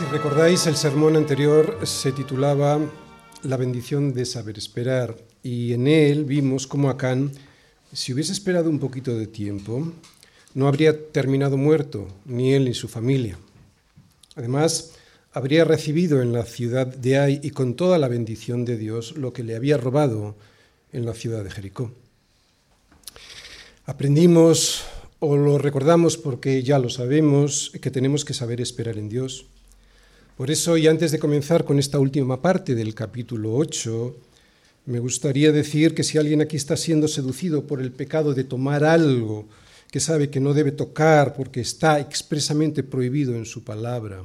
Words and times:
Si 0.00 0.06
recordáis, 0.06 0.66
el 0.66 0.76
sermón 0.76 1.16
anterior 1.16 1.78
se 1.82 2.12
titulaba 2.12 2.80
La 3.42 3.58
bendición 3.58 4.14
de 4.14 4.24
saber 4.24 4.56
esperar 4.56 5.14
y 5.42 5.74
en 5.74 5.86
él 5.86 6.24
vimos 6.24 6.66
cómo 6.66 6.88
Acán, 6.88 7.32
si 7.92 8.14
hubiese 8.14 8.32
esperado 8.32 8.70
un 8.70 8.78
poquito 8.78 9.14
de 9.14 9.26
tiempo, 9.26 9.92
no 10.54 10.68
habría 10.68 11.10
terminado 11.12 11.56
muerto, 11.56 12.08
ni 12.24 12.54
él 12.54 12.64
ni 12.64 12.72
su 12.72 12.88
familia. 12.88 13.38
Además, 14.36 14.92
habría 15.32 15.64
recibido 15.64 16.22
en 16.22 16.32
la 16.32 16.44
ciudad 16.44 16.86
de 16.86 17.18
Ai 17.18 17.40
y 17.42 17.50
con 17.50 17.74
toda 17.74 17.98
la 17.98 18.08
bendición 18.08 18.64
de 18.64 18.76
Dios 18.76 19.16
lo 19.16 19.32
que 19.32 19.44
le 19.44 19.56
había 19.56 19.76
robado 19.76 20.36
en 20.92 21.06
la 21.06 21.14
ciudad 21.14 21.44
de 21.44 21.50
Jericó. 21.50 21.92
Aprendimos 23.86 24.84
o 25.18 25.36
lo 25.36 25.58
recordamos 25.58 26.16
porque 26.16 26.62
ya 26.62 26.78
lo 26.78 26.88
sabemos, 26.88 27.72
que 27.80 27.90
tenemos 27.90 28.24
que 28.24 28.34
saber 28.34 28.60
esperar 28.60 28.98
en 28.98 29.08
Dios 29.08 29.46
por 30.40 30.50
eso, 30.50 30.78
y 30.78 30.86
antes 30.86 31.12
de 31.12 31.18
comenzar 31.18 31.66
con 31.66 31.78
esta 31.78 31.98
última 31.98 32.40
parte 32.40 32.74
del 32.74 32.94
capítulo 32.94 33.54
8, 33.56 34.16
me 34.86 34.98
gustaría 34.98 35.52
decir 35.52 35.94
que 35.94 36.02
si 36.02 36.16
alguien 36.16 36.40
aquí 36.40 36.56
está 36.56 36.78
siendo 36.78 37.08
seducido 37.08 37.66
por 37.66 37.82
el 37.82 37.92
pecado 37.92 38.32
de 38.32 38.44
tomar 38.44 38.82
algo 38.82 39.50
que 39.90 40.00
sabe 40.00 40.30
que 40.30 40.40
no 40.40 40.54
debe 40.54 40.72
tocar 40.72 41.34
porque 41.34 41.60
está 41.60 42.00
expresamente 42.00 42.82
prohibido 42.82 43.34
en 43.34 43.44
su 43.44 43.64
palabra, 43.64 44.22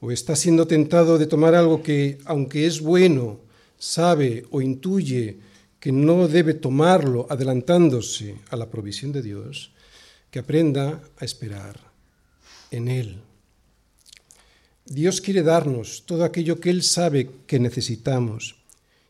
o 0.00 0.10
está 0.10 0.36
siendo 0.36 0.66
tentado 0.66 1.18
de 1.18 1.26
tomar 1.26 1.54
algo 1.54 1.82
que, 1.82 2.18
aunque 2.24 2.66
es 2.66 2.80
bueno, 2.80 3.40
sabe 3.78 4.46
o 4.50 4.60
intuye 4.60 5.38
que 5.80 5.92
no 5.92 6.28
debe 6.28 6.54
tomarlo 6.54 7.26
adelantándose 7.28 8.36
a 8.50 8.56
la 8.56 8.70
provisión 8.70 9.12
de 9.12 9.22
Dios, 9.22 9.72
que 10.30 10.38
aprenda 10.38 11.02
a 11.18 11.24
esperar 11.24 11.78
en 12.70 12.88
Él. 12.88 13.20
Dios 14.86 15.20
quiere 15.20 15.42
darnos 15.42 16.04
todo 16.06 16.24
aquello 16.24 16.60
que 16.60 16.70
Él 16.70 16.82
sabe 16.82 17.30
que 17.46 17.58
necesitamos. 17.58 18.56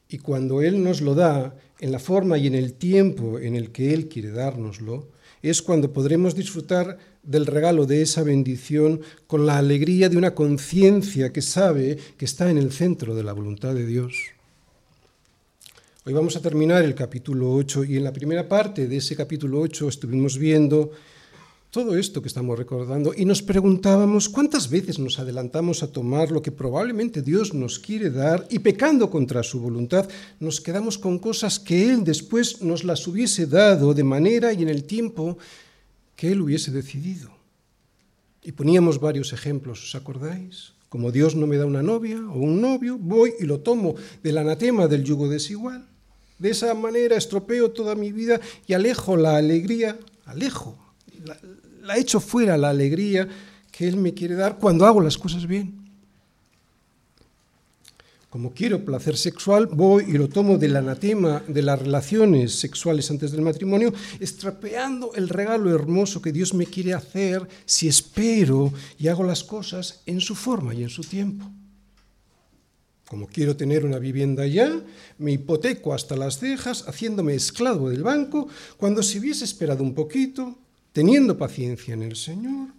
Y 0.09 0.19
cuando 0.19 0.63
Él 0.63 0.83
nos 0.83 1.01
lo 1.01 1.15
da, 1.15 1.57
en 1.81 1.93
la 1.93 1.98
forma 1.98 2.39
y 2.39 2.47
en 2.47 2.55
el 2.55 2.75
tiempo 2.75 3.39
en 3.39 3.57
el 3.57 3.71
que 3.73 3.93
Él 3.93 4.09
quiere 4.09 4.31
dárnoslo, 4.31 5.09
es 5.43 5.63
cuando 5.63 5.93
podremos 5.93 6.35
disfrutar 6.35 6.98
del 7.25 7.47
regalo 7.47 7.86
de 7.86 8.03
esa 8.03 8.22
bendición 8.22 9.00
con 9.27 9.47
la 9.47 9.58
alegría 9.58 10.08
de 10.08 10.17
una 10.17 10.34
conciencia 10.34 11.33
que 11.33 11.42
sabe 11.42 11.98
que 12.17 12.25
está 12.25 12.50
en 12.50 12.58
el 12.58 12.72
centro 12.72 13.14
de 13.14 13.25
la 13.25 13.33
voluntad 13.33 13.75
de 13.75 13.86
Dios. 13.86 14.14
Hoy 16.06 16.12
vamos 16.12 16.36
a 16.36 16.42
terminar 16.42 16.84
el 16.84 16.95
capítulo 16.95 17.52
8 17.55 17.84
y 17.84 17.97
en 17.97 18.05
la 18.05 18.12
primera 18.12 18.47
parte 18.47 18.86
de 18.86 18.98
ese 18.98 19.17
capítulo 19.17 19.61
8 19.61 19.89
estuvimos 19.89 20.36
viendo 20.36 20.91
todo 21.70 21.97
esto 21.97 22.20
que 22.20 22.28
estamos 22.28 22.58
recordando 22.58 23.14
y 23.17 23.25
nos 23.25 23.42
preguntábamos 23.42 24.28
cuántas 24.28 24.69
veces 24.69 24.98
nos 24.98 25.19
adelantamos 25.19 25.83
a 25.83 25.91
tomar 25.91 26.30
lo 26.30 26.42
que 26.42 26.52
probablemente 26.52 27.22
Dios 27.22 27.55
nos 27.55 27.78
quiere 27.78 28.11
dar 28.11 28.47
y 28.50 28.58
pecando 28.58 29.11
contra 29.11 29.42
su 29.42 29.61
voluntad 29.61 30.08
nos 30.41 30.61
quedamos 30.61 30.98
con 30.98 31.19
cosas 31.19 31.58
que 31.58 31.91
Él 31.91 32.05
después 32.05 32.61
nos 32.61 32.84
las 32.84 33.08
hubiese 33.08 33.47
dado 33.47 33.95
de 33.95 34.05
manera 34.05 34.52
y 34.52 34.62
en 34.62 34.69
el 34.69 34.84
tiempo 34.84 35.39
que 36.17 36.33
Él 36.33 36.41
hubiese 36.41 36.70
decidido. 36.70 37.31
Y 38.43 38.53
poníamos 38.53 39.01
varios 39.01 39.33
ejemplos, 39.33 39.83
¿os 39.83 39.95
acordáis? 39.95 40.73
Como 40.89 41.11
Dios 41.11 41.34
no 41.34 41.47
me 41.47 41.57
da 41.57 41.67
una 41.67 41.83
novia 41.83 42.19
o 42.29 42.39
un 42.39 42.61
novio, 42.61 42.98
voy 42.98 43.34
y 43.41 43.45
lo 43.45 43.61
tomo 43.61 43.95
del 44.23 44.39
anatema 44.39 44.87
del 44.87 45.03
yugo 45.03 45.29
desigual. 45.29 45.89
De 46.39 46.51
esa 46.51 46.75
manera 46.75 47.17
estropeo 47.17 47.70
toda 47.70 47.95
mi 47.95 48.12
vida 48.12 48.41
y 48.67 48.75
alejo 48.75 49.17
la 49.17 49.36
alegría, 49.36 49.98
alejo 50.27 50.79
la, 51.25 51.39
la 51.83 51.97
echo 51.97 52.20
fuera 52.20 52.57
la 52.57 52.70
alegría 52.70 53.29
que 53.73 53.89
Él 53.89 53.96
me 53.96 54.14
quiere 54.14 54.35
dar 54.35 54.58
cuando 54.58 54.86
hago 54.86 55.01
las 55.01 55.19
cosas 55.19 55.46
bien. 55.46 55.83
Como 58.34 58.50
quiero 58.52 58.84
placer 58.84 59.17
sexual, 59.17 59.67
voy 59.67 60.06
y 60.08 60.18
lo 60.18 60.28
tomo 60.28 60.58
del 60.58 60.74
anatema 60.74 61.45
de 61.46 61.62
las 61.62 61.78
relaciones 61.78 62.52
sexuales 62.58 63.08
antes 63.08 63.30
del 63.30 63.42
matrimonio, 63.42 63.95
estropeando 64.18 65.14
el 65.14 65.28
regalo 65.28 65.72
hermoso 65.72 66.20
que 66.20 66.33
Dios 66.33 66.52
me 66.52 66.67
quiere 66.67 66.95
hacer 66.95 67.46
si 67.64 67.86
espero 67.86 68.72
y 68.98 69.06
hago 69.06 69.22
las 69.22 69.45
cosas 69.45 70.02
en 70.06 70.20
su 70.20 70.34
forma 70.34 70.74
y 70.74 70.83
en 70.83 70.89
su 70.89 71.02
tiempo. 71.02 71.48
Como 73.08 73.28
quiero 73.28 73.55
tener 73.55 73.84
una 73.84 74.00
vivienda 74.00 74.45
ya, 74.48 74.83
me 75.16 75.30
hipoteco 75.30 75.95
hasta 75.95 76.16
las 76.16 76.40
cejas, 76.40 76.89
haciéndome 76.89 77.36
esclavo 77.36 77.89
del 77.89 78.02
banco, 78.02 78.48
cuando 78.77 79.05
si 79.05 79.20
hubiese 79.20 79.45
esperado 79.45 79.84
un 79.84 79.95
poquito, 79.95 80.58
teniendo 80.92 81.39
paciencia 81.39 81.95
en 81.95 82.02
el 82.02 82.16
Señor, 82.16 82.70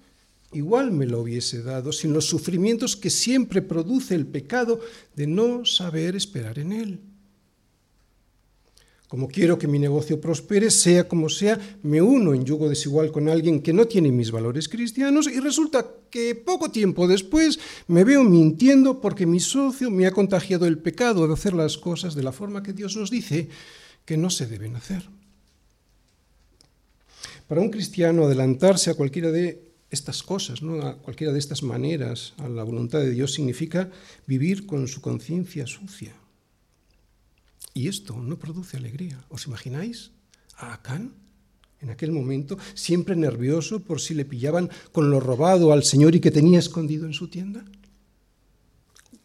igual 0.54 0.92
me 0.92 1.06
lo 1.06 1.22
hubiese 1.22 1.62
dado 1.62 1.92
sin 1.92 2.14
los 2.14 2.26
sufrimientos 2.26 2.96
que 2.96 3.10
siempre 3.10 3.62
produce 3.62 4.16
el 4.16 4.26
pecado 4.26 4.80
de 5.16 5.28
no 5.28 5.66
saber 5.66 6.16
esperar 6.16 6.60
en 6.60 6.72
Él. 6.72 7.00
Como 9.08 9.28
quiero 9.28 9.60
que 9.60 9.68
mi 9.68 9.78
negocio 9.78 10.20
prospere, 10.20 10.72
sea 10.72 11.08
como 11.08 11.30
sea, 11.30 11.60
me 11.84 12.02
uno 12.02 12.34
en 12.34 12.44
yugo 12.44 12.68
desigual 12.68 13.12
con 13.12 13.30
alguien 13.30 13.62
que 13.62 13.72
no 13.72 13.86
tiene 13.86 14.12
mis 14.12 14.32
valores 14.32 14.68
cristianos 14.68 15.28
y 15.28 15.40
resulta 15.40 15.86
que 16.10 16.34
poco 16.34 16.72
tiempo 16.72 17.08
después 17.08 17.60
me 17.88 18.04
veo 18.04 18.24
mintiendo 18.24 19.00
porque 19.00 19.28
mi 19.28 19.40
socio 19.40 19.92
me 19.92 20.08
ha 20.08 20.12
contagiado 20.12 20.66
el 20.66 20.80
pecado 20.80 21.28
de 21.28 21.34
hacer 21.34 21.54
las 21.54 21.78
cosas 21.78 22.16
de 22.16 22.24
la 22.24 22.32
forma 22.32 22.64
que 22.64 22.74
Dios 22.74 22.98
nos 22.98 23.12
dice 23.12 23.48
que 24.06 24.18
no 24.18 24.32
se 24.32 24.48
deben 24.48 24.76
hacer. 24.76 25.08
Para 27.48 27.62
un 27.62 27.70
cristiano 27.70 28.26
adelantarse 28.26 28.90
a 28.90 28.96
cualquiera 28.96 29.32
de 29.32 29.62
estas 29.96 30.22
cosas, 30.22 30.62
¿no? 30.62 30.82
a 30.86 30.98
cualquiera 30.98 31.34
de 31.34 31.40
estas 31.40 31.64
maneras, 31.64 32.34
a 32.38 32.48
la 32.48 32.64
voluntad 32.64 33.00
de 33.00 33.10
Dios, 33.10 33.34
significa 33.34 33.90
vivir 34.28 34.68
con 34.68 34.88
su 34.88 35.02
conciencia 35.02 35.66
sucia. 35.66 36.14
Y 37.74 37.88
esto 37.88 38.16
no 38.16 38.38
produce 38.38 38.78
alegría. 38.78 39.26
¿Os 39.30 39.48
imagináis 39.48 40.12
a 40.56 40.74
Acán 40.74 41.14
en 41.82 41.90
aquel 41.90 42.12
momento, 42.12 42.58
siempre 42.74 43.16
nervioso 43.16 43.82
por 43.82 44.00
si 44.00 44.14
le 44.14 44.24
pillaban 44.24 44.70
con 44.92 45.12
lo 45.12 45.20
robado 45.20 45.74
al 45.74 45.84
Señor 45.84 46.16
y 46.16 46.20
que 46.20 46.32
tenía 46.32 46.60
escondido 46.60 47.06
en 47.06 47.14
su 47.14 47.28
tienda? 47.28 47.66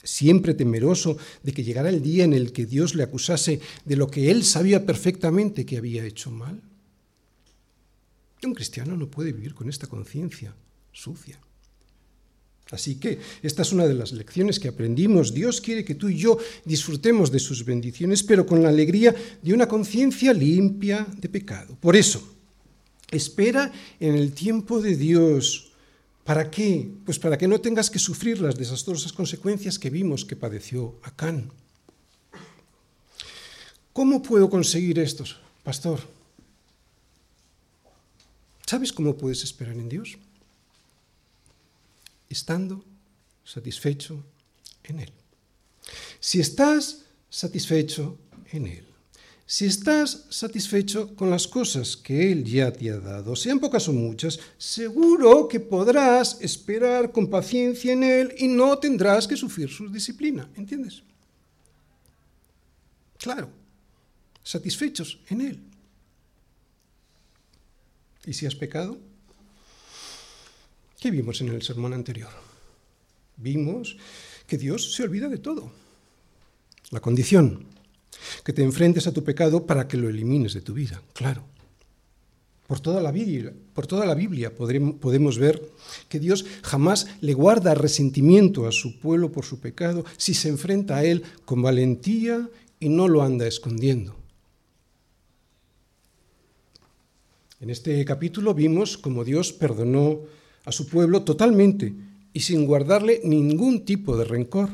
Siempre 0.03 0.54
temeroso 0.54 1.16
de 1.42 1.53
que 1.53 1.62
llegara 1.62 1.91
el 1.91 2.03
día 2.03 2.25
en 2.25 2.32
el 2.32 2.53
que 2.53 2.66
Dios 2.66 2.94
le 2.94 3.04
acusase 3.04 3.60
de 3.84 3.97
lo 3.97 4.10
que 4.10 4.30
él 4.30 4.44
sabía 4.44 4.84
perfectamente 4.84 5.64
que 5.64 5.78
había 5.78 6.04
hecho 6.04 6.30
mal. 6.30 6.60
Un 8.43 8.55
cristiano 8.55 8.97
no 8.97 9.09
puede 9.09 9.33
vivir 9.33 9.55
con 9.55 9.69
esta 9.69 9.87
conciencia 9.87 10.55
sucia. 10.93 11.39
Así 12.71 12.97
que 12.97 13.19
esta 13.43 13.62
es 13.62 13.73
una 13.73 13.87
de 13.87 13.95
las 13.95 14.12
lecciones 14.12 14.61
que 14.61 14.69
aprendimos. 14.69 15.34
Dios 15.34 15.61
quiere 15.61 15.84
que 15.84 15.97
tú 15.97 16.09
y 16.09 16.17
yo 16.17 16.39
disfrutemos 16.65 17.31
de 17.33 17.41
sus 17.41 17.65
bendiciones, 17.65 18.23
pero 18.23 18.47
con 18.47 18.62
la 18.62 18.69
alegría 18.69 19.15
de 19.43 19.53
una 19.53 19.67
conciencia 19.67 20.33
limpia 20.33 21.06
de 21.17 21.28
pecado. 21.28 21.77
Por 21.81 21.97
eso, 21.97 22.23
espera 23.11 23.73
en 23.99 24.15
el 24.15 24.33
tiempo 24.33 24.81
de 24.81 24.97
Dios. 24.97 25.72
¿Para 26.25 26.49
qué? 26.49 26.89
Pues 27.05 27.19
para 27.19 27.37
que 27.37 27.49
no 27.49 27.61
tengas 27.61 27.91
que 27.91 27.99
sufrir 27.99 28.41
las 28.41 28.57
desastrosas 28.57 29.12
consecuencias 29.12 29.78
que 29.78 29.91
vimos 29.91 30.25
que 30.25 30.37
padeció 30.37 30.95
Acán. 31.03 31.51
¿Cómo 33.93 34.22
puedo 34.22 34.49
conseguir 34.49 35.01
esto, 35.01 35.25
pastor? 35.65 36.19
¿Sabes 38.70 38.92
cómo 38.92 39.16
puedes 39.16 39.42
esperar 39.42 39.75
en 39.75 39.88
Dios? 39.88 40.16
Estando 42.28 42.84
satisfecho 43.42 44.25
en 44.84 45.00
Él. 45.00 45.12
Si 46.21 46.39
estás 46.39 47.03
satisfecho 47.28 48.16
en 48.53 48.68
Él, 48.68 48.86
si 49.45 49.65
estás 49.65 50.27
satisfecho 50.30 51.16
con 51.16 51.30
las 51.30 51.48
cosas 51.48 51.97
que 51.97 52.30
Él 52.30 52.45
ya 52.45 52.72
te 52.72 52.92
ha 52.92 53.00
dado, 53.00 53.34
sean 53.34 53.59
pocas 53.59 53.89
o 53.89 53.92
muchas, 53.92 54.39
seguro 54.56 55.48
que 55.48 55.59
podrás 55.59 56.41
esperar 56.41 57.10
con 57.10 57.28
paciencia 57.28 57.92
en 57.92 58.04
Él 58.04 58.34
y 58.39 58.47
no 58.47 58.78
tendrás 58.78 59.27
que 59.27 59.36
sufrir 59.36 59.68
su 59.68 59.91
disciplina, 59.91 60.48
¿entiendes? 60.54 61.03
Claro, 63.18 63.50
satisfechos 64.45 65.18
en 65.28 65.41
Él. 65.41 65.70
¿Y 68.27 68.33
si 68.33 68.47
has 68.47 68.55
pecado? 68.55 68.99
¿Qué 71.01 71.11
vimos 71.11 71.41
en 71.41 71.49
el 71.49 71.63
sermón 71.63 71.95
anterior? 71.95 72.31
Vimos 73.37 73.97
que 74.47 74.59
Dios 74.59 74.95
se 74.95 75.03
olvida 75.03 75.28
de 75.28 75.39
todo. 75.39 75.72
La 76.91 77.01
condición, 77.01 77.65
que 78.45 78.53
te 78.53 78.63
enfrentes 78.63 79.07
a 79.07 79.13
tu 79.13 79.25
pecado 79.25 79.65
para 79.65 79.89
que 79.89 79.97
lo 79.97 80.09
elimines 80.09 80.53
de 80.53 80.61
tu 80.61 80.75
vida, 80.75 81.01
claro. 81.15 81.45
Por 82.67 82.78
toda 82.78 83.01
la 83.03 83.11
Biblia, 83.11 83.53
podemos 84.55 85.39
ver 85.39 85.72
que 86.09 86.21
Dios 86.21 86.45
jamás 86.63 87.09
le 87.21 87.34
guarda 87.34 87.75
resentimiento 87.75 88.69
a 88.69 88.72
su 88.72 89.01
pueblo 89.01 89.33
por 89.33 89.45
su 89.45 89.59
pecado 89.59 90.05
si 90.17 90.34
se 90.34 90.51
enfrenta 90.51 90.99
a 90.99 91.05
él 91.05 91.25
con 91.45 91.63
valentía 91.63 92.49
y 92.78 92.89
no 92.89 93.09
lo 93.09 93.22
anda 93.22 93.49
escondiendo. 93.49 94.20
En 97.60 97.68
este 97.68 98.03
capítulo 98.07 98.54
vimos 98.54 98.97
cómo 98.97 99.22
Dios 99.22 99.53
perdonó 99.53 100.21
a 100.65 100.72
su 100.72 100.89
pueblo 100.89 101.24
totalmente 101.24 101.92
y 102.33 102.41
sin 102.41 102.65
guardarle 102.65 103.21
ningún 103.22 103.84
tipo 103.84 104.16
de 104.16 104.24
rencor. 104.24 104.71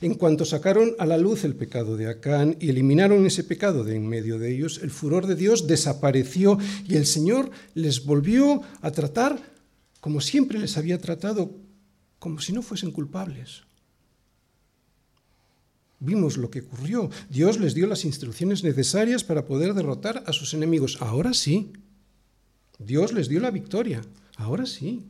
En 0.00 0.14
cuanto 0.14 0.44
sacaron 0.44 0.94
a 1.00 1.06
la 1.06 1.18
luz 1.18 1.42
el 1.42 1.56
pecado 1.56 1.96
de 1.96 2.06
Acán 2.06 2.56
y 2.60 2.68
eliminaron 2.68 3.26
ese 3.26 3.42
pecado 3.42 3.82
de 3.82 3.96
en 3.96 4.06
medio 4.06 4.38
de 4.38 4.54
ellos, 4.54 4.78
el 4.84 4.92
furor 4.92 5.26
de 5.26 5.34
Dios 5.34 5.66
desapareció 5.66 6.58
y 6.86 6.94
el 6.94 7.06
Señor 7.06 7.50
les 7.74 8.04
volvió 8.04 8.62
a 8.82 8.92
tratar 8.92 9.42
como 9.98 10.20
siempre 10.20 10.60
les 10.60 10.76
había 10.76 11.00
tratado, 11.00 11.56
como 12.20 12.40
si 12.40 12.52
no 12.52 12.62
fuesen 12.62 12.92
culpables. 12.92 13.62
Vimos 15.98 16.36
lo 16.36 16.50
que 16.50 16.60
ocurrió. 16.60 17.10
Dios 17.30 17.58
les 17.58 17.74
dio 17.74 17.88
las 17.88 18.04
instrucciones 18.04 18.62
necesarias 18.62 19.24
para 19.24 19.44
poder 19.44 19.74
derrotar 19.74 20.22
a 20.26 20.32
sus 20.32 20.54
enemigos. 20.54 20.98
Ahora 21.00 21.34
sí. 21.34 21.72
Dios 22.86 23.12
les 23.12 23.28
dio 23.28 23.40
la 23.40 23.50
victoria. 23.50 24.02
Ahora 24.36 24.66
sí. 24.66 25.06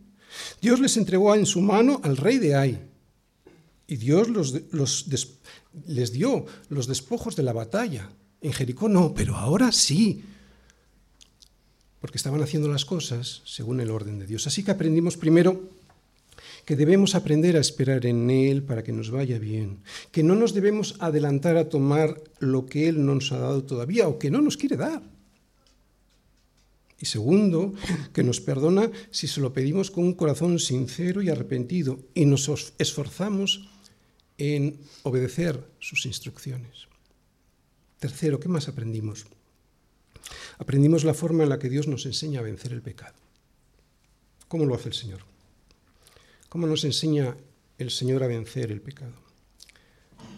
Dios 0.60 0.80
les 0.80 0.96
entregó 0.96 1.34
en 1.34 1.46
su 1.46 1.60
mano 1.60 2.00
al 2.02 2.16
rey 2.16 2.38
de 2.38 2.54
Ai 2.54 2.92
y 3.92 3.96
Dios 3.96 4.28
les 5.86 6.12
dio 6.12 6.46
los 6.70 6.86
despojos 6.86 7.36
de 7.36 7.42
la 7.42 7.52
batalla. 7.52 8.08
En 8.40 8.52
Jericó 8.52 8.88
no, 8.88 9.12
pero 9.12 9.36
ahora 9.36 9.70
sí. 9.70 10.24
Porque 12.00 12.16
estaban 12.16 12.42
haciendo 12.42 12.68
las 12.68 12.86
cosas 12.86 13.42
según 13.44 13.80
el 13.80 13.90
orden 13.90 14.18
de 14.18 14.26
Dios. 14.26 14.46
Así 14.46 14.64
que 14.64 14.70
aprendimos 14.70 15.18
primero 15.18 15.68
que 16.64 16.74
debemos 16.74 17.14
aprender 17.14 17.56
a 17.56 17.60
esperar 17.60 18.06
en 18.06 18.30
Él 18.30 18.62
para 18.62 18.82
que 18.82 18.92
nos 18.92 19.10
vaya 19.10 19.38
bien, 19.38 19.82
que 20.10 20.22
no 20.22 20.36
nos 20.36 20.54
debemos 20.54 20.96
adelantar 20.98 21.58
a 21.58 21.68
tomar 21.68 22.18
lo 22.38 22.64
que 22.64 22.88
Él 22.88 23.04
no 23.04 23.14
nos 23.16 23.30
ha 23.32 23.38
dado 23.38 23.64
todavía 23.64 24.08
o 24.08 24.18
que 24.18 24.30
no 24.30 24.40
nos 24.40 24.56
quiere 24.56 24.76
dar. 24.76 25.02
Y 27.02 27.06
segundo, 27.06 27.74
que 28.14 28.22
nos 28.22 28.40
perdona 28.40 28.88
si 29.10 29.26
se 29.26 29.40
lo 29.40 29.52
pedimos 29.52 29.90
con 29.90 30.04
un 30.04 30.14
corazón 30.14 30.60
sincero 30.60 31.20
y 31.20 31.30
arrepentido 31.30 31.98
y 32.14 32.26
nos 32.26 32.46
esforzamos 32.78 33.68
en 34.38 34.78
obedecer 35.02 35.58
sus 35.80 36.06
instrucciones. 36.06 36.86
Tercero, 37.98 38.38
¿qué 38.38 38.48
más 38.48 38.68
aprendimos? 38.68 39.26
Aprendimos 40.58 41.02
la 41.02 41.12
forma 41.12 41.42
en 41.42 41.48
la 41.48 41.58
que 41.58 41.68
Dios 41.68 41.88
nos 41.88 42.06
enseña 42.06 42.38
a 42.38 42.44
vencer 42.44 42.72
el 42.72 42.82
pecado. 42.82 43.18
¿Cómo 44.46 44.64
lo 44.64 44.76
hace 44.76 44.90
el 44.90 44.94
Señor? 44.94 45.22
¿Cómo 46.48 46.68
nos 46.68 46.84
enseña 46.84 47.36
el 47.78 47.90
Señor 47.90 48.22
a 48.22 48.28
vencer 48.28 48.70
el 48.70 48.80
pecado? 48.80 49.14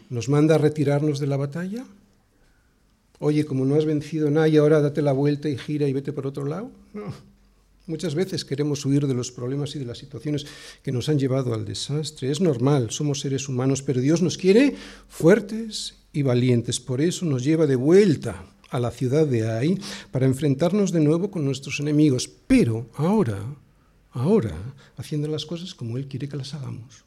¿Nos 0.08 0.30
manda 0.30 0.54
a 0.54 0.58
retirarnos 0.58 1.18
de 1.18 1.26
la 1.26 1.36
batalla? 1.36 1.84
Oye, 3.18 3.44
como 3.44 3.64
no 3.64 3.76
has 3.76 3.84
vencido 3.84 4.30
nadie, 4.30 4.58
ahora 4.58 4.80
date 4.80 5.02
la 5.02 5.12
vuelta 5.12 5.48
y 5.48 5.56
gira 5.56 5.88
y 5.88 5.92
vete 5.92 6.12
por 6.12 6.26
otro 6.26 6.44
lado. 6.44 6.70
No. 6.92 7.12
Muchas 7.86 8.14
veces 8.14 8.46
queremos 8.46 8.84
huir 8.86 9.06
de 9.06 9.12
los 9.12 9.30
problemas 9.30 9.76
y 9.76 9.78
de 9.78 9.84
las 9.84 9.98
situaciones 9.98 10.46
que 10.82 10.90
nos 10.90 11.10
han 11.10 11.18
llevado 11.18 11.52
al 11.52 11.66
desastre. 11.66 12.30
Es 12.30 12.40
normal, 12.40 12.90
somos 12.90 13.20
seres 13.20 13.46
humanos, 13.48 13.82
pero 13.82 14.00
Dios 14.00 14.22
nos 14.22 14.38
quiere 14.38 14.74
fuertes 15.06 15.96
y 16.12 16.22
valientes. 16.22 16.80
Por 16.80 17.02
eso 17.02 17.26
nos 17.26 17.44
lleva 17.44 17.66
de 17.66 17.76
vuelta 17.76 18.46
a 18.70 18.80
la 18.80 18.90
ciudad 18.90 19.26
de 19.26 19.46
Ai 19.46 19.78
para 20.10 20.24
enfrentarnos 20.24 20.92
de 20.92 21.00
nuevo 21.00 21.30
con 21.30 21.44
nuestros 21.44 21.78
enemigos. 21.78 22.26
Pero 22.26 22.88
ahora, 22.96 23.38
ahora, 24.12 24.56
haciendo 24.96 25.28
las 25.28 25.44
cosas 25.44 25.74
como 25.74 25.98
Él 25.98 26.08
quiere 26.08 26.28
que 26.28 26.38
las 26.38 26.54
hagamos. 26.54 27.04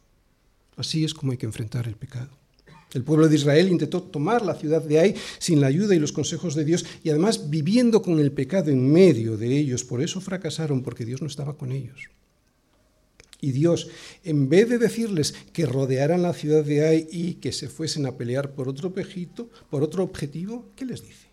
Así 0.75 1.03
es 1.03 1.15
como 1.15 1.31
hay 1.31 1.39
que 1.39 1.47
enfrentar 1.47 1.87
el 1.87 1.95
pecado. 1.95 2.29
El 2.93 3.03
pueblo 3.03 3.27
de 3.27 3.35
Israel 3.35 3.69
intentó 3.69 4.01
tomar 4.01 4.45
la 4.45 4.55
ciudad 4.55 4.81
de 4.81 4.99
Ai 4.99 5.15
sin 5.39 5.59
la 5.59 5.67
ayuda 5.67 5.93
y 5.93 5.99
los 5.99 6.13
consejos 6.13 6.55
de 6.55 6.63
Dios 6.63 6.85
y 7.03 7.09
además 7.09 7.49
viviendo 7.49 8.01
con 8.01 8.19
el 8.19 8.31
pecado 8.31 8.71
en 8.71 8.91
medio 8.91 9.37
de 9.37 9.57
ellos. 9.57 9.83
Por 9.83 10.01
eso 10.01 10.21
fracasaron, 10.21 10.81
porque 10.83 11.05
Dios 11.05 11.21
no 11.21 11.27
estaba 11.27 11.57
con 11.57 11.71
ellos. 11.71 12.09
Y 13.39 13.51
Dios, 13.51 13.89
en 14.23 14.49
vez 14.49 14.69
de 14.69 14.77
decirles 14.77 15.35
que 15.53 15.65
rodearan 15.65 16.23
la 16.23 16.33
ciudad 16.33 16.63
de 16.63 16.87
Ai 16.87 17.07
y 17.11 17.33
que 17.35 17.51
se 17.51 17.67
fuesen 17.67 18.05
a 18.05 18.17
pelear 18.17 18.53
por 18.53 18.67
otro 18.69 18.93
pejito, 18.93 19.49
por 19.69 19.83
otro 19.83 20.03
objetivo, 20.03 20.71
¿qué 20.75 20.85
les 20.85 21.03
dice? 21.03 21.27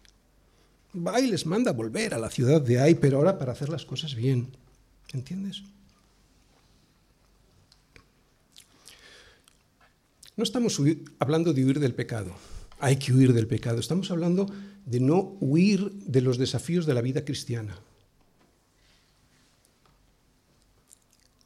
Va 0.94 1.20
y 1.20 1.28
les 1.28 1.46
manda 1.46 1.72
volver 1.72 2.14
a 2.14 2.18
la 2.18 2.30
ciudad 2.30 2.60
de 2.60 2.78
Ai, 2.80 2.96
pero 2.96 3.18
ahora 3.18 3.38
para 3.38 3.52
hacer 3.52 3.68
las 3.68 3.86
cosas 3.86 4.14
bien. 4.14 4.48
¿Entiendes? 5.12 5.62
No 10.36 10.42
estamos 10.42 10.80
hablando 11.20 11.52
de 11.52 11.64
huir 11.64 11.78
del 11.78 11.94
pecado, 11.94 12.34
hay 12.80 12.96
que 12.96 13.12
huir 13.12 13.32
del 13.32 13.46
pecado, 13.46 13.78
estamos 13.78 14.10
hablando 14.10 14.46
de 14.84 15.00
no 15.00 15.36
huir 15.40 15.92
de 15.92 16.20
los 16.20 16.38
desafíos 16.38 16.86
de 16.86 16.94
la 16.94 17.02
vida 17.02 17.24
cristiana. 17.24 17.78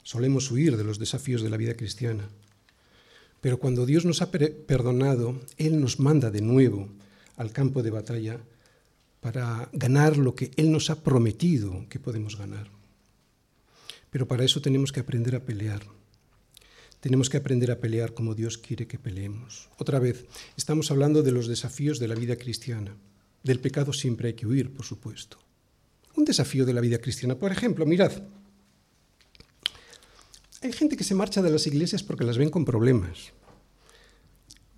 Solemos 0.02 0.50
huir 0.50 0.78
de 0.78 0.84
los 0.84 0.98
desafíos 0.98 1.42
de 1.42 1.50
la 1.50 1.58
vida 1.58 1.74
cristiana, 1.74 2.28
pero 3.42 3.58
cuando 3.58 3.84
Dios 3.84 4.06
nos 4.06 4.22
ha 4.22 4.30
perdonado, 4.30 5.38
Él 5.58 5.80
nos 5.80 6.00
manda 6.00 6.30
de 6.30 6.40
nuevo 6.40 6.88
al 7.36 7.52
campo 7.52 7.82
de 7.82 7.90
batalla 7.90 8.40
para 9.20 9.68
ganar 9.72 10.16
lo 10.16 10.34
que 10.34 10.50
Él 10.56 10.72
nos 10.72 10.88
ha 10.88 11.02
prometido 11.02 11.86
que 11.90 12.00
podemos 12.00 12.38
ganar. 12.38 12.70
Pero 14.10 14.26
para 14.26 14.44
eso 14.44 14.62
tenemos 14.62 14.92
que 14.92 15.00
aprender 15.00 15.36
a 15.36 15.44
pelear. 15.44 15.82
Tenemos 17.00 17.30
que 17.30 17.36
aprender 17.36 17.70
a 17.70 17.78
pelear 17.78 18.12
como 18.12 18.34
Dios 18.34 18.58
quiere 18.58 18.86
que 18.86 18.98
peleemos. 18.98 19.68
Otra 19.78 19.98
vez, 19.98 20.26
estamos 20.56 20.90
hablando 20.90 21.22
de 21.22 21.32
los 21.32 21.46
desafíos 21.46 21.98
de 21.98 22.08
la 22.08 22.14
vida 22.14 22.36
cristiana. 22.36 22.96
Del 23.44 23.60
pecado 23.60 23.92
siempre 23.92 24.28
hay 24.28 24.34
que 24.34 24.46
huir, 24.46 24.72
por 24.72 24.84
supuesto. 24.84 25.38
Un 26.16 26.24
desafío 26.24 26.66
de 26.66 26.72
la 26.72 26.80
vida 26.80 26.98
cristiana, 26.98 27.36
por 27.36 27.52
ejemplo, 27.52 27.86
mirad, 27.86 28.12
hay 30.60 30.72
gente 30.72 30.96
que 30.96 31.04
se 31.04 31.14
marcha 31.14 31.40
de 31.40 31.50
las 31.50 31.66
iglesias 31.68 32.02
porque 32.02 32.24
las 32.24 32.36
ven 32.36 32.50
con 32.50 32.64
problemas. 32.64 33.32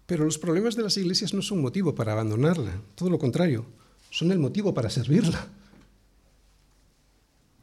Pero 0.05 0.27
los 0.27 0.39
problemas 0.39 0.77
de 0.77 0.83
las 0.83 0.99
iglesias 0.99 1.33
no 1.33 1.41
son 1.41 1.63
motivo 1.63 1.95
para 1.95 2.13
abandonarla, 2.13 2.83
todo 2.97 3.09
lo 3.09 3.19
contrario, 3.19 3.65
son 4.11 4.31
el 4.31 4.39
motivo 4.39 4.75
para 4.75 4.91
servirla 4.91 5.49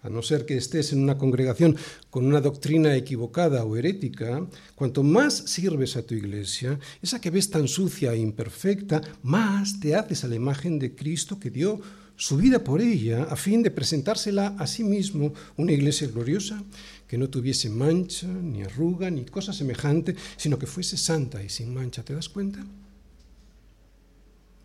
a 0.08 0.10
no 0.10 0.22
ser 0.22 0.46
que 0.46 0.58
estés 0.58 0.94
en 0.94 1.04
una 1.04 1.18
congregación 1.18 1.76
con 2.10 2.26
una 2.26 2.42
doctrina 2.42 2.96
equivocada 2.96 3.64
o 3.66 3.76
herética, 3.76 4.48
cuanto 4.76 5.04
más 5.04 5.34
sirves 5.36 5.98
a 5.98 6.04
tu 6.04 6.16
iglesia, 6.16 6.80
esa 7.02 7.22
que 7.22 7.30
ves 7.30 7.50
tan 7.50 7.68
sucia 7.68 8.14
e 8.14 8.18
imperfecta, 8.18 9.02
más 9.22 9.80
te 9.80 9.96
haces 9.96 10.24
a 10.24 10.28
la 10.28 10.36
imagen 10.36 10.80
de 10.80 10.96
Cristo 10.96 11.40
que 11.40 11.52
dio 11.52 11.82
su 12.16 12.38
vida 12.38 12.64
por 12.64 12.82
ella 12.82 13.24
a 13.30 13.36
fin 13.36 13.62
de 13.62 13.70
presentársela 13.70 14.56
a 14.58 14.66
sí 14.66 14.84
mismo 14.84 15.34
una 15.56 15.72
iglesia 15.72 16.08
gloriosa 16.08 16.64
que 17.08 17.18
no 17.18 17.30
tuviese 17.30 17.70
mancha, 17.70 18.28
ni 18.28 18.64
arruga, 18.64 19.12
ni 19.12 19.26
cosa 19.26 19.54
semejante, 19.54 20.16
sino 20.36 20.58
que 20.58 20.66
fuese 20.66 20.98
santa 20.98 21.44
y 21.44 21.50
sin 21.50 21.74
mancha. 21.74 22.04
¿Te 22.04 22.14
das 22.14 22.28
cuenta? 22.28 22.66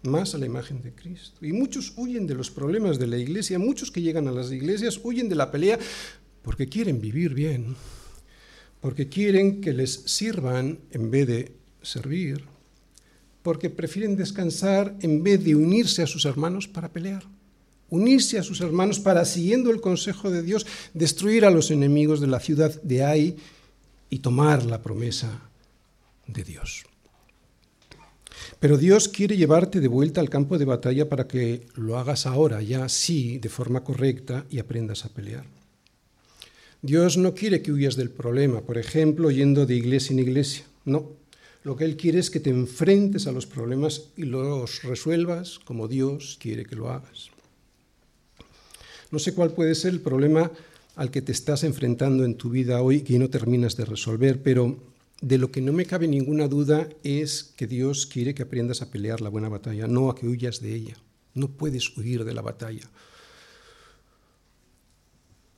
Más 0.02 0.34
a 0.34 0.38
la 0.38 0.46
imagen 0.46 0.82
de 0.82 0.92
Cristo. 0.92 1.44
Y 1.44 1.52
muchos 1.52 1.92
huyen 1.96 2.26
de 2.26 2.34
los 2.34 2.50
problemas 2.50 2.98
de 2.98 3.06
la 3.06 3.18
iglesia, 3.18 3.58
muchos 3.58 3.90
que 3.90 4.02
llegan 4.02 4.28
a 4.28 4.32
las 4.32 4.50
iglesias 4.50 5.00
huyen 5.02 5.28
de 5.28 5.36
la 5.36 5.50
pelea 5.50 5.78
porque 6.42 6.68
quieren 6.68 7.00
vivir 7.00 7.34
bien, 7.34 7.76
porque 8.80 9.08
quieren 9.08 9.60
que 9.60 9.72
les 9.72 9.92
sirvan 10.06 10.80
en 10.90 11.10
vez 11.10 11.26
de 11.26 11.52
servir, 11.82 12.44
porque 13.42 13.70
prefieren 13.70 14.16
descansar 14.16 14.96
en 15.00 15.22
vez 15.22 15.44
de 15.44 15.54
unirse 15.54 16.02
a 16.02 16.06
sus 16.06 16.24
hermanos 16.24 16.66
para 16.66 16.92
pelear, 16.92 17.24
unirse 17.90 18.38
a 18.38 18.42
sus 18.42 18.60
hermanos 18.60 18.98
para, 18.98 19.24
siguiendo 19.24 19.70
el 19.70 19.80
consejo 19.80 20.30
de 20.30 20.42
Dios, 20.42 20.66
destruir 20.94 21.44
a 21.44 21.50
los 21.50 21.70
enemigos 21.70 22.20
de 22.20 22.26
la 22.26 22.40
ciudad 22.40 22.80
de 22.82 23.04
Ai 23.04 23.36
y 24.10 24.18
tomar 24.18 24.64
la 24.64 24.82
promesa 24.82 25.48
de 26.26 26.42
Dios. 26.42 26.84
Pero 28.62 28.78
Dios 28.78 29.08
quiere 29.08 29.36
llevarte 29.36 29.80
de 29.80 29.88
vuelta 29.88 30.20
al 30.20 30.30
campo 30.30 30.56
de 30.56 30.64
batalla 30.64 31.08
para 31.08 31.26
que 31.26 31.66
lo 31.74 31.98
hagas 31.98 32.26
ahora, 32.26 32.62
ya 32.62 32.88
sí, 32.88 33.38
de 33.38 33.48
forma 33.48 33.82
correcta 33.82 34.46
y 34.50 34.60
aprendas 34.60 35.04
a 35.04 35.08
pelear. 35.08 35.44
Dios 36.80 37.16
no 37.16 37.34
quiere 37.34 37.60
que 37.60 37.72
huyas 37.72 37.96
del 37.96 38.10
problema, 38.10 38.60
por 38.60 38.78
ejemplo, 38.78 39.32
yendo 39.32 39.66
de 39.66 39.74
iglesia 39.74 40.12
en 40.12 40.20
iglesia. 40.20 40.64
No. 40.84 41.10
Lo 41.64 41.74
que 41.74 41.84
Él 41.84 41.96
quiere 41.96 42.20
es 42.20 42.30
que 42.30 42.38
te 42.38 42.50
enfrentes 42.50 43.26
a 43.26 43.32
los 43.32 43.46
problemas 43.46 44.10
y 44.16 44.26
los 44.26 44.84
resuelvas 44.84 45.58
como 45.58 45.88
Dios 45.88 46.38
quiere 46.40 46.64
que 46.64 46.76
lo 46.76 46.88
hagas. 46.88 47.30
No 49.10 49.18
sé 49.18 49.34
cuál 49.34 49.50
puede 49.50 49.74
ser 49.74 49.92
el 49.92 50.00
problema 50.00 50.52
al 50.94 51.10
que 51.10 51.20
te 51.20 51.32
estás 51.32 51.64
enfrentando 51.64 52.24
en 52.24 52.36
tu 52.36 52.50
vida 52.50 52.80
hoy 52.80 53.00
que 53.00 53.18
no 53.18 53.28
terminas 53.28 53.76
de 53.76 53.86
resolver, 53.86 54.40
pero 54.40 54.91
de 55.22 55.38
lo 55.38 55.52
que 55.52 55.60
no 55.60 55.72
me 55.72 55.86
cabe 55.86 56.08
ninguna 56.08 56.48
duda 56.48 56.88
es 57.04 57.54
que 57.56 57.68
Dios 57.68 58.06
quiere 58.06 58.34
que 58.34 58.42
aprendas 58.42 58.82
a 58.82 58.90
pelear 58.90 59.20
la 59.20 59.28
buena 59.28 59.48
batalla, 59.48 59.86
no 59.86 60.10
a 60.10 60.16
que 60.16 60.26
huyas 60.26 60.60
de 60.60 60.74
ella. 60.74 60.96
No 61.32 61.48
puedes 61.48 61.96
huir 61.96 62.24
de 62.24 62.34
la 62.34 62.42
batalla. 62.42 62.90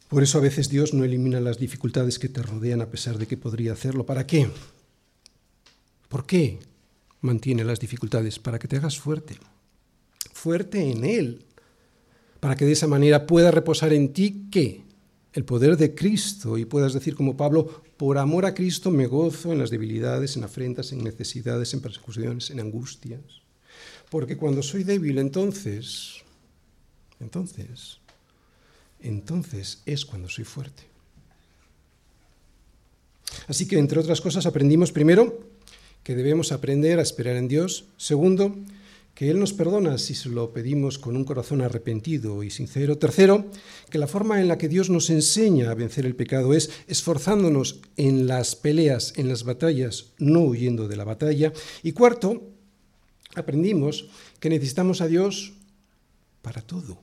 Por 0.09 0.23
eso 0.23 0.37
a 0.37 0.43
veces 0.43 0.69
Dios 0.69 0.93
no 0.93 1.03
elimina 1.03 1.41
las 1.41 1.59
dificultades 1.59 2.19
que 2.19 2.29
te 2.29 2.43
rodean 2.43 2.83
a 2.83 2.91
pesar 2.91 3.17
de 3.17 3.27
que 3.27 3.39
podría 3.39 3.73
hacerlo. 3.73 4.05
¿Para 4.05 4.27
qué? 4.27 4.51
¿Por 6.11 6.27
qué 6.27 6.59
mantiene 7.23 7.65
las 7.65 7.81
dificultades? 7.81 8.39
Para 8.39 8.59
que 8.59 8.69
te 8.69 8.77
hagas 8.77 9.01
fuerte. 9.01 9.39
Fuerte 10.35 10.91
en 10.91 11.07
Él. 11.07 11.47
Para 12.39 12.55
que 12.55 12.67
de 12.67 12.73
esa 12.73 12.87
manera 12.87 13.27
pueda 13.27 13.51
reposar 13.51 13.95
en 13.95 14.13
ti 14.13 14.47
qué? 14.53 14.84
El 15.35 15.45
poder 15.45 15.77
de 15.77 15.95
Cristo 15.95 16.57
y 16.57 16.65
puedas 16.65 16.95
decir 16.95 17.17
como 17.17 17.37
Pablo, 17.37 17.83
por 17.97 18.19
amor 18.19 18.47
a 18.47 18.55
Cristo 18.55 18.93
me 18.93 19.07
gozo 19.07 19.53
en 19.53 19.59
las 19.59 19.71
debilidades, 19.71 20.37
en 20.37 20.45
afrentas, 20.45 20.93
en 20.93 21.03
necesidades, 21.03 21.75
en 21.75 21.81
persecuciones, 21.81 22.51
en 22.51 22.61
angustias. 22.61 23.21
Porque 24.11 24.37
cuando 24.37 24.63
soy 24.63 24.85
débil, 24.85 25.19
entonces, 25.19 26.23
entonces, 27.19 27.99
entonces 29.01 29.83
es 29.87 30.05
cuando 30.05 30.29
soy 30.29 30.45
fuerte. 30.45 30.85
Así 33.49 33.67
que, 33.67 33.77
entre 33.77 33.99
otras 33.99 34.21
cosas, 34.21 34.47
aprendimos 34.47 34.93
primero 34.93 35.51
que 36.05 36.15
debemos 36.15 36.53
aprender 36.53 37.01
a 37.01 37.03
esperar 37.03 37.37
en 37.37 37.49
Dios. 37.49 37.87
Segundo, 37.97 38.57
que 39.15 39.31
Él 39.31 39.39
nos 39.39 39.53
perdona 39.53 39.97
si 39.99 40.15
se 40.15 40.29
lo 40.29 40.53
pedimos 40.53 40.99
con 40.99 41.17
un 41.17 41.25
corazón 41.25 41.63
arrepentido 41.63 42.43
y 42.43 42.51
sincero. 42.51 42.99
Tercero, 42.99 43.47
que 43.89 43.99
la 43.99 44.09
forma 44.09 44.41
en 44.41 44.49
la 44.49 44.59
que 44.59 44.69
Dios 44.69 44.91
nos 44.91 45.09
enseña 45.09 45.71
a 45.71 45.75
vencer 45.75 46.05
el 46.05 46.17
pecado 46.17 46.53
es 46.53 46.71
esforzándonos 46.89 47.81
en 47.97 48.27
las 48.27 48.57
peleas, 48.57 49.13
en 49.17 49.29
las 49.29 49.45
batallas, 49.45 50.13
no 50.19 50.41
huyendo 50.41 50.89
de 50.89 50.97
la 50.97 51.05
batalla. 51.05 51.53
Y 51.85 51.93
cuarto, 51.93 52.43
aprendimos 53.37 54.09
que 54.41 54.51
necesitamos 54.51 55.01
a 55.01 55.07
Dios 55.07 55.55
para 56.43 56.61
todo 56.61 56.99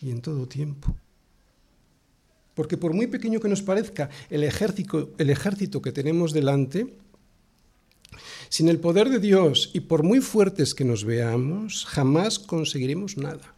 y 0.00 0.10
en 0.10 0.22
todo 0.22 0.48
tiempo. 0.48 0.96
Porque 2.54 2.78
por 2.78 2.94
muy 2.94 3.06
pequeño 3.06 3.40
que 3.40 3.48
nos 3.48 3.62
parezca 3.62 4.08
el 4.30 4.44
ejército, 4.44 5.12
el 5.18 5.28
ejército 5.28 5.82
que 5.82 5.92
tenemos 5.92 6.32
delante, 6.32 6.94
sin 8.54 8.68
el 8.68 8.78
poder 8.78 9.10
de 9.10 9.18
Dios 9.18 9.72
y 9.74 9.80
por 9.80 10.04
muy 10.04 10.20
fuertes 10.20 10.76
que 10.76 10.84
nos 10.84 11.02
veamos, 11.02 11.84
jamás 11.86 12.38
conseguiremos 12.38 13.16
nada. 13.16 13.52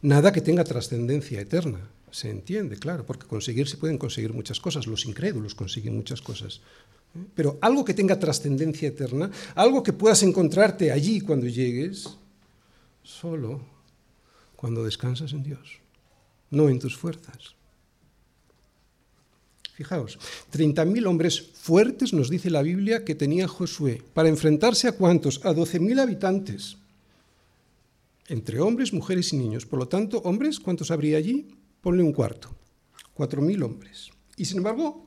Nada 0.00 0.32
que 0.32 0.40
tenga 0.40 0.64
trascendencia 0.64 1.40
eterna. 1.40 1.78
Se 2.10 2.28
entiende, 2.28 2.76
claro, 2.76 3.06
porque 3.06 3.28
conseguir 3.28 3.68
se 3.68 3.76
pueden 3.76 3.98
conseguir 3.98 4.32
muchas 4.32 4.58
cosas, 4.58 4.88
los 4.88 5.06
incrédulos 5.06 5.54
consiguen 5.54 5.94
muchas 5.94 6.20
cosas. 6.20 6.60
¿eh? 7.14 7.24
Pero 7.36 7.58
algo 7.60 7.84
que 7.84 7.94
tenga 7.94 8.18
trascendencia 8.18 8.88
eterna, 8.88 9.30
algo 9.54 9.84
que 9.84 9.92
puedas 9.92 10.24
encontrarte 10.24 10.90
allí 10.90 11.20
cuando 11.20 11.46
llegues, 11.46 12.18
solo 13.04 13.60
cuando 14.56 14.82
descansas 14.82 15.34
en 15.34 15.44
Dios, 15.44 15.78
no 16.50 16.68
en 16.68 16.80
tus 16.80 16.96
fuerzas. 16.96 17.54
Fijaos, 19.82 20.16
30.000 20.52 21.06
hombres 21.08 21.42
fuertes 21.42 22.12
nos 22.12 22.30
dice 22.30 22.50
la 22.50 22.62
Biblia 22.62 23.04
que 23.04 23.16
tenía 23.16 23.48
Josué 23.48 24.00
para 24.14 24.28
enfrentarse 24.28 24.86
a 24.86 24.92
cuántos? 24.92 25.44
A 25.44 25.52
12.000 25.52 25.98
habitantes, 26.00 26.76
entre 28.28 28.60
hombres, 28.60 28.92
mujeres 28.92 29.32
y 29.32 29.38
niños. 29.38 29.66
Por 29.66 29.80
lo 29.80 29.88
tanto, 29.88 30.18
hombres, 30.18 30.60
¿cuántos 30.60 30.92
habría 30.92 31.18
allí? 31.18 31.56
Ponle 31.80 32.04
un 32.04 32.12
cuarto, 32.12 32.54
4.000 33.16 33.64
hombres. 33.64 34.10
Y 34.36 34.44
sin 34.44 34.58
embargo, 34.58 35.04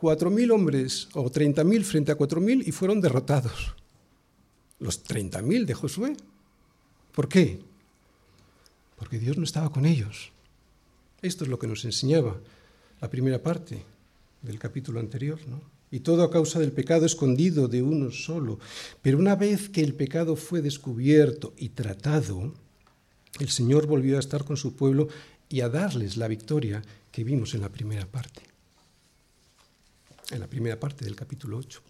4.000 0.00 0.50
hombres 0.50 1.08
o 1.12 1.30
30.000 1.30 1.82
frente 1.82 2.12
a 2.12 2.16
4.000 2.16 2.66
y 2.66 2.72
fueron 2.72 3.02
derrotados. 3.02 3.74
Los 4.78 5.04
30.000 5.04 5.66
de 5.66 5.74
Josué. 5.74 6.16
¿Por 7.12 7.28
qué? 7.28 7.60
Porque 8.96 9.18
Dios 9.18 9.36
no 9.36 9.44
estaba 9.44 9.70
con 9.70 9.84
ellos. 9.84 10.32
Esto 11.20 11.44
es 11.44 11.50
lo 11.50 11.58
que 11.58 11.66
nos 11.66 11.84
enseñaba 11.84 12.40
la 13.00 13.08
primera 13.10 13.42
parte 13.42 13.82
del 14.42 14.58
capítulo 14.58 15.00
anterior, 15.00 15.38
¿no? 15.46 15.60
Y 15.90 16.00
todo 16.00 16.22
a 16.22 16.30
causa 16.30 16.60
del 16.60 16.70
pecado 16.70 17.04
escondido 17.04 17.66
de 17.66 17.82
uno 17.82 18.12
solo. 18.12 18.60
Pero 19.02 19.18
una 19.18 19.34
vez 19.34 19.68
que 19.68 19.80
el 19.80 19.94
pecado 19.94 20.36
fue 20.36 20.62
descubierto 20.62 21.52
y 21.56 21.70
tratado, 21.70 22.54
el 23.40 23.48
Señor 23.48 23.86
volvió 23.86 24.16
a 24.16 24.20
estar 24.20 24.44
con 24.44 24.56
su 24.56 24.76
pueblo 24.76 25.08
y 25.48 25.62
a 25.62 25.68
darles 25.68 26.16
la 26.16 26.28
victoria 26.28 26.82
que 27.10 27.24
vimos 27.24 27.54
en 27.54 27.62
la 27.62 27.70
primera 27.70 28.06
parte. 28.06 28.42
En 30.30 30.38
la 30.38 30.46
primera 30.46 30.78
parte 30.78 31.04
del 31.04 31.16
capítulo 31.16 31.58
8. 31.58 31.82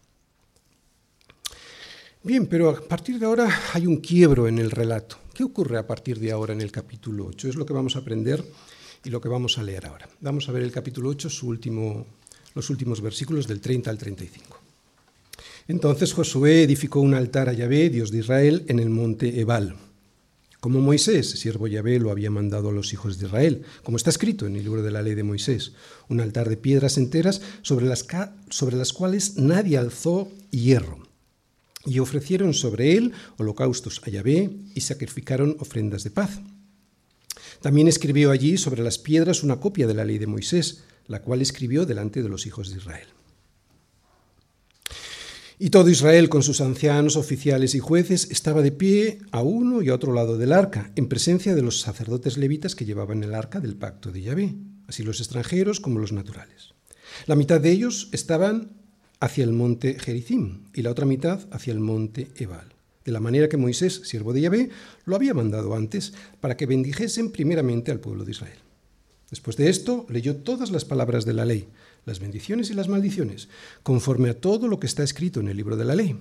Bien, 2.22 2.46
pero 2.46 2.70
a 2.70 2.80
partir 2.80 3.18
de 3.18 3.26
ahora 3.26 3.48
hay 3.74 3.86
un 3.86 3.98
quiebro 3.98 4.48
en 4.48 4.58
el 4.58 4.70
relato. 4.70 5.18
¿Qué 5.34 5.44
ocurre 5.44 5.78
a 5.78 5.86
partir 5.86 6.18
de 6.18 6.32
ahora 6.32 6.54
en 6.54 6.62
el 6.62 6.72
capítulo 6.72 7.26
8? 7.26 7.48
Es 7.48 7.54
lo 7.56 7.66
que 7.66 7.72
vamos 7.72 7.96
a 7.96 8.00
aprender 8.00 8.42
y 9.04 9.10
lo 9.10 9.20
que 9.20 9.28
vamos 9.28 9.58
a 9.58 9.62
leer 9.62 9.86
ahora. 9.86 10.08
Vamos 10.20 10.48
a 10.48 10.52
ver 10.52 10.62
el 10.62 10.72
capítulo 10.72 11.08
8, 11.10 11.30
su 11.30 11.48
último, 11.48 12.06
los 12.54 12.70
últimos 12.70 13.00
versículos 13.00 13.46
del 13.46 13.60
30 13.60 13.90
al 13.90 13.98
35. 13.98 14.60
Entonces 15.68 16.12
Josué 16.12 16.62
edificó 16.62 17.00
un 17.00 17.14
altar 17.14 17.48
a 17.48 17.52
Yahvé, 17.52 17.90
Dios 17.90 18.10
de 18.10 18.18
Israel, 18.18 18.64
en 18.68 18.78
el 18.78 18.90
monte 18.90 19.40
Ebal, 19.40 19.76
como 20.60 20.80
Moisés, 20.80 21.30
siervo 21.30 21.68
Yahvé, 21.68 21.98
lo 21.98 22.10
había 22.10 22.30
mandado 22.30 22.68
a 22.68 22.72
los 22.72 22.92
hijos 22.92 23.18
de 23.18 23.26
Israel, 23.26 23.64
como 23.82 23.96
está 23.96 24.10
escrito 24.10 24.46
en 24.46 24.56
el 24.56 24.64
libro 24.64 24.82
de 24.82 24.90
la 24.90 25.00
ley 25.00 25.14
de 25.14 25.22
Moisés, 25.22 25.72
un 26.08 26.20
altar 26.20 26.50
de 26.50 26.58
piedras 26.58 26.98
enteras 26.98 27.40
sobre 27.62 27.86
las, 27.86 28.06
sobre 28.50 28.76
las 28.76 28.92
cuales 28.92 29.38
nadie 29.38 29.78
alzó 29.78 30.30
hierro. 30.50 30.98
Y 31.86 31.98
ofrecieron 31.98 32.52
sobre 32.52 32.98
él 32.98 33.12
holocaustos 33.38 34.02
a 34.04 34.10
Yahvé 34.10 34.50
y 34.74 34.82
sacrificaron 34.82 35.56
ofrendas 35.60 36.04
de 36.04 36.10
paz. 36.10 36.40
También 37.60 37.88
escribió 37.88 38.30
allí 38.30 38.56
sobre 38.56 38.82
las 38.82 38.98
piedras 38.98 39.42
una 39.42 39.60
copia 39.60 39.86
de 39.86 39.94
la 39.94 40.04
ley 40.04 40.18
de 40.18 40.26
Moisés, 40.26 40.84
la 41.06 41.22
cual 41.22 41.42
escribió 41.42 41.84
delante 41.84 42.22
de 42.22 42.28
los 42.28 42.46
hijos 42.46 42.70
de 42.70 42.78
Israel. 42.78 43.08
Y 45.58 45.68
todo 45.68 45.90
Israel, 45.90 46.30
con 46.30 46.42
sus 46.42 46.62
ancianos, 46.62 47.16
oficiales 47.16 47.74
y 47.74 47.80
jueces, 47.80 48.30
estaba 48.30 48.62
de 48.62 48.72
pie 48.72 49.18
a 49.30 49.42
uno 49.42 49.82
y 49.82 49.90
a 49.90 49.94
otro 49.94 50.14
lado 50.14 50.38
del 50.38 50.54
arca, 50.54 50.90
en 50.96 51.06
presencia 51.06 51.54
de 51.54 51.60
los 51.60 51.80
sacerdotes 51.80 52.38
levitas 52.38 52.74
que 52.74 52.86
llevaban 52.86 53.22
el 53.22 53.34
arca 53.34 53.60
del 53.60 53.76
pacto 53.76 54.10
de 54.10 54.22
Yahvé, 54.22 54.54
así 54.86 55.02
los 55.02 55.20
extranjeros 55.20 55.80
como 55.80 55.98
los 55.98 56.12
naturales. 56.12 56.72
La 57.26 57.36
mitad 57.36 57.60
de 57.60 57.72
ellos 57.72 58.08
estaban 58.12 58.70
hacia 59.20 59.44
el 59.44 59.52
monte 59.52 59.98
Gerizim 59.98 60.62
y 60.72 60.80
la 60.80 60.92
otra 60.92 61.04
mitad 61.04 61.46
hacia 61.50 61.74
el 61.74 61.80
monte 61.80 62.30
Ebal 62.36 62.79
de 63.04 63.12
la 63.12 63.20
manera 63.20 63.48
que 63.48 63.56
Moisés, 63.56 64.02
siervo 64.04 64.32
de 64.32 64.42
Yahvé, 64.42 64.70
lo 65.04 65.16
había 65.16 65.34
mandado 65.34 65.74
antes, 65.74 66.12
para 66.40 66.56
que 66.56 66.66
bendijesen 66.66 67.30
primeramente 67.30 67.90
al 67.90 68.00
pueblo 68.00 68.24
de 68.24 68.32
Israel. 68.32 68.58
Después 69.30 69.56
de 69.56 69.70
esto, 69.70 70.06
leyó 70.08 70.36
todas 70.36 70.70
las 70.70 70.84
palabras 70.84 71.24
de 71.24 71.34
la 71.34 71.44
ley, 71.44 71.68
las 72.04 72.18
bendiciones 72.18 72.70
y 72.70 72.74
las 72.74 72.88
maldiciones, 72.88 73.48
conforme 73.82 74.30
a 74.30 74.40
todo 74.40 74.68
lo 74.68 74.80
que 74.80 74.86
está 74.86 75.02
escrito 75.02 75.40
en 75.40 75.48
el 75.48 75.56
libro 75.56 75.76
de 75.76 75.84
la 75.84 75.94
ley. 75.94 76.16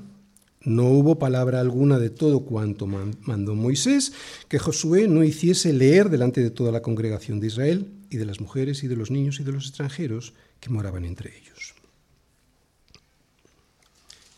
No 0.61 0.89
hubo 0.89 1.17
palabra 1.17 1.61
alguna 1.61 1.99
de 1.99 2.09
todo 2.09 2.41
cuanto 2.41 2.85
mandó 2.85 3.55
Moisés 3.55 4.11
que 4.49 4.59
Josué 4.59 5.07
no 5.07 5.23
hiciese 5.23 5.71
leer 5.71 6.09
delante 6.09 6.41
de 6.41 6.51
toda 6.51 6.71
la 6.71 6.81
congregación 6.81 7.39
de 7.39 7.47
Israel 7.47 7.91
y 8.09 8.17
de 8.17 8.25
las 8.25 8.41
mujeres 8.41 8.83
y 8.83 8.87
de 8.87 8.97
los 8.97 9.09
niños 9.09 9.39
y 9.39 9.43
de 9.43 9.53
los 9.53 9.67
extranjeros 9.67 10.33
que 10.59 10.69
moraban 10.69 11.05
entre 11.05 11.35
ellos. 11.37 11.75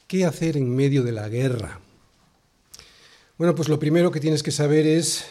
¿Qué 0.07 0.25
hacer 0.25 0.57
en 0.57 0.69
medio 0.75 1.03
de 1.03 1.11
la 1.11 1.27
guerra? 1.27 1.79
Bueno, 3.41 3.55
pues 3.55 3.69
lo 3.69 3.79
primero 3.79 4.11
que 4.11 4.19
tienes 4.19 4.43
que 4.43 4.51
saber 4.51 4.85
es 4.85 5.25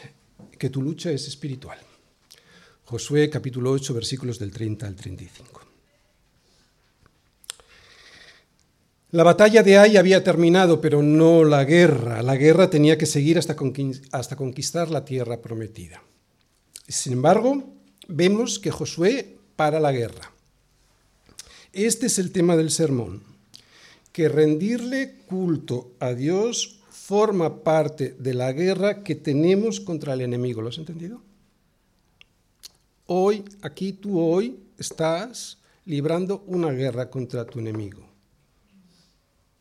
que 0.58 0.68
tu 0.68 0.82
lucha 0.82 1.12
es 1.12 1.28
espiritual. 1.28 1.78
Josué 2.82 3.30
capítulo 3.30 3.70
8 3.70 3.94
versículos 3.94 4.36
del 4.40 4.50
30 4.50 4.84
al 4.84 4.96
35. 4.96 5.60
La 9.12 9.22
batalla 9.22 9.62
de 9.62 9.78
Ai 9.78 9.96
había 9.96 10.24
terminado, 10.24 10.80
pero 10.80 11.04
no 11.04 11.44
la 11.44 11.62
guerra. 11.62 12.20
La 12.24 12.34
guerra 12.34 12.68
tenía 12.68 12.98
que 12.98 13.06
seguir 13.06 13.38
hasta, 13.38 13.54
conquistar 13.54 14.90
la 14.90 15.04
tierra 15.04 15.40
prometida. 15.40 16.02
Sin 16.88 17.12
embargo, 17.12 17.62
vemos 18.08 18.58
que 18.58 18.72
Josué 18.72 19.36
para 19.54 19.78
la 19.78 19.92
guerra. 19.92 20.32
Este 21.72 22.06
es 22.06 22.18
el 22.18 22.32
tema 22.32 22.56
del 22.56 22.72
sermón, 22.72 23.22
que 24.10 24.28
rendirle 24.28 25.18
culto 25.28 25.92
a 26.00 26.12
Dios 26.12 26.79
forma 26.90 27.62
parte 27.62 28.16
de 28.18 28.34
la 28.34 28.52
guerra 28.52 29.02
que 29.02 29.14
tenemos 29.14 29.80
contra 29.80 30.14
el 30.14 30.20
enemigo. 30.20 30.60
¿Lo 30.60 30.68
has 30.68 30.78
entendido? 30.78 31.22
Hoy, 33.06 33.44
aquí 33.62 33.92
tú 33.92 34.20
hoy 34.20 34.60
estás 34.78 35.58
librando 35.84 36.44
una 36.46 36.70
guerra 36.70 37.10
contra 37.10 37.44
tu 37.44 37.58
enemigo. 37.58 38.08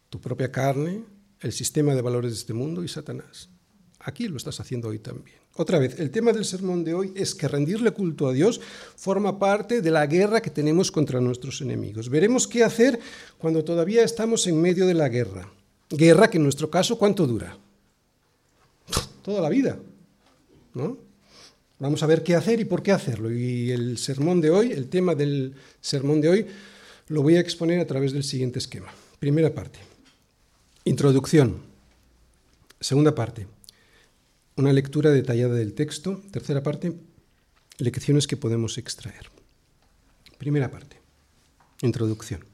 Tu 0.10 0.20
propia 0.20 0.52
carne, 0.52 1.04
el 1.40 1.52
sistema 1.52 1.96
de 1.96 2.02
valores 2.02 2.32
de 2.32 2.38
este 2.38 2.54
mundo 2.54 2.84
y 2.84 2.88
Satanás. 2.88 3.50
Aquí 4.00 4.28
lo 4.28 4.38
estás 4.38 4.60
haciendo 4.60 4.90
hoy 4.90 5.00
también. 5.00 5.38
Otra 5.56 5.78
vez, 5.78 6.00
el 6.00 6.10
tema 6.10 6.32
del 6.32 6.46
sermón 6.46 6.84
de 6.84 6.94
hoy 6.94 7.12
es 7.16 7.36
que 7.36 7.48
rendirle 7.48 7.92
culto 7.92 8.28
a 8.28 8.34
Dios 8.34 8.62
forma 8.96 9.38
parte 9.40 9.82
de 9.82 9.92
la 9.92 10.06
guerra 10.08 10.42
que 10.42 10.50
tenemos 10.50 10.92
contra 10.92 11.20
nuestros 11.20 11.62
enemigos. 11.62 12.10
Veremos 12.10 12.48
qué 12.48 12.64
hacer 12.64 13.00
cuando 13.38 13.64
todavía 13.64 14.04
estamos 14.04 14.48
en 14.48 14.62
medio 14.62 14.88
de 14.88 14.94
la 14.94 15.10
guerra. 15.10 15.52
Guerra 15.90 16.30
que 16.30 16.38
en 16.38 16.44
nuestro 16.44 16.70
caso, 16.70 16.98
¿cuánto 16.98 17.26
dura? 17.26 17.58
Toda 19.24 19.42
la 19.42 19.50
vida, 19.50 19.80
¿no? 20.74 20.98
Vamos 21.80 22.04
a 22.04 22.08
ver 22.08 22.24
qué 22.24 22.36
hacer 22.36 22.60
y 22.60 22.66
por 22.66 22.84
qué 22.84 22.92
hacerlo. 22.92 23.32
Y 23.32 23.72
el 23.72 23.98
sermón 23.98 24.42
de 24.42 24.52
hoy, 24.52 24.72
el 24.72 24.90
tema 24.90 25.16
del 25.16 25.56
sermón 25.82 26.22
de 26.22 26.30
hoy, 26.30 26.46
lo 27.08 27.24
voy 27.24 27.38
a 27.38 27.40
exponer 27.40 27.80
a 27.80 27.88
través 27.88 28.12
del 28.12 28.24
siguiente 28.24 28.60
esquema. 28.60 28.94
Primera 29.20 29.54
parte, 29.54 29.80
introducción. 30.84 31.58
Segunda 32.80 33.16
parte, 33.16 33.48
una 34.56 34.74
lectura 34.74 35.10
detallada 35.12 35.56
del 35.56 35.74
texto. 35.74 36.22
Tercera 36.32 36.62
parte, 36.62 36.94
lecciones 37.78 38.28
que 38.28 38.38
podemos 38.38 38.78
extraer. 38.78 39.30
Primera 40.38 40.70
parte, 40.70 40.98
introducción. 41.82 42.49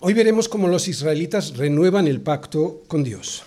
Hoy 0.00 0.14
veremos 0.14 0.48
cómo 0.48 0.68
los 0.68 0.86
israelitas 0.86 1.56
renuevan 1.56 2.06
el 2.06 2.20
pacto 2.20 2.84
con 2.86 3.02
Dios. 3.02 3.42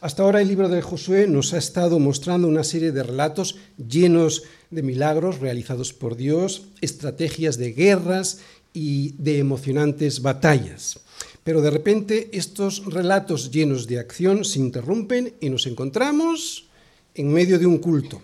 Hasta 0.00 0.24
ahora 0.24 0.40
el 0.40 0.48
libro 0.48 0.68
de 0.68 0.82
Josué 0.82 1.28
nos 1.28 1.52
ha 1.52 1.58
estado 1.58 2.00
mostrando 2.00 2.48
una 2.48 2.64
serie 2.64 2.90
de 2.90 3.04
relatos 3.04 3.56
llenos 3.76 4.42
de 4.70 4.82
milagros 4.82 5.38
realizados 5.38 5.92
por 5.92 6.16
Dios, 6.16 6.64
estrategias 6.80 7.56
de 7.56 7.72
guerras 7.72 8.40
y 8.72 9.14
de 9.18 9.38
emocionantes 9.38 10.22
batallas. 10.22 10.98
Pero 11.44 11.62
de 11.62 11.70
repente 11.70 12.30
estos 12.32 12.84
relatos 12.86 13.52
llenos 13.52 13.86
de 13.86 14.00
acción 14.00 14.44
se 14.44 14.58
interrumpen 14.58 15.34
y 15.40 15.50
nos 15.50 15.68
encontramos 15.68 16.66
en 17.14 17.32
medio 17.32 17.60
de 17.60 17.66
un 17.66 17.78
culto. 17.78 18.20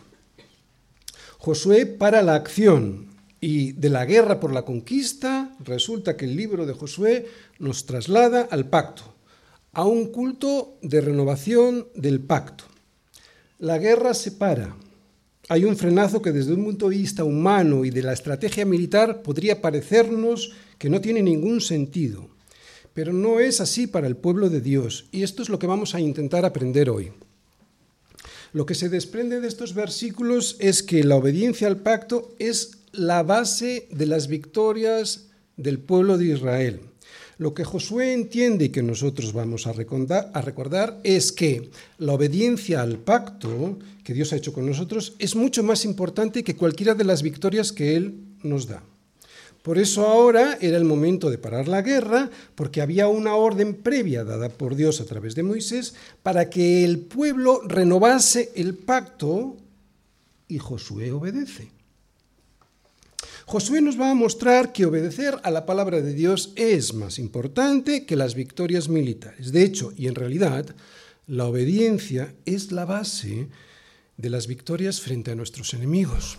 Josué 1.38 1.86
para 1.86 2.22
la 2.22 2.34
acción 2.34 3.06
y 3.40 3.70
de 3.70 3.88
la 3.88 4.04
guerra 4.04 4.40
por 4.40 4.52
la 4.52 4.64
conquista 4.64 5.41
resulta 5.64 6.16
que 6.16 6.24
el 6.24 6.36
libro 6.36 6.66
de 6.66 6.72
Josué 6.72 7.26
nos 7.58 7.86
traslada 7.86 8.42
al 8.50 8.68
pacto, 8.68 9.14
a 9.72 9.84
un 9.84 10.06
culto 10.12 10.78
de 10.82 11.00
renovación 11.00 11.88
del 11.94 12.20
pacto. 12.20 12.64
La 13.58 13.78
guerra 13.78 14.14
se 14.14 14.32
para. 14.32 14.76
Hay 15.48 15.64
un 15.64 15.76
frenazo 15.76 16.22
que 16.22 16.32
desde 16.32 16.54
un 16.54 16.64
punto 16.64 16.88
de 16.88 16.96
vista 16.96 17.24
humano 17.24 17.84
y 17.84 17.90
de 17.90 18.02
la 18.02 18.12
estrategia 18.12 18.64
militar 18.64 19.22
podría 19.22 19.60
parecernos 19.60 20.52
que 20.78 20.90
no 20.90 21.00
tiene 21.00 21.22
ningún 21.22 21.60
sentido. 21.60 22.28
Pero 22.94 23.12
no 23.12 23.40
es 23.40 23.60
así 23.60 23.86
para 23.86 24.06
el 24.06 24.16
pueblo 24.16 24.50
de 24.50 24.60
Dios 24.60 25.06
y 25.12 25.22
esto 25.22 25.42
es 25.42 25.48
lo 25.48 25.58
que 25.58 25.66
vamos 25.66 25.94
a 25.94 26.00
intentar 26.00 26.44
aprender 26.44 26.90
hoy. 26.90 27.12
Lo 28.52 28.66
que 28.66 28.74
se 28.74 28.90
desprende 28.90 29.40
de 29.40 29.48
estos 29.48 29.74
versículos 29.74 30.56
es 30.58 30.82
que 30.82 31.04
la 31.04 31.16
obediencia 31.16 31.68
al 31.68 31.78
pacto 31.78 32.34
es 32.38 32.72
la 32.92 33.22
base 33.22 33.88
de 33.90 34.06
las 34.06 34.28
victorias 34.28 35.30
del 35.56 35.78
pueblo 35.78 36.18
de 36.18 36.26
Israel. 36.26 36.80
Lo 37.38 37.54
que 37.54 37.64
Josué 37.64 38.12
entiende 38.12 38.66
y 38.66 38.68
que 38.68 38.82
nosotros 38.82 39.32
vamos 39.32 39.66
a 39.66 39.72
recordar, 39.72 41.00
es 41.02 41.32
que 41.32 41.70
la 41.98 42.12
obediencia 42.12 42.82
al 42.82 42.98
pacto 42.98 43.78
que 44.04 44.14
Dios 44.14 44.32
ha 44.32 44.36
hecho 44.36 44.52
con 44.52 44.66
nosotros 44.66 45.14
es 45.18 45.34
mucho 45.34 45.62
más 45.62 45.84
importante 45.84 46.44
que 46.44 46.56
cualquiera 46.56 46.94
de 46.94 47.04
las 47.04 47.22
victorias 47.22 47.72
que 47.72 47.96
Él 47.96 48.14
nos 48.42 48.68
da. 48.68 48.82
Por 49.62 49.78
eso 49.78 50.06
ahora 50.06 50.58
era 50.60 50.76
el 50.76 50.84
momento 50.84 51.30
de 51.30 51.38
parar 51.38 51.68
la 51.68 51.82
guerra, 51.82 52.30
porque 52.54 52.82
había 52.82 53.06
una 53.06 53.36
orden 53.36 53.74
previa 53.74 54.24
dada 54.24 54.48
por 54.48 54.74
Dios 54.74 55.00
a 55.00 55.04
través 55.04 55.34
de 55.36 55.44
Moisés 55.44 55.94
para 56.22 56.50
que 56.50 56.84
el 56.84 56.98
pueblo 56.98 57.62
renovase 57.62 58.50
el 58.56 58.74
pacto 58.74 59.56
y 60.48 60.58
Josué 60.58 61.12
obedece. 61.12 61.70
Josué 63.52 63.82
nos 63.82 64.00
va 64.00 64.10
a 64.10 64.14
mostrar 64.14 64.72
que 64.72 64.86
obedecer 64.86 65.38
a 65.42 65.50
la 65.50 65.66
palabra 65.66 66.00
de 66.00 66.14
Dios 66.14 66.54
es 66.56 66.94
más 66.94 67.18
importante 67.18 68.06
que 68.06 68.16
las 68.16 68.34
victorias 68.34 68.88
militares. 68.88 69.52
De 69.52 69.62
hecho, 69.62 69.92
y 69.94 70.06
en 70.06 70.14
realidad, 70.14 70.74
la 71.26 71.44
obediencia 71.44 72.34
es 72.46 72.72
la 72.72 72.86
base 72.86 73.48
de 74.16 74.30
las 74.30 74.46
victorias 74.46 75.02
frente 75.02 75.32
a 75.32 75.34
nuestros 75.34 75.74
enemigos. 75.74 76.38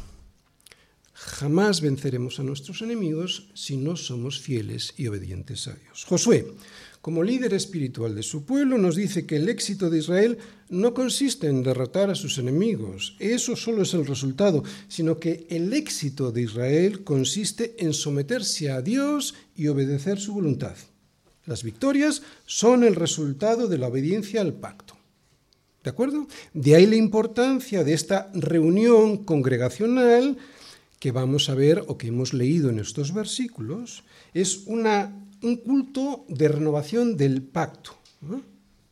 Jamás 1.13 1.81
venceremos 1.81 2.39
a 2.39 2.43
nuestros 2.43 2.81
enemigos 2.81 3.47
si 3.53 3.77
no 3.77 3.95
somos 3.95 4.39
fieles 4.41 4.95
y 4.97 5.05
obedientes 5.05 5.67
a 5.67 5.75
Dios. 5.75 6.05
Josué, 6.05 6.47
como 7.03 7.21
líder 7.21 7.53
espiritual 7.53 8.15
de 8.15 8.23
su 8.23 8.45
pueblo, 8.45 8.77
nos 8.77 8.95
dice 8.95 9.25
que 9.25 9.35
el 9.35 9.49
éxito 9.49 9.89
de 9.89 9.97
Israel 9.97 10.37
no 10.69 10.93
consiste 10.93 11.47
en 11.47 11.61
derrotar 11.61 12.09
a 12.09 12.15
sus 12.15 12.37
enemigos, 12.37 13.17
eso 13.19 13.57
solo 13.57 13.81
es 13.81 13.93
el 13.93 14.05
resultado, 14.05 14.63
sino 14.87 15.19
que 15.19 15.45
el 15.49 15.73
éxito 15.73 16.31
de 16.31 16.43
Israel 16.43 17.03
consiste 17.03 17.75
en 17.79 17.93
someterse 17.93 18.71
a 18.71 18.81
Dios 18.81 19.35
y 19.53 19.67
obedecer 19.67 20.17
su 20.17 20.33
voluntad. 20.33 20.77
Las 21.45 21.63
victorias 21.63 22.21
son 22.45 22.85
el 22.85 22.95
resultado 22.95 23.67
de 23.67 23.79
la 23.79 23.89
obediencia 23.89 24.39
al 24.39 24.53
pacto. 24.53 24.95
¿De 25.83 25.89
acuerdo? 25.89 26.29
De 26.53 26.75
ahí 26.75 26.85
la 26.85 26.95
importancia 26.95 27.83
de 27.83 27.91
esta 27.91 28.31
reunión 28.33 29.25
congregacional 29.25 30.37
que 31.03 31.11
vamos 31.11 31.49
a 31.49 31.53
ver 31.53 31.83
o 31.91 31.99
que 31.99 32.07
hemos 32.07 32.31
leído 32.31 32.71
en 32.71 32.79
estos 32.79 33.11
versículos, 33.11 34.07
es 34.33 34.63
una, 34.67 35.11
un 35.43 35.57
culto 35.57 36.23
de 36.29 36.47
renovación 36.47 37.17
del 37.17 37.43
pacto. 37.43 37.91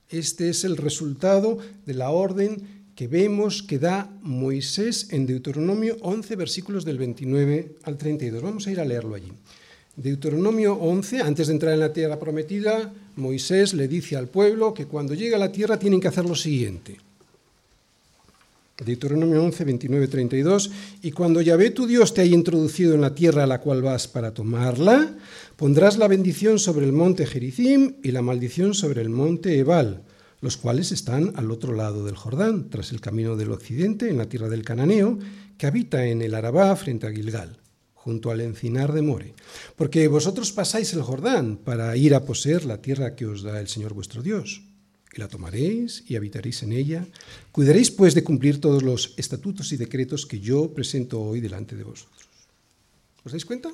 Este 0.09 0.49
es 0.49 0.65
el 0.65 0.75
resultado 0.75 1.57
de 1.85 1.93
la 1.93 2.09
orden 2.09 2.91
que 2.99 3.07
vemos 3.07 3.63
que 3.63 3.79
da 3.79 4.11
Moisés 4.19 5.07
en 5.15 5.23
Deuteronomio 5.23 5.95
11, 6.03 6.35
versículos 6.35 6.83
del 6.83 6.99
29 6.99 7.79
al 7.87 7.95
32. 7.95 8.43
Vamos 8.43 8.67
a 8.67 8.71
ir 8.75 8.81
a 8.81 8.85
leerlo 8.91 9.15
allí. 9.15 9.31
Deuteronomio 9.95 10.75
11, 10.83 11.21
antes 11.21 11.47
de 11.47 11.53
entrar 11.53 11.71
en 11.71 11.79
la 11.79 11.95
tierra 11.95 12.19
prometida, 12.19 12.91
Moisés 13.15 13.73
le 13.73 13.87
dice 13.87 14.17
al 14.17 14.27
pueblo 14.27 14.73
que 14.73 14.83
cuando 14.83 15.13
llegue 15.13 15.35
a 15.35 15.39
la 15.39 15.53
tierra 15.53 15.79
tienen 15.79 16.01
que 16.01 16.09
hacer 16.09 16.25
lo 16.25 16.35
siguiente. 16.35 16.99
Deuteronomio 18.85 19.43
11, 19.43 19.63
29, 19.63 20.07
32. 20.07 20.71
Y 21.03 21.11
cuando 21.11 21.41
Yahvé 21.41 21.69
tu 21.71 21.85
Dios 21.85 22.13
te 22.13 22.21
haya 22.21 22.35
introducido 22.35 22.95
en 22.95 23.01
la 23.01 23.13
tierra 23.13 23.43
a 23.43 23.47
la 23.47 23.61
cual 23.61 23.81
vas 23.81 24.07
para 24.07 24.33
tomarla, 24.33 25.15
pondrás 25.55 25.97
la 25.97 26.07
bendición 26.07 26.57
sobre 26.59 26.85
el 26.85 26.91
monte 26.91 27.25
Gerizim 27.25 27.95
y 28.03 28.11
la 28.11 28.21
maldición 28.21 28.73
sobre 28.73 29.01
el 29.01 29.09
monte 29.09 29.57
Ebal, 29.59 30.03
los 30.41 30.57
cuales 30.57 30.91
están 30.91 31.33
al 31.35 31.51
otro 31.51 31.73
lado 31.73 32.05
del 32.05 32.15
Jordán, 32.15 32.69
tras 32.69 32.91
el 32.91 33.01
camino 33.01 33.35
del 33.35 33.51
occidente, 33.51 34.09
en 34.09 34.17
la 34.17 34.27
tierra 34.27 34.49
del 34.49 34.63
Cananeo, 34.63 35.19
que 35.57 35.67
habita 35.67 36.05
en 36.05 36.23
el 36.23 36.33
Arabá 36.33 36.75
frente 36.75 37.05
a 37.05 37.11
Gilgal, 37.11 37.59
junto 37.93 38.31
al 38.31 38.41
encinar 38.41 38.93
de 38.93 39.03
More. 39.03 39.35
Porque 39.75 40.07
vosotros 40.07 40.51
pasáis 40.51 40.93
el 40.93 41.03
Jordán 41.03 41.57
para 41.57 41.95
ir 41.95 42.15
a 42.15 42.25
poseer 42.25 42.65
la 42.65 42.81
tierra 42.81 43.15
que 43.15 43.27
os 43.27 43.43
da 43.43 43.59
el 43.59 43.67
Señor 43.67 43.93
vuestro 43.93 44.23
Dios 44.23 44.63
y 45.13 45.19
la 45.19 45.27
tomaréis 45.27 46.03
y 46.07 46.15
habitaréis 46.15 46.63
en 46.63 46.71
ella. 46.71 47.05
Cuidaréis 47.51 47.91
pues 47.91 48.15
de 48.15 48.23
cumplir 48.23 48.61
todos 48.61 48.83
los 48.83 49.13
estatutos 49.17 49.71
y 49.71 49.77
decretos 49.77 50.25
que 50.25 50.39
yo 50.39 50.73
presento 50.73 51.21
hoy 51.21 51.41
delante 51.41 51.75
de 51.75 51.83
vosotros. 51.83 52.29
¿Os 53.23 53.31
dais 53.31 53.45
cuenta? 53.45 53.69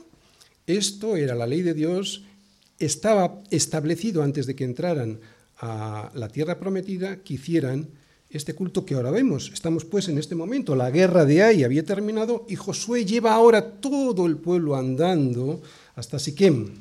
Esto 0.65 1.15
era 1.15 1.35
la 1.35 1.47
ley 1.47 1.61
de 1.61 1.73
Dios, 1.73 2.23
estaba 2.79 3.41
establecido 3.51 4.23
antes 4.23 4.45
de 4.45 4.55
que 4.55 4.65
entraran 4.65 5.19
a 5.59 6.11
la 6.13 6.27
tierra 6.27 6.59
prometida 6.59 7.23
que 7.23 7.35
hicieran 7.35 7.89
este 8.29 8.53
culto 8.53 8.85
que 8.85 8.95
ahora 8.95 9.11
vemos. 9.11 9.51
Estamos 9.53 9.85
pues 9.85 10.09
en 10.09 10.17
este 10.17 10.35
momento, 10.35 10.75
la 10.75 10.91
guerra 10.91 11.23
de 11.23 11.43
Ai 11.43 11.63
había 11.63 11.85
terminado 11.85 12.45
y 12.49 12.55
Josué 12.55 13.05
lleva 13.05 13.33
ahora 13.33 13.79
todo 13.79 14.25
el 14.25 14.37
pueblo 14.37 14.75
andando 14.75 15.61
hasta 15.95 16.19
Siquem, 16.19 16.75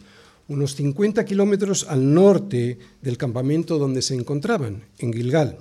unos 0.48 0.76
50 0.76 1.24
kilómetros 1.24 1.86
al 1.88 2.14
norte 2.14 2.78
del 3.02 3.18
campamento 3.18 3.78
donde 3.78 4.02
se 4.02 4.14
encontraban, 4.14 4.84
en 4.98 5.12
Gilgal. 5.12 5.58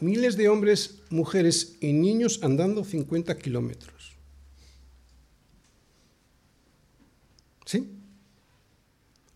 Miles 0.00 0.36
de 0.36 0.48
hombres, 0.48 0.96
mujeres 1.10 1.76
y 1.80 1.92
niños 1.92 2.40
andando 2.42 2.84
50 2.84 3.38
kilómetros. 3.38 4.12
¿Sí? 7.64 7.88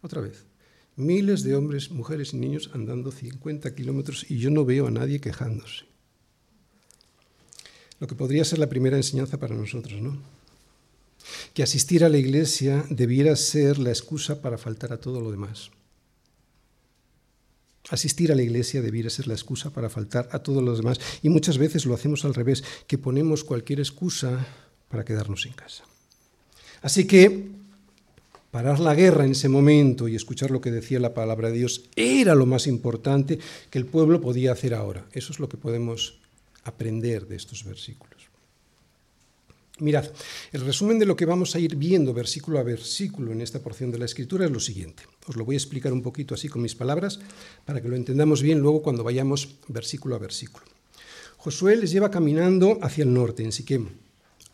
Otra 0.02 0.20
vez. 0.20 0.44
Miles 0.96 1.44
de 1.44 1.54
hombres, 1.54 1.90
mujeres 1.90 2.32
y 2.32 2.38
niños 2.38 2.70
andando 2.72 3.12
50 3.12 3.74
kilómetros 3.74 4.28
y 4.28 4.38
yo 4.38 4.50
no 4.50 4.64
veo 4.64 4.88
a 4.88 4.90
nadie 4.90 5.20
quejándose. 5.20 5.84
Lo 8.00 8.06
que 8.06 8.14
podría 8.14 8.44
ser 8.44 8.58
la 8.58 8.68
primera 8.68 8.96
enseñanza 8.96 9.38
para 9.38 9.54
nosotros, 9.54 10.00
¿no? 10.00 10.35
Que 11.54 11.62
asistir 11.62 12.04
a 12.04 12.08
la 12.08 12.18
iglesia 12.18 12.84
debiera 12.90 13.34
ser 13.36 13.78
la 13.78 13.90
excusa 13.90 14.40
para 14.42 14.58
faltar 14.58 14.92
a 14.92 15.00
todo 15.00 15.20
lo 15.20 15.30
demás. 15.30 15.70
Asistir 17.88 18.32
a 18.32 18.34
la 18.34 18.42
iglesia 18.42 18.82
debiera 18.82 19.10
ser 19.10 19.28
la 19.28 19.34
excusa 19.34 19.70
para 19.70 19.88
faltar 19.88 20.28
a 20.32 20.40
todos 20.40 20.62
los 20.62 20.78
demás. 20.78 20.98
Y 21.22 21.28
muchas 21.28 21.56
veces 21.56 21.86
lo 21.86 21.94
hacemos 21.94 22.24
al 22.24 22.34
revés, 22.34 22.64
que 22.86 22.98
ponemos 22.98 23.44
cualquier 23.44 23.78
excusa 23.78 24.44
para 24.88 25.04
quedarnos 25.04 25.46
en 25.46 25.52
casa. 25.52 25.84
Así 26.82 27.06
que 27.06 27.48
parar 28.50 28.80
la 28.80 28.94
guerra 28.94 29.24
en 29.24 29.32
ese 29.32 29.48
momento 29.48 30.08
y 30.08 30.16
escuchar 30.16 30.50
lo 30.50 30.60
que 30.60 30.70
decía 30.70 30.98
la 30.98 31.14
palabra 31.14 31.50
de 31.50 31.58
Dios 31.58 31.84
era 31.94 32.34
lo 32.34 32.46
más 32.46 32.66
importante 32.66 33.38
que 33.70 33.78
el 33.78 33.86
pueblo 33.86 34.20
podía 34.20 34.52
hacer 34.52 34.74
ahora. 34.74 35.06
Eso 35.12 35.32
es 35.32 35.38
lo 35.38 35.48
que 35.48 35.56
podemos 35.56 36.18
aprender 36.64 37.28
de 37.28 37.36
estos 37.36 37.64
versículos. 37.64 38.15
Mirad, 39.78 40.06
el 40.52 40.62
resumen 40.62 40.98
de 40.98 41.04
lo 41.04 41.16
que 41.16 41.26
vamos 41.26 41.54
a 41.54 41.58
ir 41.58 41.76
viendo 41.76 42.14
versículo 42.14 42.58
a 42.58 42.62
versículo 42.62 43.32
en 43.32 43.42
esta 43.42 43.60
porción 43.60 43.90
de 43.90 43.98
la 43.98 44.06
Escritura 44.06 44.46
es 44.46 44.50
lo 44.50 44.58
siguiente. 44.58 45.02
Os 45.26 45.36
lo 45.36 45.44
voy 45.44 45.54
a 45.56 45.58
explicar 45.58 45.92
un 45.92 46.00
poquito 46.00 46.34
así 46.34 46.48
con 46.48 46.62
mis 46.62 46.74
palabras 46.74 47.20
para 47.66 47.82
que 47.82 47.88
lo 47.88 47.94
entendamos 47.94 48.40
bien 48.40 48.60
luego 48.60 48.80
cuando 48.80 49.04
vayamos 49.04 49.56
versículo 49.68 50.14
a 50.14 50.18
versículo. 50.18 50.64
Josué 51.36 51.76
les 51.76 51.90
lleva 51.90 52.10
caminando 52.10 52.78
hacia 52.80 53.04
el 53.04 53.12
norte, 53.12 53.44
en 53.44 53.52
Siquem, 53.52 53.88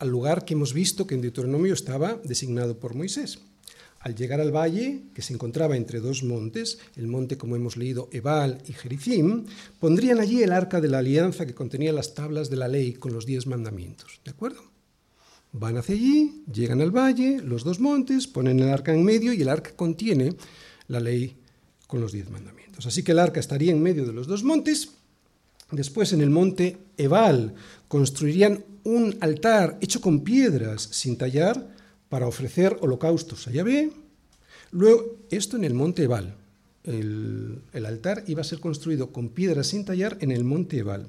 al 0.01 0.09
lugar 0.09 0.45
que 0.45 0.55
hemos 0.55 0.75
visto 0.75 1.07
que 1.07 1.15
en 1.15 1.23
Deuteronomio 1.23 1.73
estaba 1.73 2.19
designado 2.25 2.81
por 2.81 2.97
Moisés. 2.97 3.39
Al 4.01 4.17
llegar 4.17 4.41
al 4.41 4.51
valle, 4.51 5.03
que 5.15 5.23
se 5.23 5.33
encontraba 5.33 5.77
entre 5.77 6.01
dos 6.01 6.25
montes, 6.25 6.81
el 6.97 7.07
monte, 7.07 7.39
como 7.39 7.55
hemos 7.55 7.77
leído, 7.77 8.09
Ebal 8.11 8.59
y 8.67 8.73
Jericim, 8.73 9.47
pondrían 9.79 10.19
allí 10.19 10.43
el 10.43 10.51
arca 10.51 10.81
de 10.81 10.89
la 10.89 10.99
alianza 10.99 11.47
que 11.47 11.55
contenía 11.55 11.93
las 11.93 12.15
tablas 12.15 12.51
de 12.51 12.57
la 12.57 12.67
ley 12.67 12.95
con 12.95 13.13
los 13.13 13.25
diez 13.25 13.47
mandamientos. 13.47 14.21
¿De 14.25 14.33
acuerdo? 14.33 14.72
Van 15.53 15.77
hacia 15.77 15.95
allí, 15.95 16.45
llegan 16.51 16.81
al 16.81 16.91
valle, 16.91 17.41
los 17.43 17.63
dos 17.63 17.79
montes, 17.79 18.27
ponen 18.27 18.61
el 18.61 18.71
arca 18.71 18.95
en 18.95 19.05
medio 19.05 19.35
y 19.35 19.43
el 19.43 19.51
arca 19.51 19.73
contiene 19.77 20.35
la 20.89 20.99
ley 20.99 21.37
con 21.87 22.01
los 22.01 22.13
diez 22.13 22.31
mandamientos. 22.31 22.87
Así 22.87 23.03
que 23.03 23.13
el 23.13 23.19
arca 23.19 23.39
estaría 23.39 23.71
en 23.71 23.83
medio 23.83 24.07
de 24.07 24.15
los 24.15 24.27
dos 24.27 24.45
montes. 24.45 24.93
Después, 25.71 26.15
en 26.15 26.23
el 26.23 26.31
monte 26.31 26.79
Ebal, 26.97 27.55
construirían 27.87 28.65
un 28.85 29.17
altar 29.21 29.79
hecho 29.83 30.01
con 30.01 30.21
piedras 30.21 30.89
sin 30.91 31.17
tallar 31.17 31.69
para 32.09 32.27
ofrecer 32.27 32.79
holocaustos 32.81 33.47
a 33.47 33.53
Yahvé. 33.53 33.91
Luego, 34.71 35.17
esto 35.31 35.57
en 35.57 35.65
el 35.65 35.75
monte 35.75 36.05
Ebal. 36.05 36.35
El, 36.85 37.63
el, 37.73 37.87
altar 37.87 38.25
iba 38.27 38.41
a 38.41 38.45
ser 38.45 38.59
construido 38.59 39.13
con 39.13 39.29
piedras 39.29 39.69
sin 39.69 39.85
tallar 39.85 40.17
en 40.21 40.31
el 40.31 40.45
monte 40.45 40.79
Ebal. 40.79 41.07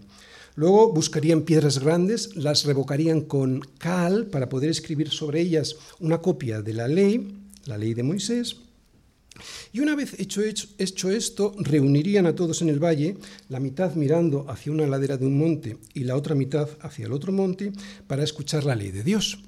Luego 0.55 0.93
buscarían 0.93 1.41
piedras 1.41 1.79
grandes, 1.79 2.35
las 2.35 2.65
revocarían 2.65 3.21
con 3.21 3.61
cal 3.79 4.27
para 4.27 4.49
poder 4.49 4.69
escribir 4.69 5.09
sobre 5.09 5.41
ellas 5.41 5.75
una 5.99 6.19
copia 6.19 6.61
de 6.61 6.73
la 6.73 6.87
ley, 6.87 7.35
la 7.65 7.77
ley 7.77 7.93
de 7.93 8.03
Moisés. 8.03 8.57
Y 9.71 9.79
una 9.79 9.95
vez 9.95 10.19
hecho, 10.19 10.41
esto, 11.09 11.55
reunirían 11.57 12.27
a 12.27 12.35
todos 12.35 12.61
en 12.61 12.69
el 12.69 12.83
valle, 12.83 13.17
la 13.49 13.59
mitad 13.59 13.95
mirando 13.95 14.45
hacia 14.47 14.71
una 14.71 14.85
ladera 14.85 15.17
de 15.17 15.25
un 15.25 15.37
monte 15.39 15.77
y 15.95 16.03
la 16.03 16.15
otra 16.15 16.35
mitad 16.35 16.69
hacia 16.81 17.07
el 17.07 17.13
otro 17.13 17.31
monte, 17.31 17.71
para 18.05 18.23
escuchar 18.23 18.63
la 18.63 18.75
ley 18.75 18.91
de 18.91 19.03
Dios. 19.03 19.39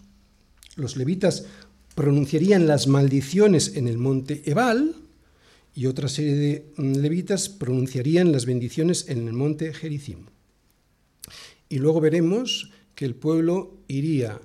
Los 0.76 0.98
levitas 0.98 1.46
pronunciarían 1.94 2.65
las 2.65 2.88
maldiciones 2.88 3.76
en 3.76 3.88
el 3.88 4.00
monte 4.00 4.41
Ebal 4.46 4.96
y 5.76 5.86
otra 5.86 6.08
serie 6.08 6.36
de 6.36 6.65
mm, 6.78 6.96
levitas 6.96 7.48
pronunciarían 7.48 8.32
las 8.32 8.46
bendiciones 8.46 9.08
en 9.08 9.28
el 9.28 9.34
monte 9.34 9.74
Gerizim. 9.74 10.26
Y 11.69 11.80
luego 11.80 12.01
veremos 12.01 12.71
que 12.95 13.06
el 13.06 13.15
pueblo 13.15 13.73
iría 13.88 14.39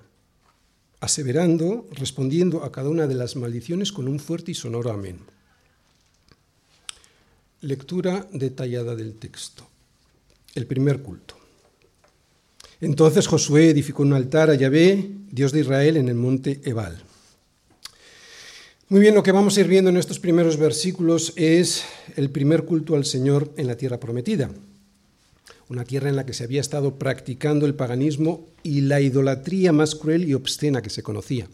aseverando, 1.01 1.89
respondiendo 1.93 2.65
a 2.65 2.73
cada 2.73 2.91
una 2.91 3.07
de 3.07 3.15
las 3.15 3.37
maldiciones 3.37 3.93
con 3.93 4.09
un 4.09 4.21
fuerte 4.21 4.51
y 4.53 4.55
sonoro 4.55 4.91
amén. 4.91 5.19
Lectura 7.63 8.27
detallada 8.33 8.95
del 8.95 9.15
texto. 9.15 9.67
El 10.55 10.67
primer 10.67 11.03
culto. 11.03 11.37
Entonces 12.81 13.27
Josué 13.27 13.71
edificó 13.71 14.03
un 14.03 14.15
altar 14.15 14.51
a 14.51 14.55
Yahvé, 14.55 15.11
Dios 15.31 15.53
de 15.53 15.61
Israel, 15.61 15.97
en 15.97 16.09
el 16.09 16.15
monte 16.15 16.61
Ebal. 16.65 17.03
Muy 18.89 19.01
bien, 19.01 19.15
lo 19.15 19.23
que 19.23 19.33
vamos 19.33 19.57
a 19.57 19.61
ir 19.61 19.69
viendo 19.69 19.91
en 19.91 19.99
estos 19.99 20.19
primeros 20.19 20.57
versículos 20.57 21.33
es 21.37 21.85
el 22.17 22.31
primer 22.31 22.65
culto 22.65 22.97
al 22.97 23.05
Señor 23.05 23.53
en 23.57 23.67
la 23.67 23.77
tierra 23.77 24.01
prometida, 24.01 24.51
una 25.71 25.85
tierra 25.85 26.09
en 26.09 26.17
la 26.17 26.27
que 26.27 26.35
se 26.35 26.43
había 26.43 26.61
estado 26.61 26.99
practicando 26.99 27.65
el 27.65 27.77
paganismo 27.77 28.45
y 28.65 28.81
la 28.81 29.01
idolatría 29.01 29.73
más 29.73 29.95
cruel 29.95 30.29
y 30.29 30.35
obscena 30.35 30.83
que 30.83 30.91
se 30.91 31.05
conocía. 31.05 31.49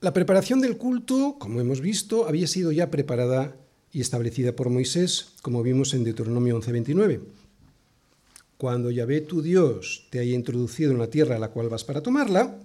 La 0.00 0.14
preparación 0.14 0.62
del 0.62 0.78
culto, 0.78 1.36
como 1.38 1.60
hemos 1.60 1.82
visto, 1.82 2.26
había 2.26 2.46
sido 2.46 2.72
ya 2.72 2.90
preparada 2.90 3.56
y 3.92 4.00
establecida 4.00 4.56
por 4.56 4.70
Moisés, 4.70 5.32
como 5.42 5.62
vimos 5.62 5.92
en 5.92 6.02
Deuteronomio 6.02 6.56
11:29. 6.56 7.20
Cuando 8.56 8.90
Yahvé 8.90 9.20
tu 9.20 9.42
Dios 9.42 10.06
te 10.10 10.18
haya 10.18 10.34
introducido 10.34 10.92
en 10.92 10.98
la 10.98 11.10
tierra 11.10 11.36
a 11.36 11.38
la 11.38 11.50
cual 11.50 11.68
vas 11.68 11.84
para 11.84 12.02
tomarla, 12.02 12.58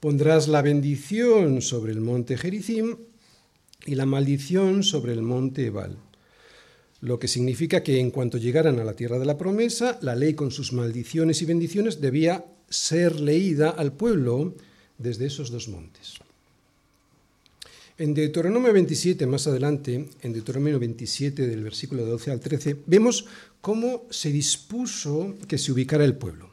pondrás 0.00 0.48
la 0.48 0.62
bendición 0.62 1.62
sobre 1.62 1.92
el 1.92 2.00
monte 2.00 2.36
Gerizim 2.36 2.96
y 3.84 3.94
la 3.94 4.04
maldición 4.04 4.82
sobre 4.82 5.12
el 5.12 5.22
monte 5.22 5.66
Ebal. 5.66 5.96
Lo 7.00 7.18
que 7.18 7.28
significa 7.28 7.82
que 7.82 8.00
en 8.00 8.10
cuanto 8.10 8.38
llegaran 8.38 8.78
a 8.80 8.84
la 8.84 8.94
tierra 8.94 9.18
de 9.18 9.26
la 9.26 9.36
promesa, 9.36 9.98
la 10.00 10.14
ley 10.14 10.34
con 10.34 10.50
sus 10.50 10.72
maldiciones 10.72 11.42
y 11.42 11.44
bendiciones 11.44 12.00
debía 12.00 12.44
ser 12.68 13.20
leída 13.20 13.70
al 13.70 13.92
pueblo 13.92 14.54
desde 14.98 15.26
esos 15.26 15.50
dos 15.50 15.68
montes. 15.68 16.14
En 17.98 18.12
Deuteronomio 18.12 18.72
27, 18.72 19.26
más 19.26 19.46
adelante, 19.46 20.08
en 20.20 20.32
Deuteronomio 20.32 20.78
27 20.78 21.46
del 21.46 21.64
versículo 21.64 22.04
12 22.04 22.30
al 22.30 22.40
13, 22.40 22.76
vemos 22.86 23.24
cómo 23.62 24.04
se 24.10 24.30
dispuso 24.30 25.34
que 25.48 25.56
se 25.56 25.72
ubicara 25.72 26.04
el 26.04 26.14
pueblo, 26.16 26.50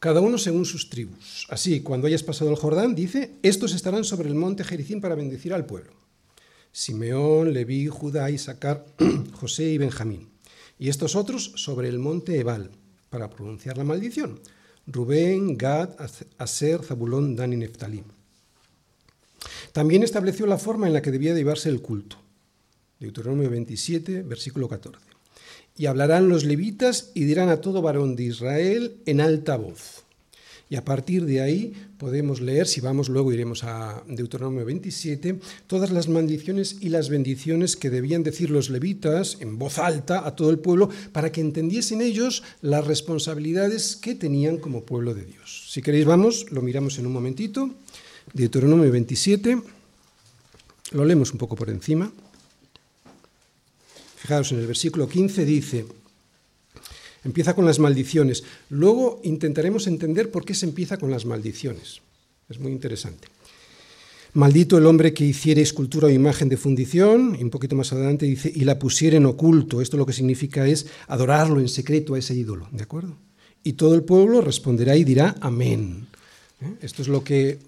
cada 0.00 0.20
uno 0.20 0.36
según 0.36 0.66
sus 0.66 0.90
tribus. 0.90 1.46
Así, 1.48 1.80
cuando 1.80 2.08
hayas 2.08 2.24
pasado 2.24 2.50
el 2.50 2.56
Jordán, 2.56 2.96
dice, 2.96 3.30
estos 3.42 3.72
estarán 3.72 4.02
sobre 4.02 4.28
el 4.28 4.34
monte 4.34 4.64
Jericín 4.64 5.00
para 5.00 5.14
bendecir 5.14 5.54
al 5.54 5.66
pueblo. 5.66 5.92
Simeón, 6.72 7.52
Leví, 7.52 7.86
Judá, 7.88 8.30
Isaacar, 8.30 8.86
José 9.32 9.70
y 9.70 9.78
Benjamín. 9.78 10.28
Y 10.78 10.88
estos 10.88 11.16
otros 11.16 11.52
sobre 11.56 11.88
el 11.88 11.98
monte 11.98 12.38
Ebal, 12.38 12.70
para 13.10 13.28
pronunciar 13.28 13.76
la 13.76 13.84
maldición. 13.84 14.40
Rubén, 14.86 15.56
Gad, 15.56 15.90
Aser, 16.38 16.82
Zabulón, 16.82 17.36
Dan 17.36 17.52
y 17.52 17.56
Neftalí. 17.56 18.02
También 19.72 20.02
estableció 20.02 20.46
la 20.46 20.58
forma 20.58 20.86
en 20.86 20.92
la 20.92 21.02
que 21.02 21.10
debía 21.10 21.34
llevarse 21.34 21.68
el 21.68 21.80
culto. 21.80 22.16
Deuteronomio 22.98 23.50
27, 23.50 24.22
versículo 24.22 24.68
14. 24.68 24.98
Y 25.76 25.86
hablarán 25.86 26.28
los 26.28 26.44
levitas 26.44 27.10
y 27.14 27.24
dirán 27.24 27.48
a 27.48 27.60
todo 27.60 27.82
varón 27.82 28.16
de 28.16 28.24
Israel 28.24 29.00
en 29.06 29.20
alta 29.20 29.56
voz. 29.56 30.04
Y 30.70 30.76
a 30.76 30.84
partir 30.84 31.26
de 31.26 31.40
ahí 31.40 31.72
podemos 31.98 32.40
leer, 32.40 32.68
si 32.68 32.80
vamos 32.80 33.08
luego 33.08 33.32
iremos 33.32 33.64
a 33.64 34.04
Deuteronomio 34.06 34.64
27, 34.64 35.40
todas 35.66 35.90
las 35.90 36.08
maldiciones 36.08 36.76
y 36.80 36.90
las 36.90 37.08
bendiciones 37.08 37.76
que 37.76 37.90
debían 37.90 38.22
decir 38.22 38.50
los 38.50 38.70
levitas 38.70 39.38
en 39.40 39.58
voz 39.58 39.78
alta 39.78 40.24
a 40.24 40.36
todo 40.36 40.50
el 40.50 40.60
pueblo 40.60 40.88
para 41.10 41.32
que 41.32 41.40
entendiesen 41.40 42.00
ellos 42.00 42.44
las 42.62 42.86
responsabilidades 42.86 43.96
que 43.96 44.14
tenían 44.14 44.58
como 44.58 44.84
pueblo 44.84 45.12
de 45.12 45.24
Dios. 45.24 45.66
Si 45.70 45.82
queréis 45.82 46.06
vamos, 46.06 46.46
lo 46.52 46.62
miramos 46.62 47.00
en 47.00 47.06
un 47.06 47.14
momentito. 47.14 47.74
Deuteronomio 48.32 48.92
27, 48.92 49.60
lo 50.92 51.04
leemos 51.04 51.32
un 51.32 51.38
poco 51.38 51.56
por 51.56 51.68
encima. 51.68 52.12
Fijaos, 54.18 54.52
en 54.52 54.60
el 54.60 54.68
versículo 54.68 55.08
15 55.08 55.44
dice, 55.44 55.86
empieza 57.24 57.54
con 57.54 57.64
las 57.64 57.78
maldiciones. 57.78 58.44
Luego 58.68 59.20
intentaremos 59.24 59.86
entender 59.86 60.30
por 60.30 60.44
qué 60.44 60.54
se 60.54 60.66
empieza 60.66 60.96
con 60.96 61.10
las 61.10 61.26
maldiciones. 61.26 62.00
Es 62.48 62.58
muy 62.58 62.72
interesante. 62.72 63.28
Maldito 64.32 64.78
el 64.78 64.86
hombre 64.86 65.12
que 65.12 65.24
hiciere 65.24 65.60
escultura 65.60 66.06
o 66.06 66.10
imagen 66.10 66.48
de 66.48 66.56
fundición, 66.56 67.36
y 67.38 67.42
un 67.42 67.50
poquito 67.50 67.74
más 67.74 67.92
adelante 67.92 68.26
dice, 68.26 68.52
y 68.54 68.64
la 68.64 68.78
pusiera 68.78 69.16
en 69.16 69.26
oculto. 69.26 69.80
Esto 69.80 69.96
lo 69.96 70.06
que 70.06 70.12
significa 70.12 70.66
es 70.68 70.86
adorarlo 71.08 71.60
en 71.60 71.68
secreto 71.68 72.14
a 72.14 72.18
ese 72.18 72.34
ídolo, 72.34 72.68
¿de 72.70 72.84
acuerdo? 72.84 73.16
Y 73.64 73.72
todo 73.72 73.94
el 73.94 74.04
pueblo 74.04 74.40
responderá 74.40 74.96
y 74.96 75.04
dirá 75.04 75.36
amén. 75.40 76.06
¿Eh? 76.60 76.74
Esto 76.80 77.02
es 77.02 77.08
lo 77.08 77.24
que 77.24 77.58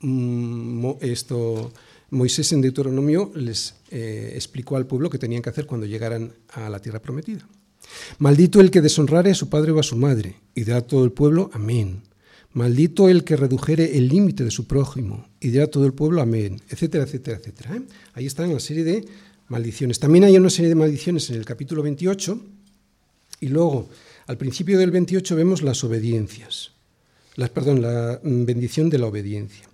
Mm, 0.00 0.90
esto, 1.00 1.72
Moisés 2.10 2.52
en 2.52 2.60
Deuteronomio 2.60 3.32
les 3.34 3.74
eh, 3.90 4.32
explicó 4.34 4.76
al 4.76 4.86
pueblo 4.86 5.08
que 5.10 5.18
tenían 5.18 5.42
que 5.42 5.50
hacer 5.50 5.66
cuando 5.66 5.86
llegaran 5.86 6.32
a 6.50 6.68
la 6.68 6.80
tierra 6.80 7.00
prometida. 7.00 7.46
Maldito 8.18 8.60
el 8.60 8.70
que 8.70 8.80
deshonrare 8.80 9.30
a 9.30 9.34
su 9.34 9.48
padre 9.48 9.72
o 9.72 9.80
a 9.80 9.82
su 9.82 9.96
madre, 9.96 10.36
y 10.54 10.64
dirá 10.64 10.80
todo 10.80 11.04
el 11.04 11.12
pueblo, 11.12 11.50
amén. 11.52 12.02
Maldito 12.52 13.08
el 13.08 13.24
que 13.24 13.36
redujere 13.36 13.98
el 13.98 14.08
límite 14.08 14.44
de 14.44 14.50
su 14.50 14.66
prójimo, 14.66 15.28
y 15.40 15.48
dirá 15.48 15.66
todo 15.66 15.86
el 15.86 15.92
pueblo, 15.92 16.22
amén, 16.22 16.60
etcétera, 16.68 17.04
etcétera, 17.04 17.38
etcétera. 17.38 17.76
¿eh? 17.76 17.82
Ahí 18.14 18.26
están 18.26 18.50
una 18.50 18.60
serie 18.60 18.84
de 18.84 19.04
maldiciones. 19.48 19.98
También 19.98 20.24
hay 20.24 20.36
una 20.36 20.50
serie 20.50 20.68
de 20.70 20.74
maldiciones 20.74 21.28
en 21.30 21.36
el 21.36 21.44
capítulo 21.44 21.82
28, 21.82 22.40
y 23.40 23.48
luego, 23.48 23.88
al 24.26 24.38
principio 24.38 24.78
del 24.78 24.90
28, 24.90 25.36
vemos 25.36 25.62
las 25.62 25.84
obediencias. 25.84 26.72
Las, 27.36 27.50
perdón, 27.50 27.82
la 27.82 28.18
mm, 28.22 28.44
bendición 28.44 28.88
de 28.88 28.98
la 28.98 29.06
obediencia. 29.06 29.68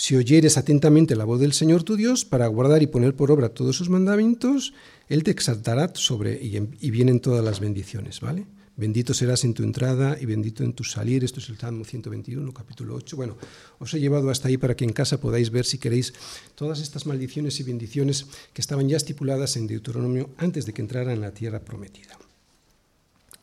Si 0.00 0.16
oyeres 0.16 0.56
atentamente 0.56 1.14
la 1.14 1.26
voz 1.26 1.40
del 1.40 1.52
Señor 1.52 1.82
tu 1.82 1.94
Dios 1.94 2.24
para 2.24 2.46
guardar 2.46 2.82
y 2.82 2.86
poner 2.86 3.14
por 3.14 3.30
obra 3.30 3.50
todos 3.50 3.76
sus 3.76 3.90
mandamientos, 3.90 4.72
Él 5.10 5.22
te 5.24 5.30
exaltará 5.30 5.92
sobre 5.94 6.42
y, 6.42 6.90
vienen 6.90 7.20
todas 7.20 7.44
las 7.44 7.60
bendiciones, 7.60 8.20
¿vale? 8.20 8.46
Bendito 8.78 9.12
serás 9.12 9.44
en 9.44 9.52
tu 9.52 9.62
entrada 9.62 10.16
y 10.18 10.24
bendito 10.24 10.64
en 10.64 10.72
tu 10.72 10.84
salir. 10.84 11.22
Esto 11.22 11.38
es 11.38 11.50
el 11.50 11.58
Salmo 11.58 11.84
121, 11.84 12.50
capítulo 12.54 12.94
8. 12.94 13.14
Bueno, 13.14 13.36
os 13.78 13.92
he 13.92 14.00
llevado 14.00 14.30
hasta 14.30 14.48
ahí 14.48 14.56
para 14.56 14.74
que 14.74 14.86
en 14.86 14.94
casa 14.94 15.20
podáis 15.20 15.50
ver, 15.50 15.66
si 15.66 15.76
queréis, 15.76 16.14
todas 16.54 16.80
estas 16.80 17.04
maldiciones 17.04 17.60
y 17.60 17.64
bendiciones 17.64 18.24
que 18.54 18.62
estaban 18.62 18.88
ya 18.88 18.96
estipuladas 18.96 19.58
en 19.58 19.66
Deuteronomio 19.66 20.30
antes 20.38 20.64
de 20.64 20.72
que 20.72 20.80
entrara 20.80 21.12
en 21.12 21.20
la 21.20 21.32
tierra 21.32 21.60
prometida. 21.60 22.18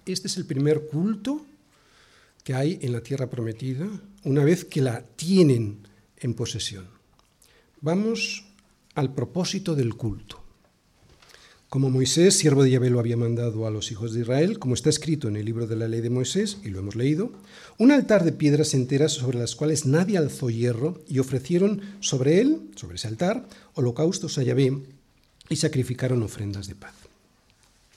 Este 0.08 0.26
es 0.26 0.38
el 0.38 0.48
primer 0.48 0.88
culto 0.88 1.46
que 2.44 2.56
hay 2.56 2.80
en 2.82 2.94
la 2.94 3.02
tierra 3.02 3.30
prometida, 3.30 3.88
una 4.24 4.44
vez 4.44 4.66
que 4.66 4.82
la 4.82 5.04
tienen 5.04 5.86
en 6.20 6.34
posesión. 6.34 6.88
Vamos 7.82 8.46
al 8.96 9.14
propósito 9.14 9.76
del 9.76 9.94
culto. 9.96 10.44
como 11.70 11.90
Moisés, 11.90 12.38
siervo 12.38 12.64
de 12.64 12.72
Yahvé, 12.72 12.90
lo 12.90 13.00
había 13.00 13.18
mandado 13.18 13.68
a 13.68 13.72
los 13.72 13.92
hijos 13.92 14.14
de 14.14 14.22
Israel, 14.22 14.58
como 14.58 14.74
está 14.74 14.90
escrito 14.90 15.28
en 15.28 15.36
el 15.36 15.46
libro 15.46 15.68
de 15.68 15.76
la 15.76 15.90
ley 15.90 16.00
de 16.00 16.10
Moisés, 16.10 16.60
y 16.64 16.70
lo 16.70 16.80
hemos 16.80 16.96
leído, 16.96 17.34
un 17.78 17.92
altar 17.92 18.24
de 18.24 18.32
piedras 18.32 18.74
enteras 18.74 19.12
sobre 19.12 19.38
las 19.38 19.56
cuales 19.56 19.86
nadie 19.86 20.18
alzó 20.18 20.50
hierro, 20.50 21.04
y 21.10 21.20
ofrecieron 21.20 21.82
sobre 22.00 22.40
él, 22.40 22.72
sobre 22.76 22.96
ese 22.96 23.10
altar, 23.10 23.48
holocaustos 23.74 24.38
a 24.38 24.44
Yahvé, 24.44 24.82
y 25.50 25.56
sacrificaron 25.58 26.24
ofrendas 26.24 26.68
de 26.68 26.76
paz. 26.76 26.94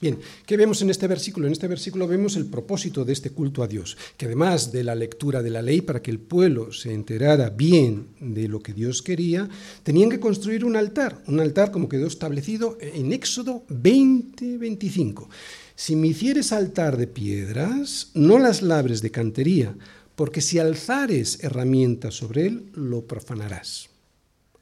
Bien, 0.00 0.18
¿qué 0.46 0.56
vemos 0.56 0.80
en 0.80 0.88
este 0.88 1.06
versículo? 1.06 1.46
En 1.46 1.52
este 1.52 1.68
versículo 1.68 2.08
vemos 2.08 2.34
el 2.36 2.46
propósito 2.46 3.04
de 3.04 3.12
este 3.12 3.32
culto 3.32 3.62
a 3.62 3.68
Dios, 3.68 3.98
que 4.16 4.24
además 4.24 4.72
de 4.72 4.82
la 4.82 4.94
lectura 4.94 5.42
de 5.42 5.50
la 5.50 5.60
ley 5.60 5.82
para 5.82 6.00
que 6.00 6.10
el 6.10 6.18
pueblo 6.18 6.72
se 6.72 6.94
enterara 6.94 7.50
bien 7.50 8.08
de 8.18 8.48
lo 8.48 8.60
que 8.60 8.72
Dios 8.72 9.02
quería, 9.02 9.46
tenían 9.82 10.08
que 10.08 10.18
construir 10.18 10.64
un 10.64 10.76
altar, 10.76 11.22
un 11.26 11.38
altar 11.38 11.70
como 11.70 11.86
quedó 11.86 12.06
establecido 12.06 12.78
en 12.80 13.12
Éxodo 13.12 13.66
20:25. 13.68 15.28
Si 15.76 15.96
me 15.96 16.06
hicieres 16.06 16.52
altar 16.52 16.96
de 16.96 17.06
piedras, 17.06 18.10
no 18.14 18.38
las 18.38 18.62
labres 18.62 19.02
de 19.02 19.10
cantería, 19.10 19.76
porque 20.16 20.40
si 20.40 20.58
alzares 20.58 21.44
herramientas 21.44 22.14
sobre 22.14 22.46
él, 22.46 22.70
lo 22.72 23.06
profanarás. 23.06 23.90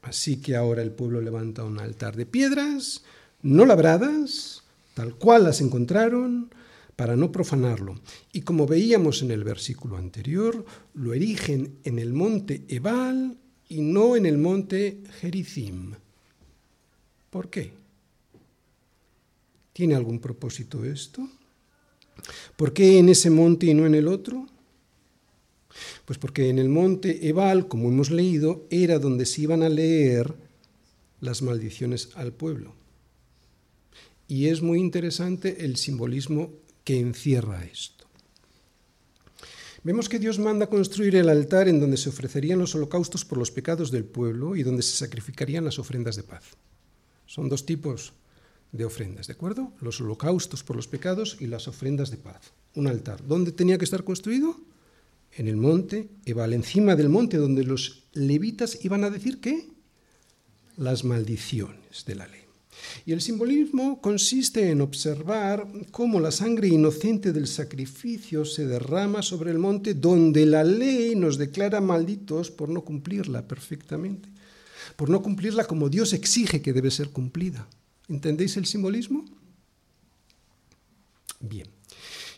Así 0.01 0.41
que 0.41 0.57
ahora 0.57 0.81
el 0.81 0.91
pueblo 0.91 1.21
levanta 1.21 1.63
un 1.63 1.79
altar 1.79 2.17
de 2.17 2.25
piedras, 2.25 3.03
no 3.41 3.65
labradas, 3.65 4.63
tal 4.93 5.15
cual 5.15 5.43
las 5.43 5.61
encontraron, 5.61 6.49
para 6.99 7.15
no 7.15 7.31
profanarlo. 7.31 7.95
Y 8.33 8.41
como 8.41 8.67
veíamos 8.67 9.21
en 9.21 9.31
el 9.31 9.45
versículo 9.45 9.95
anterior, 9.95 10.65
lo 10.95 11.13
erigen 11.13 11.77
en 11.85 11.97
el 11.97 12.11
monte 12.11 12.65
Ebal 12.67 13.37
y 13.69 13.79
no 13.79 14.17
en 14.17 14.25
el 14.25 14.37
monte 14.37 15.01
Gerizim. 15.21 15.93
¿Por 17.29 17.49
qué? 17.49 17.71
¿Tiene 19.71 19.95
algún 19.95 20.19
propósito 20.19 20.83
esto? 20.83 21.25
¿Por 22.57 22.73
qué 22.73 22.99
en 22.99 23.07
ese 23.07 23.29
monte 23.29 23.67
y 23.67 23.73
no 23.73 23.85
en 23.85 23.95
el 23.95 24.09
otro? 24.09 24.45
Pues 26.03 26.19
porque 26.19 26.49
en 26.49 26.59
el 26.59 26.67
monte 26.67 27.29
Ebal, 27.29 27.69
como 27.69 27.87
hemos 27.87 28.11
leído, 28.11 28.67
era 28.69 28.99
donde 28.99 29.25
se 29.25 29.43
iban 29.43 29.63
a 29.63 29.69
leer 29.69 30.35
las 31.21 31.41
maldiciones 31.41 32.09
al 32.15 32.33
pueblo. 32.33 32.78
Y 34.29 34.47
es 34.47 34.61
muy 34.61 34.79
interesante 34.79 35.65
el 35.65 35.75
simbolismo 35.75 36.51
que 36.83 36.99
encierra 36.99 37.65
esto. 37.65 38.05
Vemos 39.83 40.07
que 40.07 40.19
Dios 40.19 40.37
manda 40.37 40.67
construir 40.67 41.15
el 41.15 41.29
altar 41.29 41.67
en 41.67 41.79
donde 41.79 41.97
se 41.97 42.09
ofrecerían 42.09 42.59
los 42.59 42.75
holocaustos 42.75 43.25
por 43.25 43.39
los 43.39 43.49
pecados 43.49 43.89
del 43.89 44.05
pueblo 44.05 44.55
y 44.55 44.61
donde 44.61 44.83
se 44.83 44.95
sacrificarían 44.95 45.65
las 45.65 45.79
ofrendas 45.79 46.15
de 46.15 46.21
paz. 46.21 46.43
Son 47.25 47.49
dos 47.49 47.65
tipos 47.65 48.13
de 48.71 48.85
ofrendas, 48.85 49.25
¿de 49.25 49.33
acuerdo? 49.33 49.73
Los 49.81 49.99
holocaustos 49.99 50.63
por 50.63 50.75
los 50.75 50.87
pecados 50.87 51.37
y 51.39 51.47
las 51.47 51.67
ofrendas 51.67 52.11
de 52.11 52.17
paz. 52.17 52.53
Un 52.75 52.85
altar. 52.85 53.25
¿Dónde 53.25 53.51
tenía 53.51 53.79
que 53.79 53.85
estar 53.85 54.03
construido? 54.03 54.55
En 55.31 55.47
el 55.47 55.57
monte 55.57 56.07
Ebal, 56.25 56.53
encima 56.53 56.95
del 56.95 57.09
monte 57.09 57.37
donde 57.37 57.63
los 57.63 58.03
levitas 58.13 58.85
iban 58.85 59.03
a 59.03 59.09
decir 59.09 59.39
qué? 59.39 59.69
Las 60.77 61.03
maldiciones 61.03 62.05
de 62.05 62.13
la 62.13 62.27
ley. 62.27 62.38
Y 63.05 63.11
el 63.11 63.21
simbolismo 63.21 64.01
consiste 64.01 64.69
en 64.69 64.81
observar 64.81 65.67
cómo 65.91 66.19
la 66.19 66.31
sangre 66.31 66.67
inocente 66.67 67.31
del 67.31 67.47
sacrificio 67.47 68.45
se 68.45 68.65
derrama 68.65 69.21
sobre 69.21 69.51
el 69.51 69.59
monte 69.59 69.93
donde 69.93 70.45
la 70.45 70.63
ley 70.63 71.15
nos 71.15 71.37
declara 71.37 71.81
malditos 71.81 72.51
por 72.51 72.69
no 72.69 72.81
cumplirla 72.81 73.47
perfectamente, 73.47 74.29
por 74.95 75.09
no 75.09 75.21
cumplirla 75.21 75.65
como 75.65 75.89
Dios 75.89 76.13
exige 76.13 76.61
que 76.61 76.73
debe 76.73 76.91
ser 76.91 77.09
cumplida. 77.09 77.67
¿Entendéis 78.07 78.57
el 78.57 78.65
simbolismo? 78.65 79.25
Bien. 81.39 81.67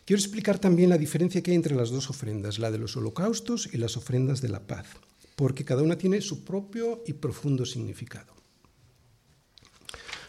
Quiero 0.04 0.20
explicar 0.20 0.58
también 0.58 0.90
la 0.90 0.98
diferencia 0.98 1.42
que 1.42 1.52
hay 1.52 1.56
entre 1.56 1.76
las 1.76 1.90
dos 1.90 2.10
ofrendas, 2.10 2.58
la 2.58 2.70
de 2.70 2.78
los 2.78 2.96
holocaustos 2.96 3.68
y 3.72 3.78
las 3.78 3.96
ofrendas 3.96 4.40
de 4.40 4.48
la 4.48 4.66
paz, 4.66 4.86
porque 5.36 5.64
cada 5.64 5.82
una 5.82 5.96
tiene 5.96 6.20
su 6.20 6.44
propio 6.44 7.02
y 7.06 7.12
profundo 7.14 7.64
significado. 7.64 8.41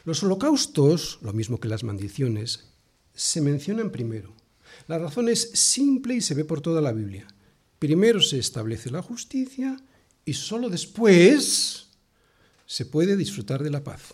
Los 0.05 0.21
holocaustos, 0.21 1.19
lo 1.21 1.31
mismo 1.31 1.59
que 1.61 1.69
las 1.69 1.83
maldiciones, 1.83 2.65
se 3.13 3.39
mencionan 3.39 3.89
primero. 3.89 4.33
La 4.87 4.97
razón 4.97 5.29
es 5.29 5.51
simple 5.53 6.15
y 6.15 6.21
se 6.21 6.35
ve 6.35 6.43
por 6.43 6.59
toda 6.59 6.81
la 6.81 6.91
Biblia. 6.91 7.25
Primero 7.79 8.21
se 8.21 8.37
establece 8.37 8.91
la 8.91 9.01
justicia 9.01 9.77
y 10.25 10.33
solo 10.33 10.69
después 10.69 11.87
se 12.65 12.85
puede 12.85 13.15
disfrutar 13.15 13.63
de 13.63 13.69
la 13.69 13.83
paz. 13.83 14.13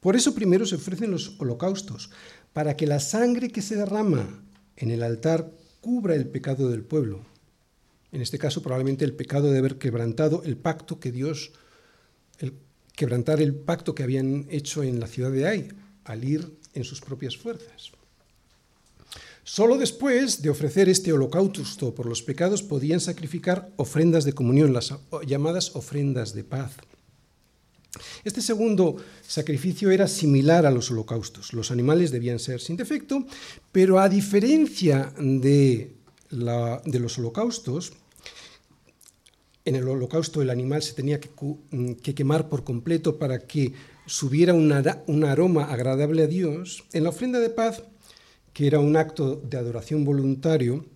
Por 0.00 0.14
eso 0.14 0.34
primero 0.34 0.66
se 0.66 0.76
ofrecen 0.76 1.10
los 1.10 1.40
holocaustos, 1.40 2.10
para 2.52 2.76
que 2.76 2.86
la 2.86 3.00
sangre 3.00 3.50
que 3.50 3.62
se 3.62 3.76
derrama 3.76 4.42
en 4.76 4.90
el 4.90 5.02
altar 5.02 5.50
cubra 5.80 6.14
el 6.14 6.26
pecado 6.28 6.68
del 6.68 6.82
pueblo. 6.82 7.24
En 8.12 8.20
este 8.20 8.38
caso 8.38 8.62
probablemente 8.62 9.04
el 9.04 9.14
pecado 9.14 9.50
de 9.50 9.58
haber 9.58 9.78
quebrantado 9.78 10.42
el 10.44 10.56
pacto 10.56 11.00
que 11.00 11.12
Dios, 11.12 11.52
quebrantar 12.98 13.40
el 13.40 13.54
pacto 13.54 13.94
que 13.94 14.02
habían 14.02 14.48
hecho 14.50 14.82
en 14.82 14.98
la 14.98 15.06
ciudad 15.06 15.30
de 15.30 15.46
Ai, 15.46 15.68
al 16.02 16.24
ir 16.24 16.58
en 16.74 16.82
sus 16.82 17.00
propias 17.00 17.36
fuerzas. 17.36 17.92
Solo 19.44 19.78
después 19.78 20.42
de 20.42 20.50
ofrecer 20.50 20.88
este 20.88 21.12
holocausto 21.12 21.94
por 21.94 22.06
los 22.06 22.22
pecados 22.22 22.64
podían 22.64 22.98
sacrificar 22.98 23.70
ofrendas 23.76 24.24
de 24.24 24.32
comunión, 24.32 24.72
las 24.72 24.92
llamadas 25.24 25.76
ofrendas 25.76 26.34
de 26.34 26.42
paz. 26.42 26.72
Este 28.24 28.42
segundo 28.42 28.96
sacrificio 29.26 29.92
era 29.92 30.08
similar 30.08 30.66
a 30.66 30.72
los 30.72 30.90
holocaustos. 30.90 31.52
Los 31.52 31.70
animales 31.70 32.10
debían 32.10 32.40
ser 32.40 32.60
sin 32.60 32.76
defecto, 32.76 33.24
pero 33.70 34.00
a 34.00 34.08
diferencia 34.08 35.14
de, 35.16 35.94
de 36.30 36.98
los 36.98 37.16
holocaustos, 37.16 37.92
en 39.68 39.76
el 39.76 39.86
holocausto 39.86 40.40
el 40.40 40.50
animal 40.50 40.82
se 40.82 40.94
tenía 40.94 41.20
mm, 41.70 41.92
que, 42.02 42.14
quemar 42.14 42.48
por 42.48 42.64
completo 42.64 43.18
para 43.18 43.40
que 43.40 43.72
subiera 44.06 44.54
un, 44.54 44.72
aroma 45.24 45.64
agradable 45.64 46.22
a 46.22 46.26
Dios. 46.26 46.84
En 46.92 47.04
la 47.04 47.10
ofrenda 47.10 47.38
de 47.38 47.50
paz, 47.50 47.82
que 48.54 48.66
era 48.66 48.80
un 48.80 48.96
acto 48.96 49.36
de 49.36 49.58
adoración 49.58 50.04
voluntario 50.04 50.86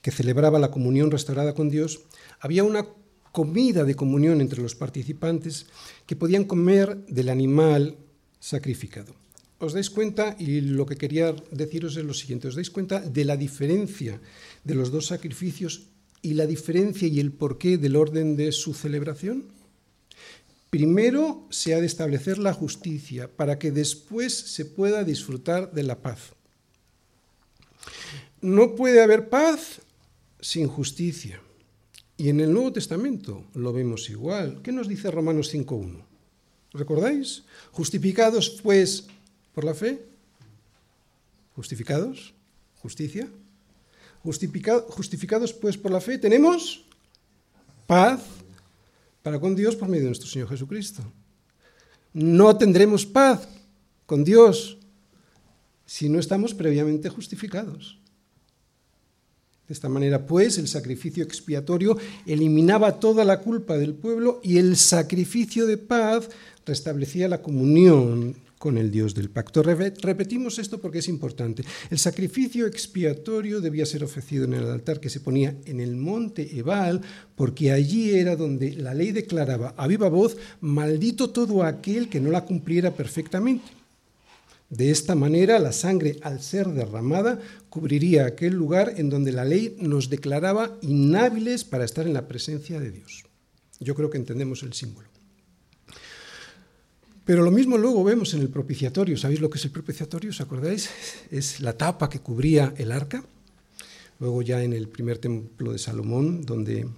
que 0.00 0.10
celebraba 0.10 0.58
la 0.58 0.70
comunión 0.70 1.10
restaurada 1.10 1.54
con 1.54 1.68
Dios, 1.68 2.00
había 2.40 2.64
una 2.64 2.86
comida 3.32 3.84
de 3.84 3.94
comunión 3.94 4.40
entre 4.40 4.62
los 4.62 4.74
participantes 4.74 5.66
que 6.06 6.16
podían 6.16 6.44
comer 6.44 7.04
del 7.06 7.28
animal 7.28 7.96
sacrificado. 8.40 9.14
Os 9.58 9.72
dais 9.72 9.88
cuenta, 9.88 10.36
y 10.38 10.60
lo 10.60 10.84
que 10.84 10.96
quería 10.96 11.34
deciros 11.50 11.96
es 11.96 12.04
lo 12.04 12.12
siguiente, 12.12 12.48
os 12.48 12.56
dais 12.56 12.70
cuenta 12.70 13.00
de 13.00 13.24
la 13.24 13.36
diferencia 13.36 14.20
de 14.64 14.74
los 14.74 14.92
dos 14.92 15.08
sacrificios 15.08 15.95
y 16.22 16.34
la 16.34 16.46
diferencia 16.46 17.08
y 17.08 17.20
el 17.20 17.32
porqué 17.32 17.78
del 17.78 17.96
orden 17.96 18.36
de 18.36 18.52
su 18.52 18.74
celebración? 18.74 19.44
Primero 20.70 21.46
se 21.50 21.74
ha 21.74 21.80
de 21.80 21.86
establecer 21.86 22.38
la 22.38 22.52
justicia 22.52 23.28
para 23.28 23.58
que 23.58 23.70
después 23.70 24.34
se 24.34 24.64
pueda 24.64 25.04
disfrutar 25.04 25.72
de 25.72 25.82
la 25.84 26.00
paz. 26.00 26.32
No 28.40 28.74
puede 28.74 29.02
haber 29.02 29.28
paz 29.28 29.80
sin 30.40 30.66
justicia. 30.66 31.40
Y 32.18 32.28
en 32.28 32.40
el 32.40 32.52
Nuevo 32.52 32.72
Testamento 32.72 33.44
lo 33.54 33.72
vemos 33.72 34.10
igual. 34.10 34.60
¿Qué 34.62 34.72
nos 34.72 34.88
dice 34.88 35.10
Romanos 35.10 35.54
5.1? 35.54 36.02
¿Recordáis? 36.72 37.44
Justificados 37.72 38.60
pues 38.62 39.06
por 39.54 39.64
la 39.64 39.74
fe. 39.74 40.02
Justificados. 41.54 42.34
Justicia 42.82 43.28
justificados 44.26 45.52
pues 45.52 45.76
por 45.76 45.92
la 45.92 46.00
fe, 46.00 46.18
tenemos 46.18 46.84
paz 47.86 48.20
para 49.22 49.40
con 49.40 49.54
Dios 49.54 49.76
por 49.76 49.88
medio 49.88 50.04
de 50.04 50.10
nuestro 50.10 50.28
Señor 50.28 50.48
Jesucristo. 50.48 51.02
No 52.12 52.56
tendremos 52.56 53.06
paz 53.06 53.48
con 54.06 54.24
Dios 54.24 54.78
si 55.84 56.08
no 56.08 56.18
estamos 56.18 56.54
previamente 56.54 57.08
justificados. 57.08 57.98
De 59.68 59.74
esta 59.74 59.88
manera, 59.88 60.26
pues, 60.26 60.58
el 60.58 60.68
sacrificio 60.68 61.24
expiatorio 61.24 61.98
eliminaba 62.24 63.00
toda 63.00 63.24
la 63.24 63.40
culpa 63.40 63.76
del 63.76 63.94
pueblo 63.94 64.40
y 64.44 64.58
el 64.58 64.76
sacrificio 64.76 65.66
de 65.66 65.76
paz 65.76 66.28
restablecía 66.64 67.28
la 67.28 67.42
comunión 67.42 68.36
con 68.58 68.78
el 68.78 68.90
Dios 68.90 69.14
del 69.14 69.30
pacto. 69.30 69.62
Repetimos 69.62 70.58
esto 70.58 70.80
porque 70.80 70.98
es 70.98 71.08
importante. 71.08 71.64
El 71.90 71.98
sacrificio 71.98 72.66
expiatorio 72.66 73.60
debía 73.60 73.86
ser 73.86 74.04
ofrecido 74.04 74.44
en 74.44 74.54
el 74.54 74.68
altar 74.68 75.00
que 75.00 75.10
se 75.10 75.20
ponía 75.20 75.56
en 75.66 75.80
el 75.80 75.96
monte 75.96 76.58
Ebal, 76.58 77.00
porque 77.34 77.72
allí 77.72 78.14
era 78.14 78.36
donde 78.36 78.72
la 78.74 78.94
ley 78.94 79.12
declaraba 79.12 79.74
a 79.76 79.86
viva 79.86 80.08
voz, 80.08 80.36
maldito 80.60 81.30
todo 81.30 81.62
aquel 81.62 82.08
que 82.08 82.20
no 82.20 82.30
la 82.30 82.44
cumpliera 82.44 82.94
perfectamente. 82.94 83.64
De 84.68 84.90
esta 84.90 85.14
manera, 85.14 85.60
la 85.60 85.70
sangre, 85.70 86.16
al 86.22 86.42
ser 86.42 86.66
derramada, 86.68 87.38
cubriría 87.68 88.26
aquel 88.26 88.54
lugar 88.54 88.94
en 88.96 89.10
donde 89.10 89.30
la 89.30 89.44
ley 89.44 89.76
nos 89.78 90.10
declaraba 90.10 90.76
inhábiles 90.82 91.62
para 91.62 91.84
estar 91.84 92.04
en 92.04 92.14
la 92.14 92.26
presencia 92.26 92.80
de 92.80 92.90
Dios. 92.90 93.24
Yo 93.78 93.94
creo 93.94 94.10
que 94.10 94.18
entendemos 94.18 94.64
el 94.64 94.72
símbolo. 94.72 95.15
Pero 97.26 97.42
lo 97.42 97.50
mismo 97.50 97.76
luego 97.76 98.04
vemos 98.04 98.32
en 98.34 98.40
el 98.40 98.48
propiciatorio. 98.48 99.18
¿Sabéis 99.18 99.40
lo 99.40 99.50
que 99.50 99.58
es 99.58 99.64
el 99.64 99.72
propiciatorio? 99.72 100.30
¿Os 100.30 100.40
acordáis? 100.40 100.88
Es 101.32 101.60
la 101.60 101.76
tapa 101.76 102.08
que 102.08 102.20
cubría 102.20 102.72
el 102.78 102.92
arca. 102.92 103.24
Luego 104.20 104.42
ya 104.42 104.62
en 104.62 104.72
el 104.72 104.88
primer 104.88 105.18
templo 105.18 105.72
de 105.72 105.78
Salomón, 105.80 106.46
donde 106.46 106.88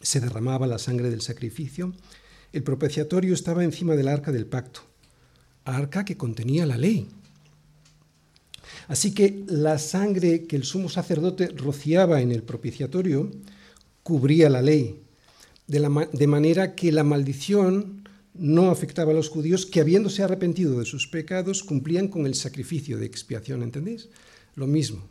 se 0.00 0.20
derramaba 0.20 0.68
la 0.68 0.78
sangre 0.78 1.10
del 1.10 1.22
sacrificio, 1.22 1.92
el 2.52 2.62
propiciatorio 2.62 3.34
estaba 3.34 3.64
encima 3.64 3.96
del 3.96 4.06
arca 4.06 4.30
del 4.30 4.46
pacto, 4.46 4.82
arca 5.64 6.04
que 6.04 6.16
contenía 6.16 6.64
la 6.64 6.78
ley. 6.78 7.08
Así 8.86 9.12
que 9.12 9.42
la 9.48 9.80
sangre 9.80 10.44
que 10.44 10.54
el 10.54 10.62
sumo 10.62 10.88
sacerdote 10.88 11.48
rociaba 11.48 12.20
en 12.20 12.30
el 12.30 12.44
propiciatorio 12.44 13.28
cubría 14.04 14.48
la 14.48 14.62
ley, 14.62 15.00
de, 15.66 16.08
de 16.12 16.26
manera 16.28 16.76
que 16.76 16.92
la 16.92 17.02
maldición 17.02 18.03
no 18.34 18.70
afectaba 18.70 19.12
a 19.12 19.14
los 19.14 19.28
judíos 19.28 19.64
que 19.64 19.80
habiéndose 19.80 20.22
arrepentido 20.22 20.78
de 20.78 20.84
sus 20.84 21.06
pecados 21.06 21.62
cumplían 21.62 22.08
con 22.08 22.26
el 22.26 22.34
sacrificio 22.34 22.98
de 22.98 23.06
expiación, 23.06 23.62
¿entendéis? 23.62 24.08
Lo 24.56 24.66
mismo. 24.66 25.02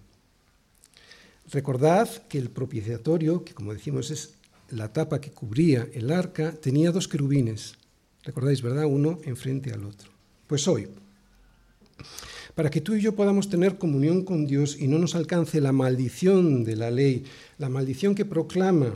Recordad 1.51 2.09
que 2.27 2.38
el 2.38 2.49
propiciatorio, 2.49 3.43
que 3.43 3.53
como 3.53 3.73
decimos 3.73 4.12
es 4.12 4.36
la 4.69 4.91
tapa 4.91 5.21
que 5.21 5.31
cubría 5.31 5.88
el 5.93 6.12
arca, 6.12 6.53
tenía 6.53 6.91
dos 6.91 7.07
querubines. 7.07 7.75
¿Recordáis, 8.23 8.62
verdad? 8.62 8.86
Uno 8.86 9.19
enfrente 9.23 9.71
al 9.71 9.83
otro. 9.86 10.09
Pues 10.47 10.67
hoy, 10.67 10.88
para 12.55 12.69
que 12.69 12.81
tú 12.81 12.93
y 12.95 13.01
yo 13.01 13.15
podamos 13.15 13.49
tener 13.49 13.77
comunión 13.77 14.23
con 14.23 14.45
Dios 14.45 14.77
y 14.79 14.88
no 14.88 14.99
nos 14.99 15.15
alcance 15.15 15.59
la 15.62 15.71
maldición 15.71 16.63
de 16.63 16.75
la 16.75 16.91
ley, 16.91 17.25
la 17.57 17.69
maldición 17.69 18.15
que 18.15 18.25
proclama 18.25 18.95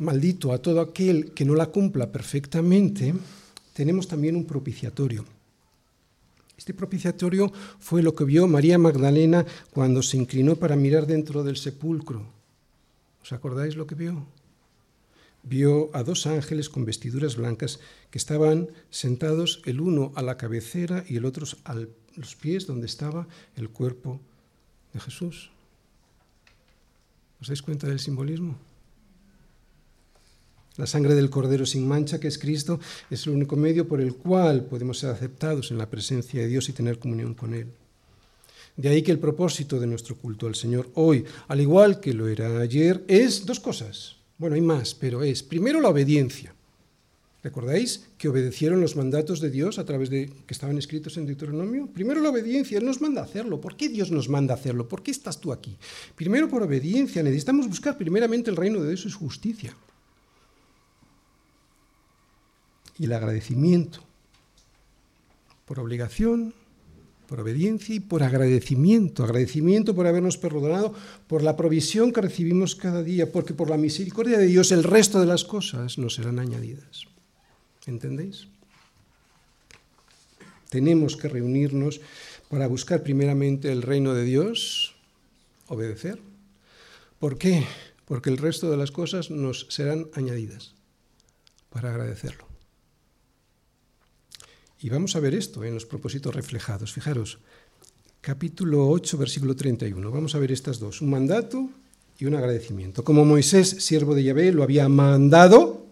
maldito 0.00 0.52
a 0.52 0.58
todo 0.58 0.80
aquel 0.80 1.32
que 1.32 1.44
no 1.44 1.54
la 1.54 1.66
cumpla 1.66 2.10
perfectamente, 2.10 3.14
tenemos 3.72 4.08
también 4.08 4.36
un 4.36 4.44
propiciatorio. 4.44 5.24
Este 6.56 6.74
propiciatorio 6.74 7.50
fue 7.78 8.02
lo 8.02 8.14
que 8.14 8.24
vio 8.24 8.46
María 8.46 8.76
Magdalena 8.76 9.46
cuando 9.72 10.02
se 10.02 10.18
inclinó 10.18 10.56
para 10.56 10.76
mirar 10.76 11.06
dentro 11.06 11.42
del 11.42 11.56
sepulcro. 11.56 12.26
¿Os 13.22 13.32
acordáis 13.32 13.76
lo 13.76 13.86
que 13.86 13.94
vio? 13.94 14.26
Vio 15.42 15.88
a 15.96 16.02
dos 16.02 16.26
ángeles 16.26 16.68
con 16.68 16.84
vestiduras 16.84 17.36
blancas 17.36 17.80
que 18.10 18.18
estaban 18.18 18.68
sentados 18.90 19.62
el 19.64 19.80
uno 19.80 20.12
a 20.16 20.22
la 20.22 20.36
cabecera 20.36 21.04
y 21.08 21.16
el 21.16 21.24
otro 21.24 21.46
a 21.64 21.74
los 22.16 22.36
pies 22.36 22.66
donde 22.66 22.86
estaba 22.86 23.26
el 23.56 23.70
cuerpo 23.70 24.20
de 24.92 25.00
Jesús. 25.00 25.50
¿Os 27.40 27.48
dais 27.48 27.62
cuenta 27.62 27.88
del 27.88 28.00
simbolismo? 28.00 28.69
La 30.80 30.86
sangre 30.86 31.14
del 31.14 31.28
Cordero 31.28 31.66
sin 31.66 31.86
mancha, 31.86 32.18
que 32.18 32.28
es 32.28 32.38
Cristo, 32.38 32.80
es 33.10 33.26
el 33.26 33.34
único 33.34 33.54
medio 33.54 33.86
por 33.86 34.00
el 34.00 34.14
cual 34.14 34.64
podemos 34.64 34.98
ser 34.98 35.10
aceptados 35.10 35.70
en 35.70 35.76
la 35.76 35.90
presencia 35.90 36.40
de 36.40 36.46
Dios 36.46 36.70
y 36.70 36.72
tener 36.72 36.98
comunión 36.98 37.34
con 37.34 37.52
Él. 37.52 37.66
De 38.78 38.88
ahí 38.88 39.02
que 39.02 39.12
el 39.12 39.18
propósito 39.18 39.78
de 39.78 39.86
nuestro 39.86 40.16
culto 40.16 40.46
al 40.46 40.54
Señor 40.54 40.88
hoy, 40.94 41.26
al 41.48 41.60
igual 41.60 42.00
que 42.00 42.14
lo 42.14 42.28
era 42.28 42.58
ayer, 42.58 43.04
es 43.08 43.44
dos 43.44 43.60
cosas. 43.60 44.16
Bueno, 44.38 44.54
hay 44.54 44.62
más, 44.62 44.94
pero 44.94 45.22
es 45.22 45.42
primero 45.42 45.82
la 45.82 45.90
obediencia. 45.90 46.54
¿Recordáis 47.42 48.06
que 48.16 48.30
obedecieron 48.30 48.80
los 48.80 48.96
mandatos 48.96 49.40
de 49.40 49.50
Dios 49.50 49.78
a 49.78 49.84
través 49.84 50.08
de 50.08 50.30
que 50.46 50.54
estaban 50.54 50.78
escritos 50.78 51.18
en 51.18 51.26
Deuteronomio? 51.26 51.88
Primero 51.88 52.22
la 52.22 52.30
obediencia, 52.30 52.78
Él 52.78 52.86
nos 52.86 53.02
manda 53.02 53.20
hacerlo. 53.20 53.60
¿Por 53.60 53.76
qué 53.76 53.90
Dios 53.90 54.10
nos 54.10 54.30
manda 54.30 54.54
hacerlo? 54.54 54.88
¿Por 54.88 55.02
qué 55.02 55.10
estás 55.10 55.38
tú 55.42 55.52
aquí? 55.52 55.76
Primero 56.16 56.48
por 56.48 56.62
obediencia, 56.62 57.22
necesitamos 57.22 57.68
buscar 57.68 57.98
primeramente 57.98 58.48
el 58.48 58.56
reino 58.56 58.80
de 58.80 58.88
Dios 58.88 59.04
y 59.04 59.10
su 59.10 59.18
justicia. 59.18 59.76
Y 63.00 63.06
el 63.06 63.14
agradecimiento. 63.14 64.00
Por 65.64 65.80
obligación, 65.80 66.52
por 67.26 67.40
obediencia 67.40 67.94
y 67.94 68.00
por 68.00 68.22
agradecimiento. 68.22 69.24
Agradecimiento 69.24 69.94
por 69.94 70.06
habernos 70.06 70.36
perdonado, 70.36 70.92
por 71.26 71.42
la 71.42 71.56
provisión 71.56 72.12
que 72.12 72.20
recibimos 72.20 72.76
cada 72.76 73.02
día, 73.02 73.32
porque 73.32 73.54
por 73.54 73.70
la 73.70 73.78
misericordia 73.78 74.36
de 74.36 74.44
Dios 74.44 74.70
el 74.70 74.84
resto 74.84 75.18
de 75.18 75.24
las 75.24 75.44
cosas 75.44 75.96
nos 75.96 76.16
serán 76.16 76.38
añadidas. 76.40 77.06
¿Entendéis? 77.86 78.48
Tenemos 80.68 81.16
que 81.16 81.30
reunirnos 81.30 82.02
para 82.50 82.66
buscar 82.66 83.02
primeramente 83.02 83.72
el 83.72 83.80
reino 83.80 84.12
de 84.12 84.24
Dios, 84.24 84.94
obedecer. 85.68 86.20
¿Por 87.18 87.38
qué? 87.38 87.64
Porque 88.04 88.28
el 88.28 88.36
resto 88.36 88.70
de 88.70 88.76
las 88.76 88.90
cosas 88.90 89.30
nos 89.30 89.68
serán 89.70 90.08
añadidas 90.12 90.74
para 91.70 91.88
agradecerlo. 91.88 92.49
Y 94.82 94.88
vamos 94.88 95.14
a 95.14 95.20
ver 95.20 95.34
esto 95.34 95.62
en 95.62 95.74
los 95.74 95.84
propósitos 95.84 96.34
reflejados. 96.34 96.94
Fijaros, 96.94 97.38
capítulo 98.22 98.88
8, 98.88 99.18
versículo 99.18 99.54
31. 99.54 100.10
Vamos 100.10 100.34
a 100.34 100.38
ver 100.38 100.52
estas 100.52 100.78
dos, 100.78 101.02
un 101.02 101.10
mandato 101.10 101.68
y 102.18 102.24
un 102.24 102.34
agradecimiento. 102.34 103.04
Como 103.04 103.26
Moisés, 103.26 103.68
siervo 103.68 104.14
de 104.14 104.24
Yahvé, 104.24 104.52
lo 104.52 104.62
había 104.62 104.88
mandado, 104.88 105.86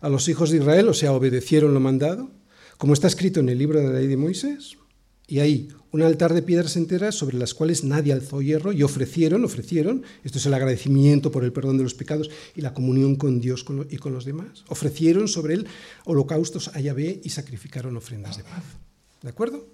a 0.00 0.08
los 0.08 0.28
hijos 0.28 0.50
de 0.50 0.58
Israel, 0.58 0.88
o 0.88 0.94
sea, 0.94 1.12
obedecieron 1.12 1.74
lo 1.74 1.80
mandado, 1.80 2.30
como 2.78 2.94
está 2.94 3.08
escrito 3.08 3.40
en 3.40 3.48
el 3.48 3.58
libro 3.58 3.80
de 3.80 3.88
la 3.88 3.98
ley 3.98 4.06
de 4.06 4.16
Moisés, 4.16 4.78
y 5.30 5.38
ahí 5.38 5.68
un 5.92 6.02
altar 6.02 6.34
de 6.34 6.42
piedras 6.42 6.76
enteras 6.76 7.14
sobre 7.14 7.38
las 7.38 7.54
cuales 7.54 7.84
nadie 7.84 8.12
alzó 8.12 8.42
hierro 8.42 8.72
y 8.72 8.82
ofrecieron, 8.82 9.44
ofrecieron, 9.44 10.02
esto 10.24 10.38
es 10.38 10.46
el 10.46 10.54
agradecimiento 10.54 11.30
por 11.30 11.44
el 11.44 11.52
perdón 11.52 11.78
de 11.78 11.84
los 11.84 11.94
pecados 11.94 12.30
y 12.54 12.60
la 12.60 12.74
comunión 12.74 13.16
con 13.16 13.40
Dios 13.40 13.64
y 13.88 13.96
con 13.96 14.12
los 14.12 14.24
demás, 14.24 14.64
ofrecieron 14.68 15.28
sobre 15.28 15.54
él 15.54 15.66
holocaustos 16.04 16.68
a 16.74 16.80
Yahvé 16.80 17.20
y 17.24 17.30
sacrificaron 17.30 17.96
ofrendas 17.96 18.36
de 18.36 18.44
paz. 18.44 18.64
¿De 19.22 19.28
acuerdo? 19.28 19.66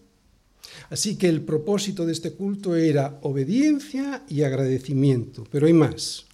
Así 0.91 1.17
que 1.17 1.29
el 1.29 1.43
propósito 1.43 2.05
de 2.05 2.13
este 2.13 2.33
culto 2.33 2.77
era 2.77 3.19
obediencia 3.23 4.25
y 4.29 4.43
agradecimiento, 4.43 5.47
pero 5.51 5.67
hay 5.67 5.73
más, 5.73 6.27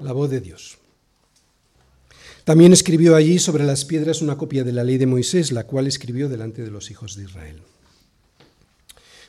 la 0.00 0.12
voz 0.12 0.30
de 0.30 0.40
Dios. 0.40 0.78
También 2.44 2.72
escribió 2.72 3.16
allí 3.16 3.38
sobre 3.38 3.64
las 3.64 3.84
piedras 3.84 4.22
una 4.22 4.36
copia 4.36 4.64
de 4.64 4.72
la 4.72 4.84
ley 4.84 4.98
de 4.98 5.06
Moisés, 5.06 5.52
la 5.52 5.64
cual 5.64 5.86
escribió 5.86 6.28
delante 6.28 6.62
de 6.62 6.70
los 6.70 6.90
hijos 6.90 7.16
de 7.16 7.24
Israel. 7.24 7.60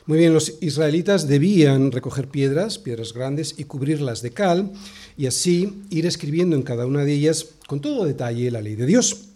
Muy 0.08 0.16
bien, 0.16 0.32
los 0.32 0.54
israelitas 0.62 1.28
debían 1.28 1.92
recoger 1.92 2.28
piedras, 2.28 2.78
piedras 2.78 3.12
grandes, 3.12 3.54
y 3.58 3.64
cubrirlas 3.64 4.22
de 4.22 4.30
cal, 4.30 4.72
y 5.18 5.26
así 5.26 5.82
ir 5.90 6.06
escribiendo 6.06 6.56
en 6.56 6.62
cada 6.62 6.86
una 6.86 7.04
de 7.04 7.12
ellas 7.12 7.48
con 7.66 7.82
todo 7.82 8.06
detalle 8.06 8.50
la 8.50 8.62
ley 8.62 8.74
de 8.74 8.86
Dios. 8.86 9.26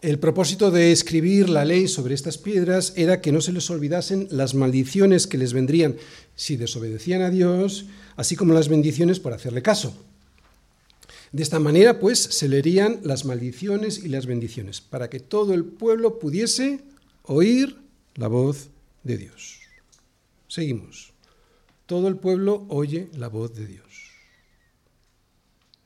El 0.00 0.18
propósito 0.18 0.72
de 0.72 0.90
escribir 0.90 1.48
la 1.48 1.64
ley 1.64 1.86
sobre 1.86 2.16
estas 2.16 2.38
piedras 2.38 2.92
era 2.96 3.20
que 3.20 3.30
no 3.30 3.40
se 3.40 3.52
les 3.52 3.70
olvidasen 3.70 4.26
las 4.32 4.54
maldiciones 4.54 5.28
que 5.28 5.38
les 5.38 5.52
vendrían 5.52 5.94
si 6.34 6.56
desobedecían 6.56 7.22
a 7.22 7.30
Dios, 7.30 7.86
así 8.16 8.34
como 8.34 8.54
las 8.54 8.68
bendiciones 8.68 9.20
por 9.20 9.32
hacerle 9.32 9.62
caso. 9.62 9.94
De 11.30 11.44
esta 11.44 11.60
manera, 11.60 12.00
pues, 12.00 12.18
se 12.18 12.48
leerían 12.48 12.98
las 13.04 13.24
maldiciones 13.24 14.02
y 14.02 14.08
las 14.08 14.26
bendiciones, 14.26 14.80
para 14.80 15.08
que 15.08 15.20
todo 15.20 15.54
el 15.54 15.64
pueblo 15.64 16.18
pudiese 16.18 16.80
oír 17.22 17.76
la 18.16 18.26
voz 18.26 18.71
de 19.02 19.16
Dios. 19.16 19.60
Seguimos. 20.48 21.12
Todo 21.86 22.08
el 22.08 22.16
pueblo 22.16 22.66
oye 22.68 23.10
la 23.16 23.28
voz 23.28 23.54
de 23.54 23.66
Dios. 23.66 23.86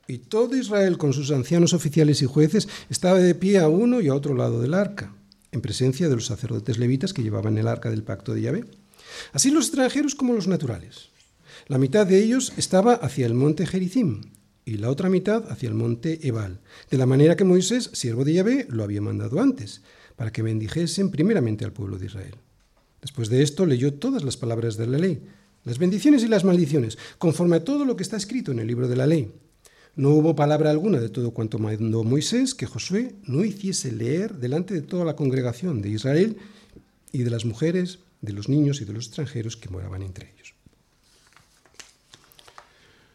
Y 0.08 0.18
todo 0.18 0.56
Israel, 0.56 0.98
con 0.98 1.12
sus 1.12 1.30
ancianos 1.32 1.72
oficiales 1.72 2.22
y 2.22 2.26
jueces, 2.26 2.68
estaba 2.90 3.18
de 3.18 3.34
pie 3.34 3.58
a 3.58 3.68
uno 3.68 4.00
y 4.00 4.08
a 4.08 4.14
otro 4.14 4.34
lado 4.34 4.60
del 4.60 4.74
arca, 4.74 5.12
en 5.50 5.60
presencia 5.60 6.08
de 6.08 6.14
los 6.14 6.26
sacerdotes 6.26 6.78
levitas 6.78 7.12
que 7.12 7.22
llevaban 7.22 7.58
el 7.58 7.66
arca 7.66 7.90
del 7.90 8.04
pacto 8.04 8.32
de 8.34 8.42
Yahvé. 8.42 8.64
Así 9.32 9.50
los 9.50 9.66
extranjeros 9.66 10.14
como 10.14 10.32
los 10.32 10.46
naturales. 10.46 11.10
La 11.66 11.78
mitad 11.78 12.06
de 12.06 12.22
ellos 12.22 12.52
estaba 12.56 12.94
hacia 12.94 13.26
el 13.26 13.34
monte 13.34 13.66
Gerizim, 13.66 14.22
y 14.64 14.78
la 14.78 14.90
otra 14.90 15.08
mitad 15.08 15.50
hacia 15.50 15.68
el 15.68 15.74
monte 15.74 16.26
Ebal, 16.26 16.60
de 16.90 16.98
la 16.98 17.06
manera 17.06 17.36
que 17.36 17.44
Moisés, 17.44 17.90
siervo 17.92 18.24
de 18.24 18.34
Yahvé, 18.34 18.66
lo 18.68 18.84
había 18.84 19.00
mandado 19.00 19.40
antes, 19.40 19.82
para 20.14 20.32
que 20.32 20.42
bendijesen 20.42 21.10
primeramente 21.10 21.64
al 21.64 21.72
pueblo 21.72 21.98
de 21.98 22.06
Israel. 22.06 22.34
Después 23.06 23.28
de 23.28 23.40
esto 23.40 23.66
leyó 23.66 23.94
todas 23.94 24.24
las 24.24 24.36
palabras 24.36 24.76
de 24.76 24.88
la 24.88 24.98
ley, 24.98 25.22
las 25.62 25.78
bendiciones 25.78 26.24
y 26.24 26.26
las 26.26 26.42
maldiciones, 26.42 26.98
conforme 27.18 27.54
a 27.54 27.64
todo 27.64 27.84
lo 27.84 27.94
que 27.94 28.02
está 28.02 28.16
escrito 28.16 28.50
en 28.50 28.58
el 28.58 28.66
libro 28.66 28.88
de 28.88 28.96
la 28.96 29.06
ley. 29.06 29.30
No 29.94 30.10
hubo 30.10 30.34
palabra 30.34 30.72
alguna 30.72 30.98
de 30.98 31.08
todo 31.08 31.30
cuanto 31.30 31.60
mandó 31.60 32.02
Moisés 32.02 32.52
que 32.56 32.66
Josué 32.66 33.14
no 33.22 33.44
hiciese 33.44 33.92
leer 33.92 34.34
delante 34.38 34.74
de 34.74 34.82
toda 34.82 35.04
la 35.04 35.14
congregación 35.14 35.82
de 35.82 35.90
Israel 35.90 36.36
y 37.12 37.18
de 37.18 37.30
las 37.30 37.44
mujeres, 37.44 38.00
de 38.22 38.32
los 38.32 38.48
niños 38.48 38.80
y 38.80 38.84
de 38.84 38.94
los 38.94 39.06
extranjeros 39.06 39.56
que 39.56 39.68
moraban 39.68 40.02
entre 40.02 40.32
ellos. 40.32 40.54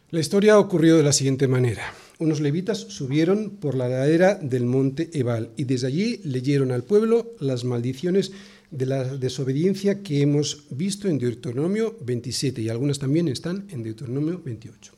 La 0.08 0.20
historia 0.20 0.58
ocurrió 0.58 0.96
de 0.96 1.02
la 1.02 1.12
siguiente 1.12 1.48
manera. 1.48 1.92
Unos 2.18 2.40
levitas 2.40 2.78
subieron 2.78 3.50
por 3.50 3.74
la 3.74 3.88
ladera 3.88 4.36
del 4.36 4.64
monte 4.64 5.10
Ebal 5.12 5.50
y 5.58 5.64
desde 5.64 5.88
allí 5.88 6.20
leyeron 6.24 6.72
al 6.72 6.82
pueblo 6.82 7.34
las 7.40 7.64
maldiciones 7.64 8.32
de 8.72 8.86
la 8.86 9.04
desobediencia 9.04 10.02
que 10.02 10.22
hemos 10.22 10.64
visto 10.70 11.06
en 11.06 11.18
Deuteronomio 11.18 11.96
27 12.00 12.62
y 12.62 12.68
algunas 12.70 12.98
también 12.98 13.28
están 13.28 13.66
en 13.70 13.82
Deuteronomio 13.82 14.40
28. 14.42 14.92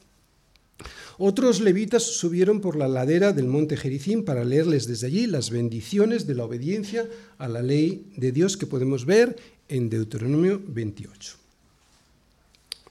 Otros 1.18 1.60
levitas 1.60 2.02
subieron 2.02 2.60
por 2.60 2.76
la 2.76 2.88
ladera 2.88 3.32
del 3.32 3.46
monte 3.46 3.76
Jericín 3.76 4.24
para 4.24 4.44
leerles 4.44 4.86
desde 4.86 5.08
allí 5.08 5.26
las 5.26 5.50
bendiciones 5.50 6.26
de 6.26 6.34
la 6.34 6.44
obediencia 6.44 7.08
a 7.38 7.48
la 7.48 7.62
ley 7.62 8.06
de 8.16 8.32
Dios 8.32 8.56
que 8.56 8.66
podemos 8.66 9.04
ver 9.06 9.36
en 9.68 9.90
Deuteronomio 9.90 10.60
28. 10.66 11.36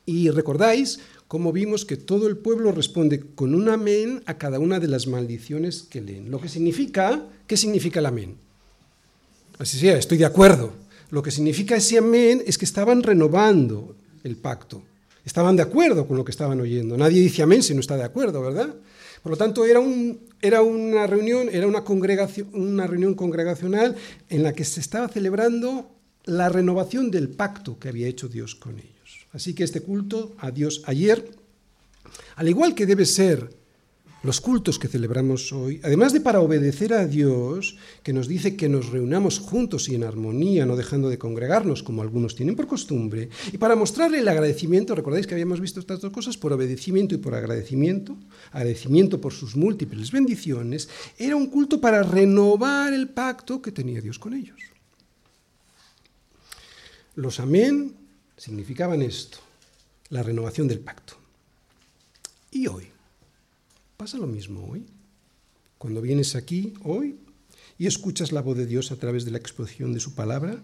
Y 0.05 0.29
recordáis 0.29 0.99
cómo 1.27 1.51
vimos 1.51 1.85
que 1.85 1.97
todo 1.97 2.27
el 2.27 2.37
pueblo 2.37 2.71
responde 2.71 3.23
con 3.35 3.55
un 3.55 3.69
amén 3.69 4.21
a 4.25 4.37
cada 4.37 4.59
una 4.59 4.79
de 4.79 4.87
las 4.87 5.07
maldiciones 5.07 5.83
que 5.83 6.01
leen. 6.01 6.29
Lo 6.29 6.39
que 6.39 6.49
significa, 6.49 7.25
¿qué 7.47 7.55
significa 7.55 7.99
el 7.99 8.05
amén? 8.05 8.35
Así 9.59 9.77
sea, 9.79 9.97
estoy 9.97 10.17
de 10.17 10.25
acuerdo. 10.25 10.73
Lo 11.09 11.21
que 11.21 11.31
significa 11.31 11.75
ese 11.75 11.97
amén 11.97 12.43
es 12.45 12.57
que 12.57 12.65
estaban 12.65 13.03
renovando 13.03 13.95
el 14.23 14.35
pacto. 14.35 14.81
Estaban 15.25 15.55
de 15.55 15.63
acuerdo 15.63 16.07
con 16.07 16.17
lo 16.17 16.25
que 16.25 16.31
estaban 16.31 16.59
oyendo. 16.59 16.97
Nadie 16.97 17.21
dice 17.21 17.43
amén 17.43 17.63
si 17.63 17.73
no 17.73 17.79
está 17.79 17.95
de 17.95 18.03
acuerdo, 18.03 18.41
¿verdad? 18.41 18.73
Por 19.21 19.31
lo 19.31 19.37
tanto, 19.37 19.63
era, 19.63 19.79
un, 19.79 20.19
era 20.41 20.61
una 20.61 21.07
reunión, 21.07 21.47
era 21.51 21.65
una, 21.65 21.83
congregación, 21.85 22.49
una 22.53 22.87
reunión 22.87 23.13
congregacional 23.13 23.95
en 24.29 24.43
la 24.43 24.51
que 24.51 24.65
se 24.65 24.81
estaba 24.81 25.07
celebrando 25.07 25.89
la 26.25 26.49
renovación 26.49 27.09
del 27.09 27.29
pacto 27.29 27.79
que 27.79 27.87
había 27.87 28.07
hecho 28.07 28.27
Dios 28.27 28.55
con 28.55 28.79
ellos. 28.79 29.27
Así 29.31 29.53
que 29.53 29.63
este 29.63 29.81
culto 29.81 30.35
a 30.39 30.51
Dios 30.51 30.83
ayer, 30.85 31.31
al 32.35 32.49
igual 32.49 32.75
que 32.75 32.85
debe 32.85 33.05
ser 33.05 33.49
los 34.23 34.39
cultos 34.39 34.79
que 34.79 34.87
celebramos 34.87 35.51
hoy, 35.51 35.81
además 35.83 36.13
de 36.13 36.21
para 36.21 36.39
obedecer 36.39 36.93
a 36.93 37.05
Dios, 37.05 37.75
que 38.03 38.13
nos 38.13 38.29
dice 38.29 38.55
que 38.55 38.69
nos 38.69 38.87
reunamos 38.87 39.39
juntos 39.39 39.89
y 39.89 39.95
en 39.95 40.03
armonía, 40.05 40.65
no 40.65 40.77
dejando 40.77 41.09
de 41.09 41.17
congregarnos 41.17 41.83
como 41.83 42.01
algunos 42.01 42.33
tienen 42.33 42.55
por 42.55 42.65
costumbre, 42.65 43.29
y 43.51 43.57
para 43.57 43.75
mostrarle 43.75 44.19
el 44.19 44.27
agradecimiento, 44.29 44.95
recordáis 44.95 45.27
que 45.27 45.33
habíamos 45.33 45.59
visto 45.59 45.81
estas 45.81 45.99
dos 45.99 46.13
cosas, 46.13 46.37
por 46.37 46.53
obedecimiento 46.53 47.13
y 47.13 47.17
por 47.17 47.35
agradecimiento, 47.35 48.15
agradecimiento 48.53 49.19
por 49.19 49.33
sus 49.33 49.57
múltiples 49.57 50.11
bendiciones, 50.11 50.87
era 51.17 51.35
un 51.35 51.47
culto 51.47 51.81
para 51.81 52.01
renovar 52.01 52.93
el 52.93 53.09
pacto 53.09 53.61
que 53.61 53.73
tenía 53.73 53.99
Dios 53.99 54.19
con 54.19 54.33
ellos. 54.33 54.57
Los 57.15 57.41
amén 57.41 57.93
significaban 58.37 59.01
esto, 59.01 59.39
la 60.09 60.23
renovación 60.23 60.69
del 60.69 60.79
pacto. 60.79 61.15
Y 62.51 62.67
hoy, 62.67 62.92
¿Pasa 64.03 64.17
lo 64.17 64.27
mismo 64.27 64.67
hoy? 64.69 64.85
Cuando 65.77 66.01
vienes 66.01 66.35
aquí 66.35 66.73
hoy 66.83 67.15
y 67.77 67.87
escuchas 67.87 68.33
la 68.33 68.41
voz 68.41 68.57
de 68.57 68.65
Dios 68.65 68.91
a 68.91 68.97
través 68.97 69.23
de 69.23 69.31
la 69.31 69.37
exposición 69.37 69.93
de 69.93 70.01
su 70.01 70.13
palabra, 70.13 70.61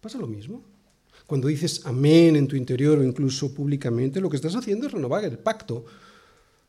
¿pasa 0.00 0.18
lo 0.18 0.28
mismo? 0.28 0.62
Cuando 1.26 1.48
dices 1.48 1.84
amén 1.84 2.36
en 2.36 2.46
tu 2.46 2.54
interior 2.54 3.00
o 3.00 3.02
incluso 3.02 3.52
públicamente, 3.52 4.20
lo 4.20 4.30
que 4.30 4.36
estás 4.36 4.54
haciendo 4.54 4.86
es 4.86 4.92
renovar 4.92 5.24
el 5.24 5.36
pacto 5.36 5.84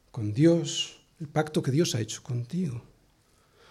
con 0.10 0.34
Dios, 0.34 0.98
el 1.20 1.28
pacto 1.28 1.62
que 1.62 1.70
Dios 1.70 1.94
ha 1.94 2.02
hecho 2.02 2.24
contigo. 2.24 2.82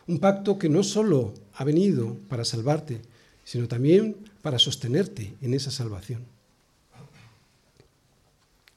Un 0.07 0.21
pacto 0.21 0.57
que 0.57 0.69
no 0.69 0.85
solo 0.85 1.35
ha 1.55 1.65
venido 1.65 2.17
para 2.29 2.45
salvarte, 2.45 3.03
sino 3.43 3.67
también 3.67 4.15
para 4.41 4.61
sostenerte 4.61 5.35
en 5.43 5.53
esa 5.53 5.73
salvación. 5.73 6.25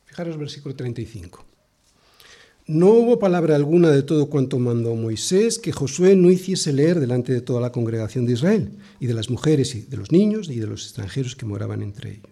Fijaros 0.07 0.39
versículo 0.39 0.75
35. 0.75 1.46
No 2.67 2.89
hubo 2.89 3.17
palabra 3.17 3.55
alguna 3.55 3.91
de 3.91 4.03
todo 4.03 4.29
cuanto 4.29 4.59
mandó 4.59 4.93
Moisés 4.93 5.57
que 5.57 5.71
Josué 5.71 6.17
no 6.17 6.29
hiciese 6.29 6.73
leer 6.73 6.99
delante 6.99 7.31
de 7.31 7.39
toda 7.39 7.61
la 7.61 7.71
congregación 7.71 8.25
de 8.25 8.33
Israel, 8.33 8.71
y 8.99 9.07
de 9.07 9.13
las 9.13 9.29
mujeres 9.29 9.73
y 9.73 9.83
de 9.83 9.95
los 9.95 10.11
niños 10.11 10.49
y 10.49 10.59
de 10.59 10.67
los 10.67 10.83
extranjeros 10.83 11.37
que 11.37 11.45
moraban 11.45 11.81
entre 11.81 12.11
ellos. 12.11 12.25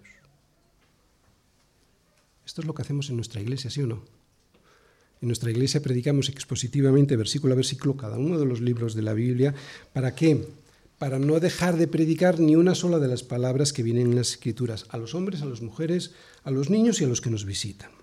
Esto 2.45 2.61
es 2.61 2.67
lo 2.67 2.73
que 2.73 2.81
hacemos 2.81 3.09
en 3.09 3.15
nuestra 3.15 3.39
iglesia, 3.39 3.69
¿sí 3.69 3.81
o 3.81 3.87
no? 3.87 4.03
En 5.21 5.29
nuestra 5.29 5.51
iglesia 5.51 5.81
predicamos 5.81 6.27
expositivamente, 6.27 7.15
versículo 7.15 7.53
a 7.53 7.55
versículo, 7.55 7.95
cada 7.95 8.17
uno 8.17 8.37
de 8.37 8.45
los 8.45 8.59
libros 8.59 8.93
de 8.93 9.03
la 9.03 9.13
Biblia. 9.13 9.55
¿Para 9.93 10.15
qué? 10.15 10.49
Para 10.99 11.17
no 11.17 11.39
dejar 11.39 11.77
de 11.77 11.87
predicar 11.87 12.41
ni 12.41 12.57
una 12.57 12.75
sola 12.75 12.99
de 12.99 13.07
las 13.07 13.23
palabras 13.23 13.71
que 13.71 13.83
vienen 13.83 14.07
en 14.07 14.15
las 14.17 14.31
escrituras, 14.31 14.85
a 14.89 14.97
los 14.97 15.15
hombres, 15.15 15.41
a 15.41 15.45
las 15.45 15.61
mujeres, 15.61 16.11
a 16.43 16.51
los 16.51 16.69
niños 16.69 16.99
y 16.99 17.05
a 17.05 17.07
los 17.07 17.21
que 17.21 17.29
nos 17.29 17.45
visitan. 17.45 17.94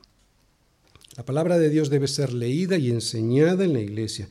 La 1.17 1.25
palabra 1.27 1.59
de 1.59 1.69
Dios 1.69 1.91
debe 1.91 2.09
ser 2.09 2.33
leída 2.33 2.79
y 2.79 2.91
enseñada 2.91 3.65
en 3.65 3.75
la 3.75 3.81
iglesia. 3.81 4.29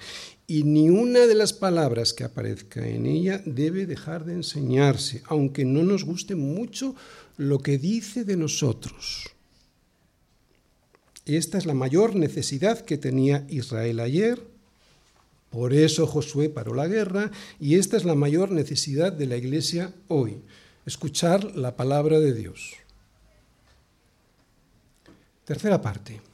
Y 0.47 0.63
ni 0.63 0.89
una 0.89 1.27
de 1.27 1.35
las 1.35 1.53
palabras 1.53 2.11
que 2.11 2.23
aparezca 2.23 2.87
en 2.87 3.05
ella 3.05 3.41
debe 3.45 3.85
dejar 3.85 4.25
de 4.25 4.33
enseñarse, 4.33 5.21
aunque 5.25 5.63
no 5.63 5.83
nos 5.83 6.03
guste 6.03 6.35
mucho 6.35 6.95
lo 7.37 7.59
que 7.59 7.77
dice 7.77 8.25
de 8.25 8.35
nosotros. 8.35 9.29
Esta 11.25 11.59
es 11.59 11.67
la 11.67 11.75
mayor 11.75 12.15
necesidad 12.15 12.83
que 12.83 12.97
tenía 12.97 13.45
Israel 13.47 13.99
ayer. 13.99 14.41
Por 15.51 15.73
eso 15.73 16.07
Josué 16.07 16.49
paró 16.49 16.73
la 16.73 16.87
guerra 16.87 17.29
y 17.59 17.75
esta 17.75 17.95
es 17.95 18.05
la 18.05 18.15
mayor 18.15 18.51
necesidad 18.51 19.13
de 19.13 19.27
la 19.27 19.37
iglesia 19.37 19.93
hoy, 20.07 20.41
escuchar 20.85 21.55
la 21.55 21.75
palabra 21.75 22.19
de 22.19 22.33
Dios. 22.33 22.73
Tercera 25.45 25.79
parte. 25.81 26.30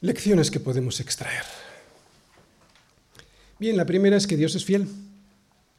Lecciones 0.00 0.50
que 0.50 0.60
podemos 0.60 1.00
extraer. 1.00 1.42
Bien, 3.58 3.76
la 3.76 3.84
primera 3.84 4.16
es 4.16 4.28
que 4.28 4.36
Dios 4.36 4.54
es 4.54 4.64
fiel. 4.64 4.86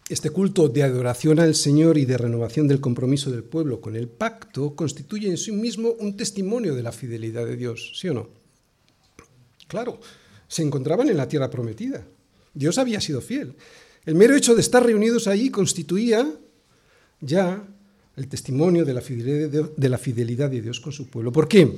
Este 0.10 0.30
culto 0.30 0.68
de 0.68 0.84
adoración 0.84 1.40
al 1.40 1.56
Señor 1.56 1.98
y 1.98 2.04
de 2.04 2.18
renovación 2.18 2.68
del 2.68 2.82
compromiso 2.82 3.32
del 3.32 3.44
pueblo 3.44 3.80
con 3.80 3.96
el 3.96 4.10
pacto 4.10 4.76
constituye 4.76 5.30
en 5.30 5.38
sí 5.38 5.54
mismo 5.54 5.92
un 6.00 6.18
testimonio 6.18 6.76
de 6.76 6.84
la 6.84 6.92
fidelidad 6.92 7.46
de 7.46 7.56
Dios, 7.56 7.94
¿sí 7.96 8.10
o 8.10 8.14
no? 8.14 8.30
Claro, 9.68 10.02
se 10.48 10.64
encontraban 10.64 11.08
en 11.08 11.16
la 11.16 11.30
tierra 11.30 11.50
prometida. 11.50 12.06
Dios 12.54 12.78
había 12.78 13.00
sido 13.00 13.22
fiel. 13.22 13.56
El 14.06 14.16
mero 14.16 14.36
hecho 14.36 14.56
de 14.56 14.62
estar 14.62 14.84
reunidos 14.84 15.28
allí 15.28 15.50
constituía 15.50 16.28
ya 17.22 17.64
el 18.18 18.28
testimonio 18.28 18.84
de 18.84 18.94
la 18.94 19.98
fidelidad 19.98 20.50
de, 20.50 20.62
Dios 20.62 20.82
con 20.82 20.92
su 20.92 21.08
pueblo. 21.08 21.32
¿Por 21.32 21.48
qué? 21.48 21.72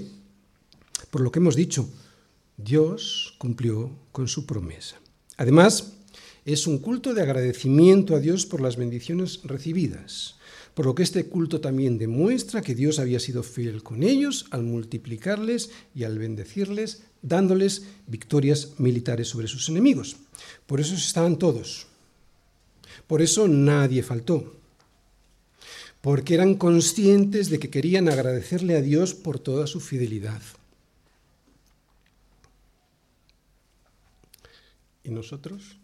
Por 1.11 1.21
lo 1.21 1.31
que 1.31 1.39
hemos 1.39 1.55
dicho, 1.55 1.87
Dios 2.63 3.35
cumplió 3.37 3.91
con 4.11 4.27
su 4.27 4.45
promesa. 4.45 4.99
Además, 5.37 5.93
es 6.45 6.67
un 6.67 6.79
culto 6.79 7.13
de 7.13 7.21
agradecimiento 7.21 8.15
a 8.15 8.19
Dios 8.19 8.45
por 8.45 8.61
las 8.61 8.75
bendiciones 8.75 9.41
recibidas, 9.43 10.35
por 10.73 10.85
lo 10.85 10.95
que 10.95 11.03
este 11.03 11.25
culto 11.25 11.61
también 11.61 11.97
demuestra 11.97 12.61
que 12.61 12.75
Dios 12.75 12.99
había 12.99 13.19
sido 13.19 13.43
fiel 13.43 13.83
con 13.83 14.03
ellos 14.03 14.45
al 14.51 14.63
multiplicarles 14.63 15.69
y 15.93 16.03
al 16.03 16.17
bendecirles, 16.17 17.03
dándoles 17.21 17.83
victorias 18.07 18.79
militares 18.79 19.27
sobre 19.27 19.47
sus 19.47 19.69
enemigos. 19.69 20.17
Por 20.65 20.79
eso 20.79 20.95
estaban 20.95 21.37
todos. 21.37 21.87
Por 23.07 23.21
eso 23.21 23.47
nadie 23.47 24.03
faltó. 24.03 24.55
Porque 26.01 26.33
eran 26.33 26.55
conscientes 26.55 27.49
de 27.49 27.59
que 27.59 27.69
querían 27.69 28.09
agradecerle 28.09 28.75
a 28.75 28.81
Dios 28.81 29.13
por 29.13 29.37
toda 29.37 29.67
su 29.67 29.79
fidelidad. 29.79 30.41
¿Y 35.03 35.09
nosotros? 35.09 35.77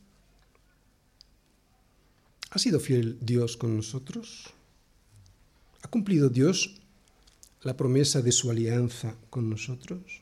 ¿Ha 2.51 2.59
sido 2.59 2.79
fiel 2.79 3.17
Dios 3.21 3.57
con 3.57 3.75
nosotros? 3.75 4.45
¿Ha 5.81 5.89
cumplido 5.89 6.29
Dios 6.29 6.81
la 7.61 7.75
promesa 7.75 8.21
de 8.21 8.31
su 8.31 8.49
alianza 8.49 9.15
con 9.29 9.49
nosotros? 9.49 10.21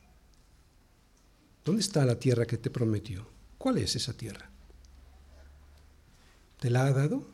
¿Dónde 1.64 1.80
está 1.80 2.04
la 2.04 2.18
tierra 2.18 2.46
que 2.46 2.58
te 2.58 2.70
prometió? 2.70 3.26
¿Cuál 3.58 3.78
es 3.78 3.96
esa 3.96 4.12
tierra? 4.12 4.50
¿Te 6.60 6.70
la 6.70 6.86
ha 6.86 6.92
dado? 6.92 7.26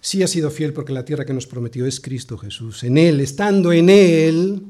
Sí 0.00 0.22
ha 0.22 0.28
sido 0.28 0.50
fiel 0.50 0.72
porque 0.72 0.92
la 0.92 1.04
tierra 1.04 1.24
que 1.24 1.34
nos 1.34 1.46
prometió 1.46 1.86
es 1.86 2.00
Cristo 2.00 2.38
Jesús. 2.38 2.84
En 2.84 2.98
Él, 2.98 3.20
estando 3.20 3.72
en 3.72 3.90
Él, 3.90 4.62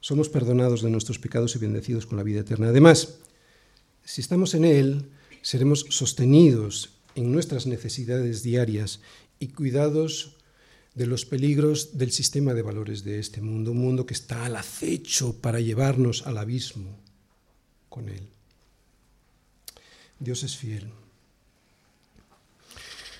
somos 0.00 0.28
perdonados 0.28 0.82
de 0.82 0.90
nuestros 0.90 1.18
pecados 1.18 1.56
y 1.56 1.58
bendecidos 1.58 2.06
con 2.06 2.18
la 2.18 2.24
vida 2.24 2.40
eterna. 2.40 2.68
Además, 2.68 3.20
si 4.04 4.20
estamos 4.20 4.54
en 4.54 4.64
Él, 4.64 5.10
seremos 5.42 5.86
sostenidos 5.88 6.90
en 7.14 7.32
nuestras 7.32 7.66
necesidades 7.66 8.42
diarias 8.42 9.00
y 9.38 9.48
cuidados 9.48 10.36
de 10.94 11.06
los 11.06 11.24
peligros 11.24 11.98
del 11.98 12.12
sistema 12.12 12.54
de 12.54 12.62
valores 12.62 13.02
de 13.02 13.18
este 13.18 13.40
mundo, 13.40 13.72
un 13.72 13.78
mundo 13.78 14.06
que 14.06 14.14
está 14.14 14.46
al 14.46 14.56
acecho 14.56 15.34
para 15.40 15.60
llevarnos 15.60 16.26
al 16.26 16.38
abismo 16.38 16.98
con 17.88 18.08
Él. 18.08 18.28
Dios 20.20 20.44
es 20.44 20.56
fiel. 20.56 20.88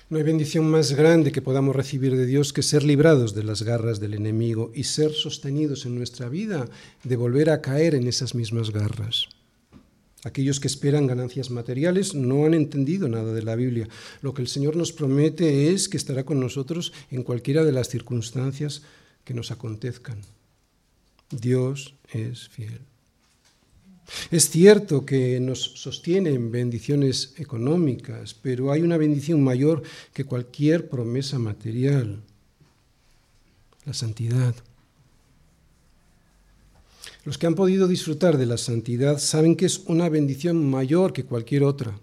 No 0.09 0.17
hay 0.17 0.23
bendición 0.23 0.69
más 0.69 0.93
grande 0.93 1.31
que 1.31 1.41
podamos 1.41 1.75
recibir 1.75 2.15
de 2.15 2.27
Dios 2.27 2.53
que 2.53 2.61
ser 2.61 2.83
librados 2.83 3.33
de 3.33 3.43
las 3.43 3.63
garras 3.63 3.99
del 3.99 4.13
enemigo 4.13 4.71
y 4.73 4.83
ser 4.83 5.11
sostenidos 5.11 5.85
en 5.85 5.95
nuestra 5.95 6.29
vida 6.29 6.69
de 7.03 7.15
volver 7.15 7.49
a 7.49 7.61
caer 7.61 7.95
en 7.95 8.07
esas 8.07 8.35
mismas 8.35 8.69
garras. 8.69 9.27
Aquellos 10.23 10.59
que 10.59 10.67
esperan 10.67 11.05
ganancias 11.05 11.51
materiales 11.51 12.15
no 12.15 12.45
han 12.45 12.53
entendido 12.53 13.07
nada 13.07 13.33
de 13.33 13.43
la 13.43 13.55
Biblia. 13.55 13.87
Lo 14.21 14.33
que 14.33 14.41
el 14.41 14.47
Señor 14.47 14.75
nos 14.75 14.91
promete 14.91 15.71
es 15.71 15.87
que 15.87 15.97
estará 15.97 16.23
con 16.23 16.39
nosotros 16.39 16.93
en 17.11 17.23
cualquiera 17.23 17.63
de 17.63 17.71
las 17.71 17.89
circunstancias 17.89 18.81
que 19.23 19.33
nos 19.33 19.51
acontezcan. 19.51 20.21
Dios 21.29 21.95
es 22.11 22.49
fiel. 22.49 22.81
Es 24.29 24.49
cierto 24.49 25.05
que 25.05 25.39
nos 25.39 25.61
sostienen 25.61 26.51
bendiciones 26.51 27.33
económicas, 27.37 28.35
pero 28.35 28.71
hay 28.71 28.81
una 28.81 28.97
bendición 28.97 29.43
mayor 29.43 29.83
que 30.13 30.25
cualquier 30.25 30.89
promesa 30.89 31.39
material, 31.39 32.21
la 33.85 33.93
santidad. 33.93 34.55
Los 37.25 37.39
que 37.39 37.47
han 37.47 37.55
podido 37.55 37.87
disfrutar 37.87 38.37
de 38.37 38.45
la 38.45 38.57
santidad 38.57 39.17
saben 39.17 39.55
que 39.55 39.65
es 39.65 39.81
una 39.87 40.09
bendición 40.09 40.63
mayor 40.63 41.11
que 41.11 41.25
cualquier 41.25 41.63
otra. 41.63 41.99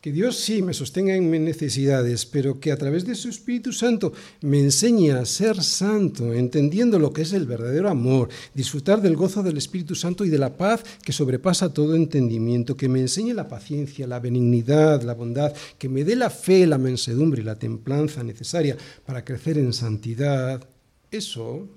Que 0.00 0.10
Dios 0.10 0.36
sí 0.36 0.62
me 0.62 0.72
sostenga 0.72 1.14
en 1.14 1.28
mis 1.28 1.40
necesidades, 1.40 2.24
pero 2.24 2.58
que 2.58 2.72
a 2.72 2.78
través 2.78 3.04
de 3.04 3.14
su 3.14 3.28
Espíritu 3.28 3.72
Santo 3.72 4.12
me 4.40 4.60
enseñe 4.60 5.10
a 5.10 5.26
ser 5.26 5.62
santo, 5.62 6.32
entendiendo 6.32 6.98
lo 6.98 7.12
que 7.12 7.22
es 7.22 7.34
el 7.34 7.44
verdadero 7.44 7.90
amor, 7.90 8.30
disfrutar 8.54 9.02
del 9.02 9.16
gozo 9.16 9.42
del 9.42 9.58
Espíritu 9.58 9.94
Santo 9.94 10.24
y 10.24 10.30
de 10.30 10.38
la 10.38 10.56
paz 10.56 10.82
que 11.02 11.12
sobrepasa 11.12 11.74
todo 11.74 11.94
entendimiento, 11.94 12.76
que 12.76 12.88
me 12.88 13.00
enseñe 13.00 13.34
la 13.34 13.48
paciencia, 13.48 14.06
la 14.06 14.20
benignidad, 14.20 15.02
la 15.02 15.12
bondad, 15.14 15.52
que 15.76 15.90
me 15.90 16.04
dé 16.04 16.16
la 16.16 16.30
fe, 16.30 16.66
la 16.66 16.78
mansedumbre 16.78 17.42
y 17.42 17.44
la 17.44 17.58
templanza 17.58 18.22
necesaria 18.22 18.78
para 19.04 19.24
crecer 19.24 19.58
en 19.58 19.74
santidad. 19.74 20.66
Eso, 21.10 21.68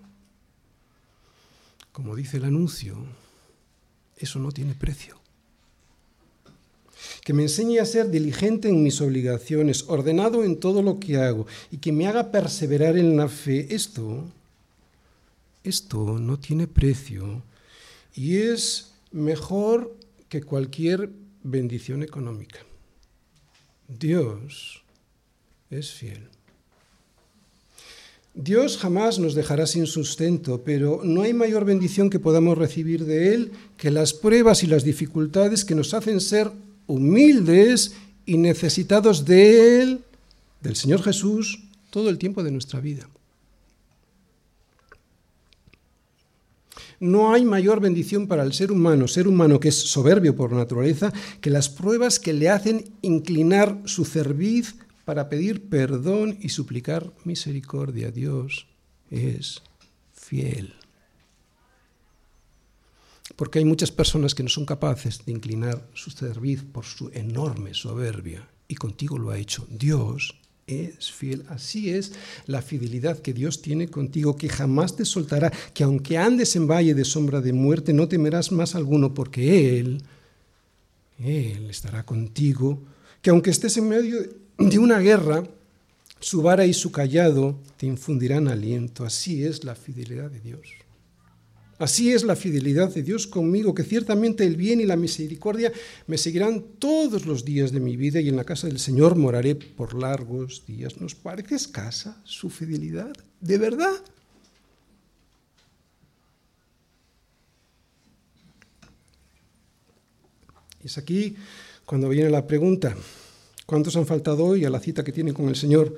como 2.00 2.16
dice 2.16 2.38
el 2.38 2.46
anuncio, 2.46 2.96
eso 4.16 4.40
no 4.40 4.54
tiene 4.54 4.74
precio 4.74 5.20
que 7.26 7.34
me 7.34 7.44
enseñe 7.44 7.80
a 7.80 7.86
ser 7.86 8.10
diligente 8.10 8.70
en 8.70 8.82
mis 8.82 9.02
obligaciones, 9.02 9.84
ordenado 9.88 10.46
en 10.46 10.58
todo 10.58 10.82
lo 10.82 10.98
que 10.98 11.18
hago 11.18 11.46
y 11.70 11.80
que 11.80 11.92
me 11.92 12.08
haga 12.08 12.32
perseverar 12.32 12.98
en 12.98 13.18
la 13.18 13.28
fe. 13.28 13.76
Esto, 13.76 14.24
esto 15.66 16.18
no 16.20 16.40
tiene 16.40 16.68
precio 16.68 17.44
y 18.16 18.38
es 18.38 18.94
mejor 19.12 19.94
que 20.30 20.42
cualquier 20.42 21.10
bendición 21.44 22.02
económica. 22.02 22.60
Dios 23.90 24.82
es 25.70 25.92
fiel. 25.92 26.30
Dios 28.42 28.78
jamás 28.78 29.20
nos 29.20 29.36
dejará 29.36 29.68
sin 29.68 29.86
sustento, 29.86 30.62
pero 30.64 31.02
no 31.04 31.24
hay 31.24 31.34
mayor 31.34 31.66
bendición 31.66 32.10
que 32.10 32.22
podamos 32.22 32.58
recibir 32.58 33.04
de 33.04 33.34
Él 33.34 33.52
que 33.76 33.92
las 33.92 34.14
pruebas 34.14 34.64
y 34.64 34.68
las 34.68 34.86
dificultades 34.86 35.66
que 35.66 35.76
nos 35.76 35.94
hacen 35.94 36.22
ser 36.22 36.50
humildes 36.88 37.96
y 38.26 38.38
necesitados 38.38 39.26
de 39.26 39.82
Él, 39.82 40.00
del 40.62 40.78
Señor 40.78 41.04
Jesús, 41.04 41.66
todo 41.90 42.10
el 42.10 42.18
tiempo 42.18 42.42
de 42.42 42.52
nuestra 42.52 42.80
vida. 42.80 43.10
No 47.02 47.34
hay 47.34 47.44
mayor 47.44 47.82
bendición 47.82 48.26
para 48.26 48.44
el 48.44 48.54
ser 48.54 48.72
humano, 48.72 49.10
ser 49.10 49.28
humano 49.28 49.60
que 49.60 49.68
es 49.68 49.76
soberbio 49.76 50.34
por 50.38 50.54
naturaleza, 50.54 51.12
que 51.42 51.50
las 51.50 51.68
pruebas 51.68 52.22
que 52.22 52.32
le 52.32 52.48
hacen 52.48 52.86
inclinar 53.02 53.82
su 53.84 54.06
cerviz 54.06 54.76
para 55.10 55.28
pedir 55.28 55.70
perdón 55.70 56.38
y 56.40 56.50
suplicar 56.50 57.12
misericordia. 57.24 58.12
Dios 58.12 58.68
es 59.10 59.64
fiel 60.14 60.76
porque 63.36 63.58
hay 63.58 63.66
muchas 63.66 63.92
personas 63.92 64.36
que 64.36 64.44
no 64.44 64.50
son 64.50 64.68
capaces 64.68 65.26
de 65.26 65.32
inclinar 65.32 65.90
su 65.96 66.12
cerviz 66.12 66.64
por 66.64 66.86
su 66.86 67.10
enorme 67.12 67.74
soberbia, 67.74 68.48
y 68.68 68.76
contigo 68.76 69.18
lo 69.18 69.32
ha 69.32 69.40
hecho. 69.40 69.66
Dios 69.72 70.36
es 70.68 71.12
fiel. 71.12 71.44
Así 71.50 71.90
es 71.90 72.12
la 72.46 72.62
fidelidad 72.62 73.18
que 73.18 73.34
Dios 73.34 73.64
tiene 73.64 73.88
contigo, 73.88 74.36
que 74.36 74.48
jamás 74.48 74.96
te 74.96 75.06
soltará, 75.06 75.52
que 75.74 75.84
aunque 75.84 76.20
andes 76.20 76.56
en 76.56 76.68
valle 76.68 76.94
de 76.94 77.04
sombra 77.04 77.42
de 77.42 77.54
muerte, 77.54 77.94
no 77.94 78.08
temerás 78.08 78.52
más 78.52 78.76
alguno, 78.76 79.16
porque 79.16 79.80
Él, 79.80 80.04
Él 81.18 81.68
estará 81.68 82.06
contigo, 82.06 82.84
que 83.24 83.32
aunque 83.32 83.50
estés 83.50 83.76
en 83.78 83.90
medio 83.90 84.20
de 84.60 84.78
una 84.78 85.00
guerra, 85.00 85.44
su 86.20 86.42
vara 86.42 86.66
y 86.66 86.74
su 86.74 86.92
callado 86.92 87.60
te 87.78 87.86
infundirán 87.86 88.48
aliento. 88.48 89.06
Así 89.06 89.44
es 89.44 89.64
la 89.64 89.76
fidelidad 89.76 90.30
de 90.30 90.42
Dios. 90.42 90.68
Así 91.78 92.12
es 92.12 92.26
la 92.26 92.36
fidelidad 92.36 92.94
de 92.94 93.04
Dios 93.04 93.26
conmigo, 93.26 93.74
que 93.74 93.84
ciertamente 93.84 94.46
el 94.46 94.58
bien 94.58 94.82
y 94.82 94.86
la 94.86 94.98
misericordia 94.98 95.72
me 96.08 96.18
seguirán 96.18 96.62
todos 96.78 97.26
los 97.26 97.46
días 97.46 97.72
de 97.72 97.80
mi 97.80 97.96
vida 97.96 98.20
y 98.20 98.28
en 98.28 98.36
la 98.36 98.44
casa 98.44 98.68
del 98.68 98.80
Señor 98.80 99.16
moraré 99.16 99.56
por 99.56 99.94
largos 99.94 100.66
días. 100.68 101.00
¿Nos 101.00 101.16
parece 101.16 101.56
escasa 101.56 102.22
su 102.26 102.50
fidelidad? 102.50 103.14
¿De 103.40 103.58
verdad? 103.58 103.94
Es 110.84 110.98
aquí 110.98 111.38
cuando 111.86 112.10
viene 112.10 112.30
la 112.30 112.46
pregunta, 112.46 112.94
¿cuántos 113.70 113.96
han 113.96 114.08
faltado 114.08 114.46
hoy 114.46 114.66
a 114.66 114.70
la 114.72 114.80
cita 114.80 115.04
que 115.04 115.12
tienen 115.12 115.36
con 115.36 115.48
el 115.48 115.56
Señor 115.56 115.96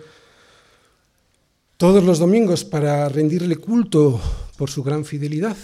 todos 1.77 2.03
los 2.03 2.19
domingos 2.19 2.65
para 2.65 3.07
rendirle 3.07 3.55
culto 3.55 4.21
por 4.57 4.69
su 4.69 4.83
gran 4.83 5.05
fidelidad. 5.05 5.55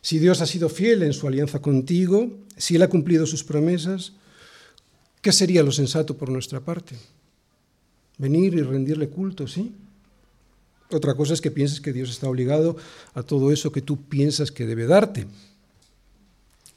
Si 0.00 0.18
Dios 0.18 0.40
ha 0.40 0.46
sido 0.46 0.68
fiel 0.68 1.04
en 1.04 1.12
su 1.12 1.28
alianza 1.28 1.62
contigo, 1.62 2.30
si 2.56 2.74
Él 2.74 2.82
ha 2.82 2.88
cumplido 2.88 3.24
sus 3.24 3.44
promesas, 3.44 4.12
¿qué 5.20 5.30
sería 5.30 5.62
lo 5.62 5.70
sensato 5.70 6.16
por 6.16 6.28
nuestra 6.28 6.60
parte? 6.60 6.96
Venir 8.18 8.54
y 8.54 8.62
rendirle 8.62 9.08
culto, 9.08 9.46
¿sí? 9.46 9.72
Otra 10.90 11.14
cosa 11.14 11.32
es 11.32 11.40
que 11.40 11.52
pienses 11.52 11.80
que 11.80 11.92
Dios 11.92 12.10
está 12.10 12.28
obligado 12.28 12.76
a 13.14 13.22
todo 13.22 13.52
eso 13.52 13.70
que 13.70 13.82
tú 13.82 14.02
piensas 14.02 14.50
que 14.50 14.66
debe 14.66 14.86
darte. 14.86 15.28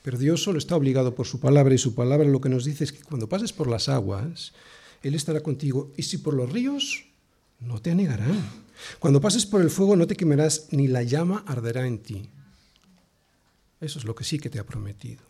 Pero 0.05 0.19
Dios 0.19 0.43
solo 0.43 0.59
está 0.59 0.75
obligado 0.75 1.15
por 1.15 1.25
su 1.25 1.39
palabra 1.39 1.73
y 1.73 1.79
su 1.79 1.95
palabra 1.95 2.29
lo 2.29 2.39
que 2.39 2.47
nos 2.47 2.63
dice 2.63 2.83
es 2.83 2.91
que 2.91 3.01
cuando 3.01 3.27
pases 3.27 3.51
por 3.51 3.67
las 3.67 3.89
aguas, 3.89 4.53
Él 5.01 5.15
estará 5.15 5.41
contigo. 5.41 5.91
Y 5.97 6.03
si 6.03 6.19
por 6.19 6.35
los 6.35 6.51
ríos, 6.51 7.05
no 7.59 7.81
te 7.81 7.89
anegarán. 7.89 8.39
Cuando 8.99 9.19
pases 9.19 9.47
por 9.47 9.63
el 9.63 9.71
fuego 9.71 9.95
no 9.95 10.05
te 10.05 10.15
quemarás, 10.15 10.67
ni 10.69 10.87
la 10.87 11.01
llama 11.01 11.43
arderá 11.47 11.87
en 11.87 11.97
ti. 11.97 12.29
Eso 13.81 13.97
es 13.97 14.05
lo 14.05 14.13
que 14.13 14.23
sí 14.23 14.37
que 14.37 14.51
te 14.51 14.59
ha 14.59 14.63
prometido. 14.63 15.23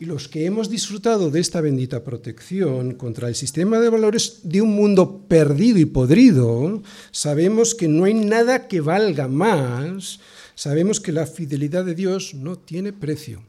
Y 0.00 0.06
los 0.06 0.26
que 0.26 0.46
hemos 0.46 0.70
disfrutado 0.70 1.30
de 1.30 1.40
esta 1.40 1.60
bendita 1.60 2.04
protección 2.04 2.94
contra 2.94 3.28
el 3.28 3.34
sistema 3.34 3.78
de 3.78 3.90
valores 3.90 4.40
de 4.44 4.62
un 4.62 4.70
mundo 4.70 5.26
perdido 5.28 5.78
y 5.78 5.84
podrido, 5.84 6.82
sabemos 7.10 7.74
que 7.74 7.88
no 7.88 8.04
hay 8.04 8.14
nada 8.14 8.68
que 8.68 8.80
valga 8.80 9.28
más, 9.28 10.18
sabemos 10.58 10.98
que 10.98 11.12
la 11.12 11.24
fidelidad 11.24 11.84
de 11.84 11.94
Dios 11.94 12.34
no 12.34 12.58
tiene 12.58 12.92
precio. 12.92 13.44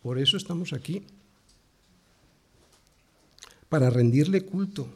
Por 0.00 0.18
eso 0.18 0.38
estamos 0.38 0.72
aquí, 0.72 1.04
para 3.68 3.90
rendirle 3.90 4.40
culto 4.40 4.88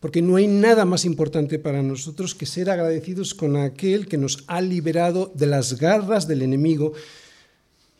porque 0.00 0.22
no 0.22 0.36
hay 0.36 0.46
nada 0.46 0.86
más 0.86 1.04
importante 1.04 1.58
para 1.58 1.82
nosotros 1.82 2.34
que 2.34 2.46
ser 2.46 2.70
agradecidos 2.70 3.34
con 3.34 3.56
aquel 3.56 4.08
que 4.08 4.16
nos 4.16 4.44
ha 4.46 4.62
liberado 4.62 5.30
de 5.34 5.46
las 5.46 5.78
garras 5.78 6.26
del 6.26 6.40
enemigo 6.40 6.94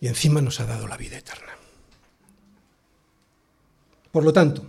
y 0.01 0.09
encima 0.09 0.41
nos 0.41 0.61
ha 0.61 0.66
dado 0.66 0.89
la 0.89 0.97
vida 0.97 1.18
eterna. 1.18 1.53
Por 4.11 4.25
lo 4.25 4.33
tanto, 4.33 4.64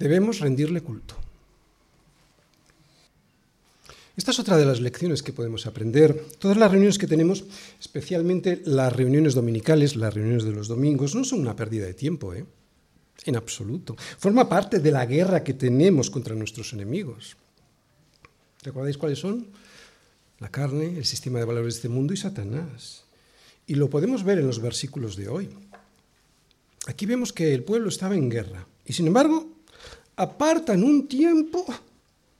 debemos 0.00 0.40
rendirle 0.40 0.80
culto. 0.80 1.21
Esta 4.16 4.30
es 4.30 4.38
otra 4.38 4.58
de 4.58 4.66
las 4.66 4.80
lecciones 4.80 5.22
que 5.22 5.32
podemos 5.32 5.66
aprender. 5.66 6.26
Todas 6.38 6.56
las 6.56 6.70
reuniones 6.70 6.98
que 6.98 7.06
tenemos, 7.06 7.44
especialmente 7.80 8.60
las 8.66 8.92
reuniones 8.92 9.34
dominicales, 9.34 9.96
las 9.96 10.12
reuniones 10.12 10.44
de 10.44 10.52
los 10.52 10.68
domingos, 10.68 11.14
no 11.14 11.24
son 11.24 11.40
una 11.40 11.56
pérdida 11.56 11.86
de 11.86 11.94
tiempo. 11.94 12.34
¿eh? 12.34 12.44
En 13.24 13.36
absoluto. 13.36 13.96
Forma 14.18 14.48
parte 14.48 14.80
de 14.80 14.90
la 14.90 15.06
guerra 15.06 15.42
que 15.42 15.54
tenemos 15.54 16.10
contra 16.10 16.34
nuestros 16.34 16.72
enemigos. 16.72 17.36
¿Recordáis 18.62 18.98
cuáles 18.98 19.18
son? 19.18 19.46
La 20.40 20.50
carne, 20.50 20.98
el 20.98 21.04
sistema 21.04 21.38
de 21.38 21.44
valores 21.44 21.74
de 21.74 21.78
este 21.78 21.88
mundo 21.88 22.12
y 22.12 22.16
Satanás. 22.16 23.04
Y 23.66 23.76
lo 23.76 23.88
podemos 23.88 24.24
ver 24.24 24.38
en 24.38 24.46
los 24.46 24.60
versículos 24.60 25.16
de 25.16 25.28
hoy. 25.28 25.48
Aquí 26.86 27.06
vemos 27.06 27.32
que 27.32 27.54
el 27.54 27.62
pueblo 27.62 27.88
estaba 27.88 28.14
en 28.14 28.28
guerra. 28.28 28.66
Y 28.84 28.92
sin 28.92 29.06
embargo, 29.06 29.48
apartan 30.16 30.82
un 30.82 31.06
tiempo 31.06 31.64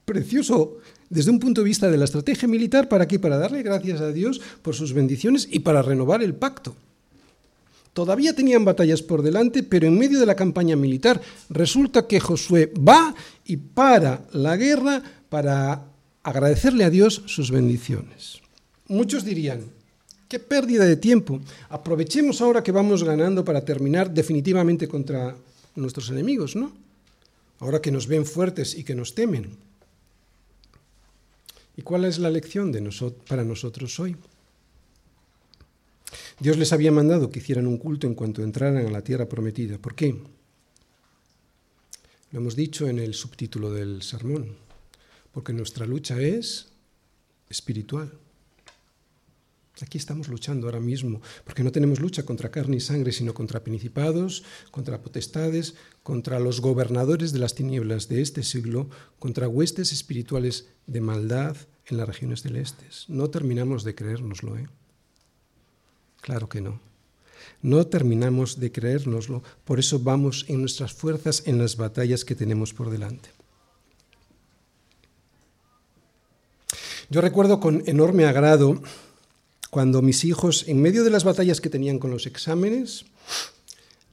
precioso 0.04 0.78
desde 1.12 1.30
un 1.30 1.38
punto 1.38 1.60
de 1.60 1.66
vista 1.66 1.90
de 1.90 1.98
la 1.98 2.06
estrategia 2.06 2.48
militar 2.48 2.88
para 2.88 3.04
aquí, 3.04 3.18
para 3.18 3.36
darle 3.36 3.62
gracias 3.62 4.00
a 4.00 4.12
Dios 4.12 4.40
por 4.62 4.74
sus 4.74 4.92
bendiciones 4.92 5.46
y 5.50 5.60
para 5.60 5.82
renovar 5.82 6.22
el 6.22 6.34
pacto. 6.34 6.74
Todavía 7.92 8.34
tenían 8.34 8.64
batallas 8.64 9.02
por 9.02 9.22
delante, 9.22 9.62
pero 9.62 9.86
en 9.86 9.98
medio 9.98 10.18
de 10.18 10.26
la 10.26 10.34
campaña 10.34 10.74
militar 10.74 11.20
resulta 11.50 12.06
que 12.06 12.20
Josué 12.20 12.72
va 12.72 13.14
y 13.44 13.58
para 13.58 14.22
la 14.32 14.56
guerra 14.56 15.02
para 15.28 15.84
agradecerle 16.22 16.84
a 16.84 16.90
Dios 16.90 17.22
sus 17.26 17.50
bendiciones. 17.50 18.40
Muchos 18.88 19.24
dirían, 19.24 19.60
qué 20.28 20.38
pérdida 20.38 20.86
de 20.86 20.96
tiempo, 20.96 21.40
aprovechemos 21.68 22.40
ahora 22.40 22.62
que 22.62 22.72
vamos 22.72 23.04
ganando 23.04 23.44
para 23.44 23.64
terminar 23.64 24.10
definitivamente 24.10 24.88
contra 24.88 25.36
nuestros 25.76 26.08
enemigos, 26.08 26.56
¿no? 26.56 26.72
ahora 27.62 27.80
que 27.80 27.92
nos 27.92 28.08
ven 28.08 28.26
fuertes 28.26 28.74
y 28.74 28.82
que 28.82 28.94
nos 28.94 29.14
temen. 29.14 29.54
¿Y 31.76 31.82
cuál 31.82 32.04
es 32.04 32.18
la 32.18 32.30
lección 32.30 32.72
para 33.26 33.44
nosotros 33.44 33.98
hoy? 33.98 34.16
Dios 36.38 36.58
les 36.58 36.72
había 36.72 36.92
mandado 36.92 37.30
que 37.30 37.38
hicieran 37.38 37.66
un 37.66 37.78
culto 37.78 38.06
en 38.06 38.14
cuanto 38.14 38.42
entraran 38.42 38.86
a 38.86 38.90
la 38.90 39.02
tierra 39.02 39.28
prometida. 39.28 39.78
¿Por 39.78 39.94
qué? 39.94 40.20
Lo 42.30 42.40
hemos 42.40 42.56
dicho 42.56 42.88
en 42.88 42.98
el 42.98 43.14
subtítulo 43.14 43.72
del 43.72 44.02
sermón. 44.02 44.56
Porque 45.32 45.52
nuestra 45.52 45.86
lucha 45.86 46.20
es 46.20 46.68
espiritual. 47.48 48.12
Aquí 49.80 49.96
estamos 49.96 50.28
luchando 50.28 50.66
ahora 50.66 50.80
mismo, 50.80 51.22
porque 51.44 51.64
no 51.64 51.72
tenemos 51.72 51.98
lucha 51.98 52.24
contra 52.24 52.50
carne 52.50 52.76
y 52.76 52.80
sangre, 52.80 53.10
sino 53.10 53.32
contra 53.32 53.64
principados, 53.64 54.44
contra 54.70 55.00
potestades, 55.00 55.74
contra 56.02 56.38
los 56.38 56.60
gobernadores 56.60 57.32
de 57.32 57.38
las 57.38 57.54
tinieblas 57.54 58.08
de 58.08 58.20
este 58.20 58.42
siglo, 58.42 58.90
contra 59.18 59.48
huestes 59.48 59.92
espirituales 59.92 60.68
de 60.86 61.00
maldad 61.00 61.56
en 61.86 61.96
las 61.96 62.06
regiones 62.06 62.42
celestes. 62.42 63.06
No 63.08 63.30
terminamos 63.30 63.82
de 63.82 63.94
creérnoslo, 63.94 64.58
¿eh? 64.58 64.68
Claro 66.20 66.48
que 66.48 66.60
no. 66.60 66.80
No 67.62 67.86
terminamos 67.86 68.60
de 68.60 68.70
creérnoslo, 68.70 69.42
por 69.64 69.78
eso 69.78 69.98
vamos 69.98 70.44
en 70.48 70.60
nuestras 70.60 70.92
fuerzas 70.92 71.44
en 71.46 71.58
las 71.58 71.76
batallas 71.76 72.24
que 72.24 72.34
tenemos 72.34 72.74
por 72.74 72.90
delante. 72.90 73.30
Yo 77.08 77.20
recuerdo 77.20 77.58
con 77.60 77.82
enorme 77.86 78.24
agrado 78.24 78.82
cuando 79.72 80.02
mis 80.02 80.26
hijos, 80.26 80.68
en 80.68 80.82
medio 80.82 81.02
de 81.02 81.08
las 81.08 81.24
batallas 81.24 81.62
que 81.62 81.70
tenían 81.70 81.98
con 81.98 82.10
los 82.10 82.26
exámenes, 82.26 83.06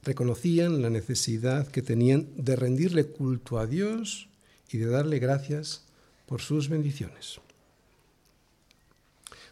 reconocían 0.02 0.80
la 0.80 0.88
necesidad 0.88 1.68
que 1.68 1.82
tenían 1.82 2.28
de 2.34 2.56
rendirle 2.56 3.04
culto 3.04 3.58
a 3.58 3.66
Dios 3.66 4.30
y 4.72 4.78
de 4.78 4.86
darle 4.86 5.18
gracias 5.18 5.82
por 6.24 6.40
sus 6.40 6.70
bendiciones. 6.70 7.40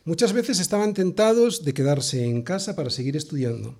Muchas 0.06 0.32
veces 0.32 0.60
estaban 0.60 0.94
tentados 0.94 1.62
de 1.62 1.74
quedarse 1.74 2.24
en 2.24 2.40
casa 2.40 2.74
para 2.74 2.88
seguir 2.88 3.14
estudiando, 3.14 3.76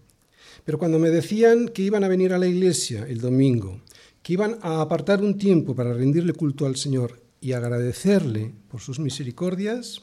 pero 0.66 0.78
cuando 0.78 0.98
me 0.98 1.08
decían 1.08 1.68
que 1.68 1.80
iban 1.80 2.04
a 2.04 2.08
venir 2.08 2.34
a 2.34 2.38
la 2.38 2.46
iglesia 2.46 3.06
el 3.08 3.22
domingo, 3.22 3.80
que 4.22 4.34
iban 4.34 4.58
a 4.60 4.82
apartar 4.82 5.22
un 5.22 5.38
tiempo 5.38 5.74
para 5.74 5.94
rendirle 5.94 6.34
culto 6.34 6.66
al 6.66 6.76
Señor 6.76 7.22
y 7.40 7.52
agradecerle 7.52 8.52
por 8.70 8.82
sus 8.82 8.98
misericordias, 8.98 10.02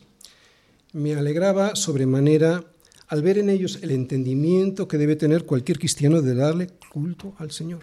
me 0.95 1.13
alegraba 1.13 1.75
sobremanera 1.75 2.63
al 3.07 3.21
ver 3.21 3.37
en 3.37 3.49
ellos 3.49 3.79
el 3.81 3.91
entendimiento 3.91 4.87
que 4.87 4.97
debe 4.97 5.17
tener 5.17 5.45
cualquier 5.45 5.77
cristiano 5.77 6.21
de 6.21 6.33
darle 6.33 6.69
culto 6.89 7.35
al 7.37 7.51
Señor. 7.51 7.81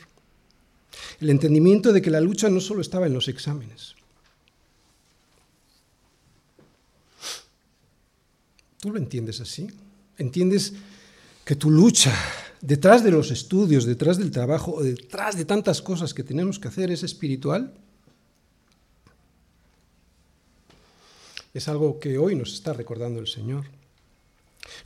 El 1.21 1.29
entendimiento 1.29 1.93
de 1.93 2.01
que 2.01 2.11
la 2.11 2.23
lucha 2.23 2.49
no 2.49 2.59
solo 2.59 2.81
estaba 2.81 3.07
en 3.07 3.13
los 3.13 3.29
exámenes. 3.29 3.95
¿Tú 8.81 8.91
lo 8.91 8.99
entiendes 8.99 9.43
así? 9.43 9.69
¿Entiendes 10.17 10.73
que 11.45 11.55
tu 11.55 11.71
lucha 11.71 12.15
detrás 12.63 13.05
de 13.05 13.11
los 13.11 13.31
estudios, 13.31 13.85
detrás 13.85 14.17
del 14.17 14.31
trabajo, 14.31 14.83
detrás 14.83 15.37
de 15.37 15.45
tantas 15.45 15.83
cosas 15.83 16.15
que 16.15 16.25
tenemos 16.25 16.59
que 16.59 16.69
hacer 16.69 16.91
es 16.91 17.03
espiritual? 17.03 17.75
Es 21.55 21.69
algo 21.69 21.99
que 21.99 22.19
hoy 22.19 22.35
nos 22.35 22.55
está 22.55 22.73
recordando 22.73 23.21
el 23.21 23.27
Señor. 23.27 23.67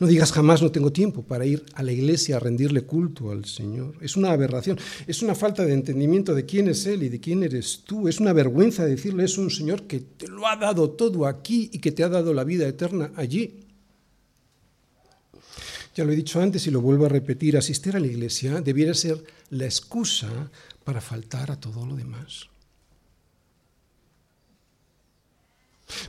No 0.00 0.06
digas 0.06 0.32
jamás 0.32 0.62
no 0.62 0.72
tengo 0.72 0.90
tiempo 0.90 1.22
para 1.22 1.46
ir 1.46 1.64
a 1.74 1.82
la 1.82 1.92
iglesia 1.92 2.36
a 2.36 2.40
rendirle 2.40 2.82
culto 2.82 3.30
al 3.30 3.44
Señor. 3.44 3.94
Es 4.00 4.16
una 4.16 4.32
aberración, 4.32 4.78
es 5.06 5.22
una 5.22 5.34
falta 5.34 5.64
de 5.64 5.74
entendimiento 5.74 6.34
de 6.34 6.44
quién 6.44 6.68
es 6.68 6.86
Él 6.86 7.02
y 7.02 7.08
de 7.08 7.20
quién 7.20 7.42
eres 7.42 7.82
tú. 7.84 8.08
Es 8.08 8.18
una 8.18 8.32
vergüenza 8.32 8.84
decirle 8.84 9.24
es 9.24 9.38
un 9.38 9.50
Señor 9.50 9.86
que 9.86 10.00
te 10.00 10.28
lo 10.28 10.46
ha 10.46 10.56
dado 10.56 10.90
todo 10.90 11.26
aquí 11.26 11.70
y 11.72 11.78
que 11.78 11.92
te 11.92 12.02
ha 12.02 12.08
dado 12.08 12.34
la 12.34 12.44
vida 12.44 12.66
eterna 12.66 13.12
allí. 13.16 13.62
Ya 15.94 16.04
lo 16.04 16.12
he 16.12 16.16
dicho 16.16 16.40
antes 16.40 16.66
y 16.66 16.70
lo 16.70 16.80
vuelvo 16.80 17.06
a 17.06 17.10
repetir, 17.10 17.56
asistir 17.56 17.96
a 17.96 18.00
la 18.00 18.06
iglesia 18.06 18.60
debiera 18.60 18.92
ser 18.92 19.22
la 19.50 19.64
excusa 19.64 20.50
para 20.84 21.00
faltar 21.00 21.50
a 21.50 21.60
todo 21.60 21.86
lo 21.86 21.96
demás. 21.96 22.48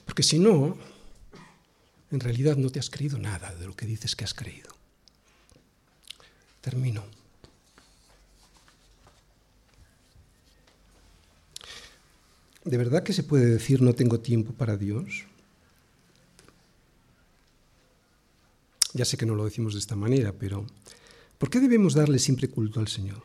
Porque 0.06 0.24
si 0.24 0.40
no, 0.40 0.78
en 2.12 2.20
realidad 2.20 2.56
no 2.56 2.70
te 2.70 2.80
has 2.80 2.90
creído 2.90 3.18
nada 3.18 3.54
de 3.56 3.66
lo 3.66 3.76
que 3.76 3.86
dices 3.86 4.16
que 4.16 4.24
has 4.24 4.34
creído. 4.34 4.70
Termino. 6.62 7.04
¿De 12.64 12.78
verdad 12.78 13.04
que 13.04 13.14
se 13.14 13.24
puede 13.24 13.46
decir 13.46 13.82
no 13.82 13.94
tengo 13.94 14.20
tiempo 14.20 14.52
para 14.52 14.76
Dios? 14.76 15.24
Ya 18.94 19.06
sé 19.06 19.16
que 19.16 19.26
no 19.26 19.36
lo 19.36 19.46
decimos 19.46 19.74
de 19.74 19.80
esta 19.80 19.96
manera, 19.96 20.34
pero 20.34 20.66
¿por 21.38 21.50
qué 21.50 21.60
debemos 21.60 21.94
darle 21.94 22.20
siempre 22.20 22.50
culto 22.50 22.80
al 22.80 22.88
Señor? 22.88 23.24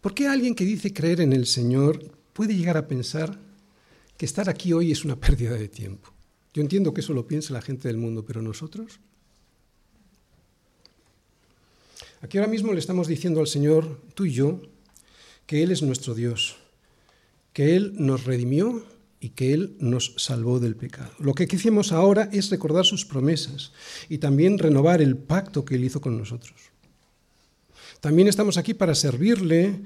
¿Por 0.00 0.14
qué 0.14 0.28
alguien 0.28 0.54
que 0.54 0.64
dice 0.64 0.92
creer 0.92 1.22
en 1.22 1.32
el 1.32 1.46
Señor 1.46 1.98
puede 2.32 2.54
llegar 2.54 2.76
a 2.76 2.86
pensar 2.86 3.38
que 4.16 4.26
estar 4.26 4.48
aquí 4.48 4.72
hoy 4.72 4.92
es 4.92 5.04
una 5.04 5.16
pérdida 5.16 5.54
de 5.54 5.68
tiempo. 5.68 6.12
Yo 6.52 6.62
entiendo 6.62 6.94
que 6.94 7.00
eso 7.00 7.12
lo 7.12 7.26
piensa 7.26 7.52
la 7.52 7.62
gente 7.62 7.88
del 7.88 7.96
mundo, 7.96 8.24
pero 8.24 8.40
nosotros. 8.40 9.00
Aquí 12.20 12.38
ahora 12.38 12.50
mismo 12.50 12.72
le 12.72 12.78
estamos 12.78 13.08
diciendo 13.08 13.40
al 13.40 13.48
Señor, 13.48 14.00
tú 14.14 14.24
y 14.24 14.32
yo, 14.32 14.62
que 15.46 15.62
Él 15.62 15.72
es 15.72 15.82
nuestro 15.82 16.14
Dios, 16.14 16.56
que 17.52 17.76
Él 17.76 17.92
nos 17.96 18.24
redimió 18.24 18.86
y 19.20 19.30
que 19.30 19.52
Él 19.52 19.76
nos 19.80 20.14
salvó 20.16 20.60
del 20.60 20.76
pecado. 20.76 21.10
Lo 21.18 21.34
que 21.34 21.48
hicimos 21.50 21.92
ahora 21.92 22.28
es 22.32 22.50
recordar 22.50 22.84
sus 22.84 23.04
promesas 23.04 23.72
y 24.08 24.18
también 24.18 24.58
renovar 24.58 25.02
el 25.02 25.16
pacto 25.16 25.64
que 25.64 25.74
Él 25.74 25.84
hizo 25.84 26.00
con 26.00 26.16
nosotros. 26.16 26.54
También 28.00 28.28
estamos 28.28 28.58
aquí 28.58 28.74
para 28.74 28.94
servirle, 28.94 29.80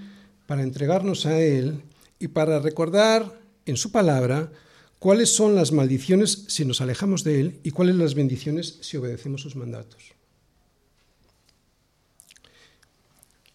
para 0.46 0.62
entregarnos 0.62 1.24
a 1.24 1.40
Él 1.40 1.82
y 2.18 2.28
para 2.28 2.58
recordar 2.58 3.38
en 3.70 3.76
su 3.76 3.92
palabra 3.92 4.50
cuáles 4.98 5.34
son 5.34 5.54
las 5.54 5.72
maldiciones 5.72 6.44
si 6.48 6.64
nos 6.64 6.80
alejamos 6.80 7.24
de 7.24 7.40
Él 7.40 7.60
y 7.62 7.70
cuáles 7.70 7.96
las 7.96 8.14
bendiciones 8.14 8.78
si 8.80 8.96
obedecemos 8.96 9.42
sus 9.42 9.56
mandatos. 9.56 10.12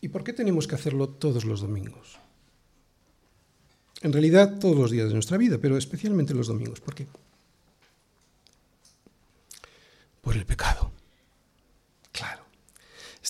¿Y 0.01 0.09
por 0.09 0.23
qué 0.23 0.33
tenemos 0.33 0.67
que 0.67 0.75
hacerlo 0.75 1.09
todos 1.09 1.45
los 1.45 1.61
domingos? 1.61 2.19
En 4.01 4.11
realidad 4.11 4.59
todos 4.59 4.77
los 4.77 4.91
días 4.91 5.07
de 5.07 5.13
nuestra 5.13 5.37
vida, 5.37 5.57
pero 5.59 5.77
especialmente 5.77 6.33
los 6.33 6.47
domingos. 6.47 6.81
¿Por 6.81 6.93
qué? 6.93 7.07
Por 10.21 10.35
el 10.35 10.45
pecado. 10.45 10.91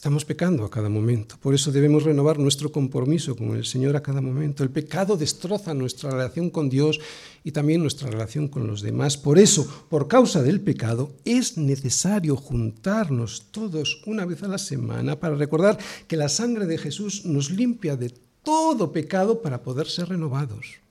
Estamos 0.03 0.25
pecando 0.25 0.65
a 0.65 0.69
cada 0.69 0.89
momento, 0.89 1.37
por 1.39 1.55
eso 1.55 1.71
debemos 1.71 2.03
renovar 2.03 2.37
nuestro 2.37 2.69
compromiso 2.73 3.37
con 3.37 3.55
el 3.55 3.63
Señor 3.63 3.95
a 3.95 4.03
cada 4.03 4.19
momento. 4.19 4.61
El 4.61 4.69
pecado 4.69 5.15
destroza 5.15 5.73
nuestra 5.73 6.11
relación 6.11 6.49
con 6.49 6.67
Dios 6.67 6.99
y 7.45 7.53
también 7.53 7.79
nuestra 7.79 8.09
relación 8.09 8.49
con 8.49 8.67
los 8.67 8.81
demás. 8.81 9.15
Por 9.15 9.39
eso, 9.39 9.65
por 9.89 10.09
causa 10.09 10.43
del 10.43 10.59
pecado, 10.59 11.13
es 11.23 11.57
necesario 11.57 12.35
juntarnos 12.35 13.45
todos 13.49 14.03
una 14.05 14.25
vez 14.25 14.43
a 14.43 14.49
la 14.49 14.57
semana 14.57 15.17
para 15.17 15.35
recordar 15.35 15.79
que 16.05 16.17
la 16.17 16.27
sangre 16.27 16.65
de 16.65 16.77
Jesús 16.77 17.23
nos 17.23 17.49
limpia 17.49 17.95
de 17.95 18.13
todo 18.43 18.91
pecado 18.91 19.41
para 19.41 19.63
poder 19.63 19.87
ser 19.87 20.09
renovados. 20.09 20.83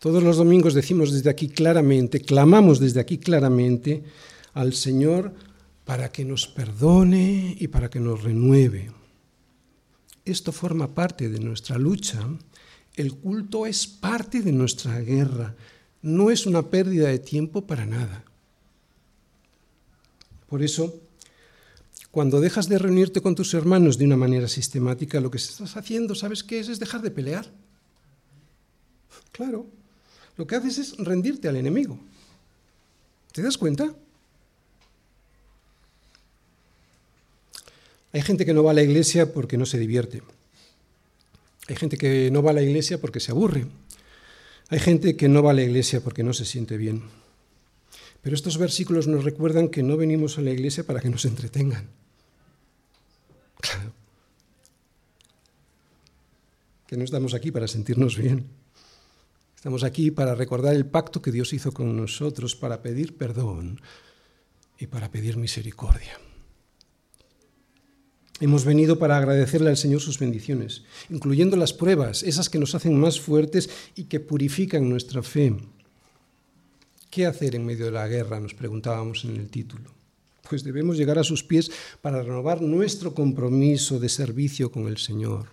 Todos 0.00 0.20
los 0.20 0.36
domingos 0.36 0.74
decimos 0.74 1.12
desde 1.12 1.30
aquí 1.30 1.46
claramente, 1.46 2.20
clamamos 2.20 2.80
desde 2.80 2.98
aquí 2.98 3.18
claramente, 3.18 4.02
al 4.54 4.72
Señor 4.72 5.34
para 5.84 6.10
que 6.10 6.24
nos 6.24 6.46
perdone 6.46 7.56
y 7.58 7.68
para 7.68 7.90
que 7.90 8.00
nos 8.00 8.22
renueve. 8.22 8.90
Esto 10.24 10.52
forma 10.52 10.94
parte 10.94 11.28
de 11.28 11.40
nuestra 11.40 11.76
lucha. 11.76 12.26
El 12.96 13.14
culto 13.14 13.66
es 13.66 13.86
parte 13.86 14.40
de 14.40 14.52
nuestra 14.52 14.98
guerra. 15.00 15.54
No 16.00 16.30
es 16.30 16.46
una 16.46 16.70
pérdida 16.70 17.08
de 17.08 17.18
tiempo 17.18 17.66
para 17.66 17.84
nada. 17.84 18.24
Por 20.48 20.62
eso, 20.62 21.00
cuando 22.10 22.40
dejas 22.40 22.68
de 22.68 22.78
reunirte 22.78 23.20
con 23.20 23.34
tus 23.34 23.52
hermanos 23.54 23.98
de 23.98 24.04
una 24.04 24.16
manera 24.16 24.48
sistemática, 24.48 25.20
lo 25.20 25.30
que 25.30 25.38
estás 25.38 25.76
haciendo, 25.76 26.14
¿sabes 26.14 26.44
qué 26.44 26.60
es? 26.60 26.68
Es 26.68 26.78
dejar 26.78 27.02
de 27.02 27.10
pelear. 27.10 27.50
Claro, 29.32 29.66
lo 30.36 30.46
que 30.46 30.54
haces 30.54 30.78
es 30.78 30.96
rendirte 30.96 31.48
al 31.48 31.56
enemigo. 31.56 31.98
¿Te 33.32 33.42
das 33.42 33.58
cuenta? 33.58 33.94
Hay 38.14 38.22
gente 38.22 38.46
que 38.46 38.54
no 38.54 38.62
va 38.62 38.70
a 38.70 38.74
la 38.74 38.82
iglesia 38.82 39.32
porque 39.32 39.58
no 39.58 39.66
se 39.66 39.76
divierte. 39.76 40.22
Hay 41.66 41.74
gente 41.74 41.98
que 41.98 42.30
no 42.30 42.44
va 42.44 42.52
a 42.52 42.54
la 42.54 42.62
iglesia 42.62 43.00
porque 43.00 43.18
se 43.18 43.32
aburre. 43.32 43.66
Hay 44.68 44.78
gente 44.78 45.16
que 45.16 45.28
no 45.28 45.42
va 45.42 45.50
a 45.50 45.54
la 45.54 45.62
iglesia 45.62 46.00
porque 46.00 46.22
no 46.22 46.32
se 46.32 46.44
siente 46.44 46.76
bien. 46.76 47.02
Pero 48.22 48.36
estos 48.36 48.56
versículos 48.56 49.08
nos 49.08 49.24
recuerdan 49.24 49.68
que 49.68 49.82
no 49.82 49.96
venimos 49.96 50.38
a 50.38 50.42
la 50.42 50.52
iglesia 50.52 50.84
para 50.84 51.00
que 51.00 51.10
nos 51.10 51.24
entretengan. 51.24 51.88
Claro. 53.60 53.92
que 56.86 56.96
no 56.96 57.02
estamos 57.02 57.34
aquí 57.34 57.50
para 57.50 57.66
sentirnos 57.66 58.16
bien. 58.16 58.46
Estamos 59.56 59.82
aquí 59.82 60.12
para 60.12 60.36
recordar 60.36 60.76
el 60.76 60.86
pacto 60.86 61.20
que 61.20 61.32
Dios 61.32 61.52
hizo 61.52 61.72
con 61.72 61.96
nosotros, 61.96 62.54
para 62.54 62.80
pedir 62.80 63.16
perdón 63.16 63.80
y 64.78 64.86
para 64.86 65.10
pedir 65.10 65.36
misericordia. 65.36 66.16
Hemos 68.40 68.64
venido 68.64 68.98
para 68.98 69.16
agradecerle 69.16 69.70
al 69.70 69.76
Señor 69.76 70.00
sus 70.00 70.18
bendiciones, 70.18 70.82
incluyendo 71.08 71.56
las 71.56 71.72
pruebas, 71.72 72.24
esas 72.24 72.50
que 72.50 72.58
nos 72.58 72.74
hacen 72.74 72.98
más 72.98 73.20
fuertes 73.20 73.70
y 73.94 74.04
que 74.04 74.18
purifican 74.18 74.88
nuestra 74.88 75.22
fe. 75.22 75.54
¿Qué 77.10 77.26
hacer 77.26 77.54
en 77.54 77.64
medio 77.64 77.84
de 77.84 77.92
la 77.92 78.08
guerra? 78.08 78.40
Nos 78.40 78.54
preguntábamos 78.54 79.24
en 79.24 79.36
el 79.36 79.48
título. 79.50 79.88
Pues 80.48 80.64
debemos 80.64 80.96
llegar 80.96 81.16
a 81.16 81.24
sus 81.24 81.44
pies 81.44 81.70
para 82.02 82.22
renovar 82.22 82.60
nuestro 82.60 83.14
compromiso 83.14 84.00
de 84.00 84.08
servicio 84.08 84.72
con 84.72 84.88
el 84.88 84.98
Señor. 84.98 85.46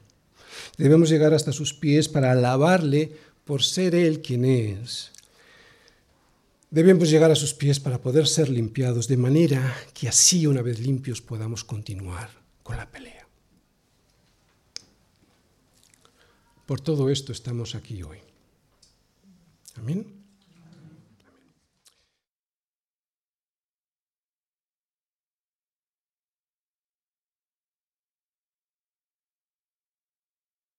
Debemos 0.75 1.09
llegar 1.09 1.35
hasta 1.35 1.51
sus 1.51 1.75
pies 1.75 2.09
para 2.09 2.31
alabarle 2.31 3.11
por 3.45 3.61
ser 3.61 3.93
Él 3.93 4.23
quien 4.23 4.43
es. 4.43 5.11
Debemos 6.71 7.11
llegar 7.11 7.29
a 7.29 7.35
sus 7.35 7.53
pies 7.53 7.79
para 7.79 8.01
poder 8.01 8.25
ser 8.25 8.49
limpiados, 8.49 9.07
de 9.07 9.17
manera 9.17 9.75
que 9.93 10.09
así, 10.09 10.47
una 10.47 10.63
vez 10.63 10.79
limpios, 10.79 11.21
podamos 11.21 11.63
continuar 11.63 12.40
con 12.63 12.77
la 12.77 12.89
pelea. 12.89 13.27
Por 16.65 16.79
todo 16.79 17.09
esto 17.09 17.31
estamos 17.31 17.75
aquí 17.75 18.01
hoy. 18.03 18.19
Amén. 19.75 20.20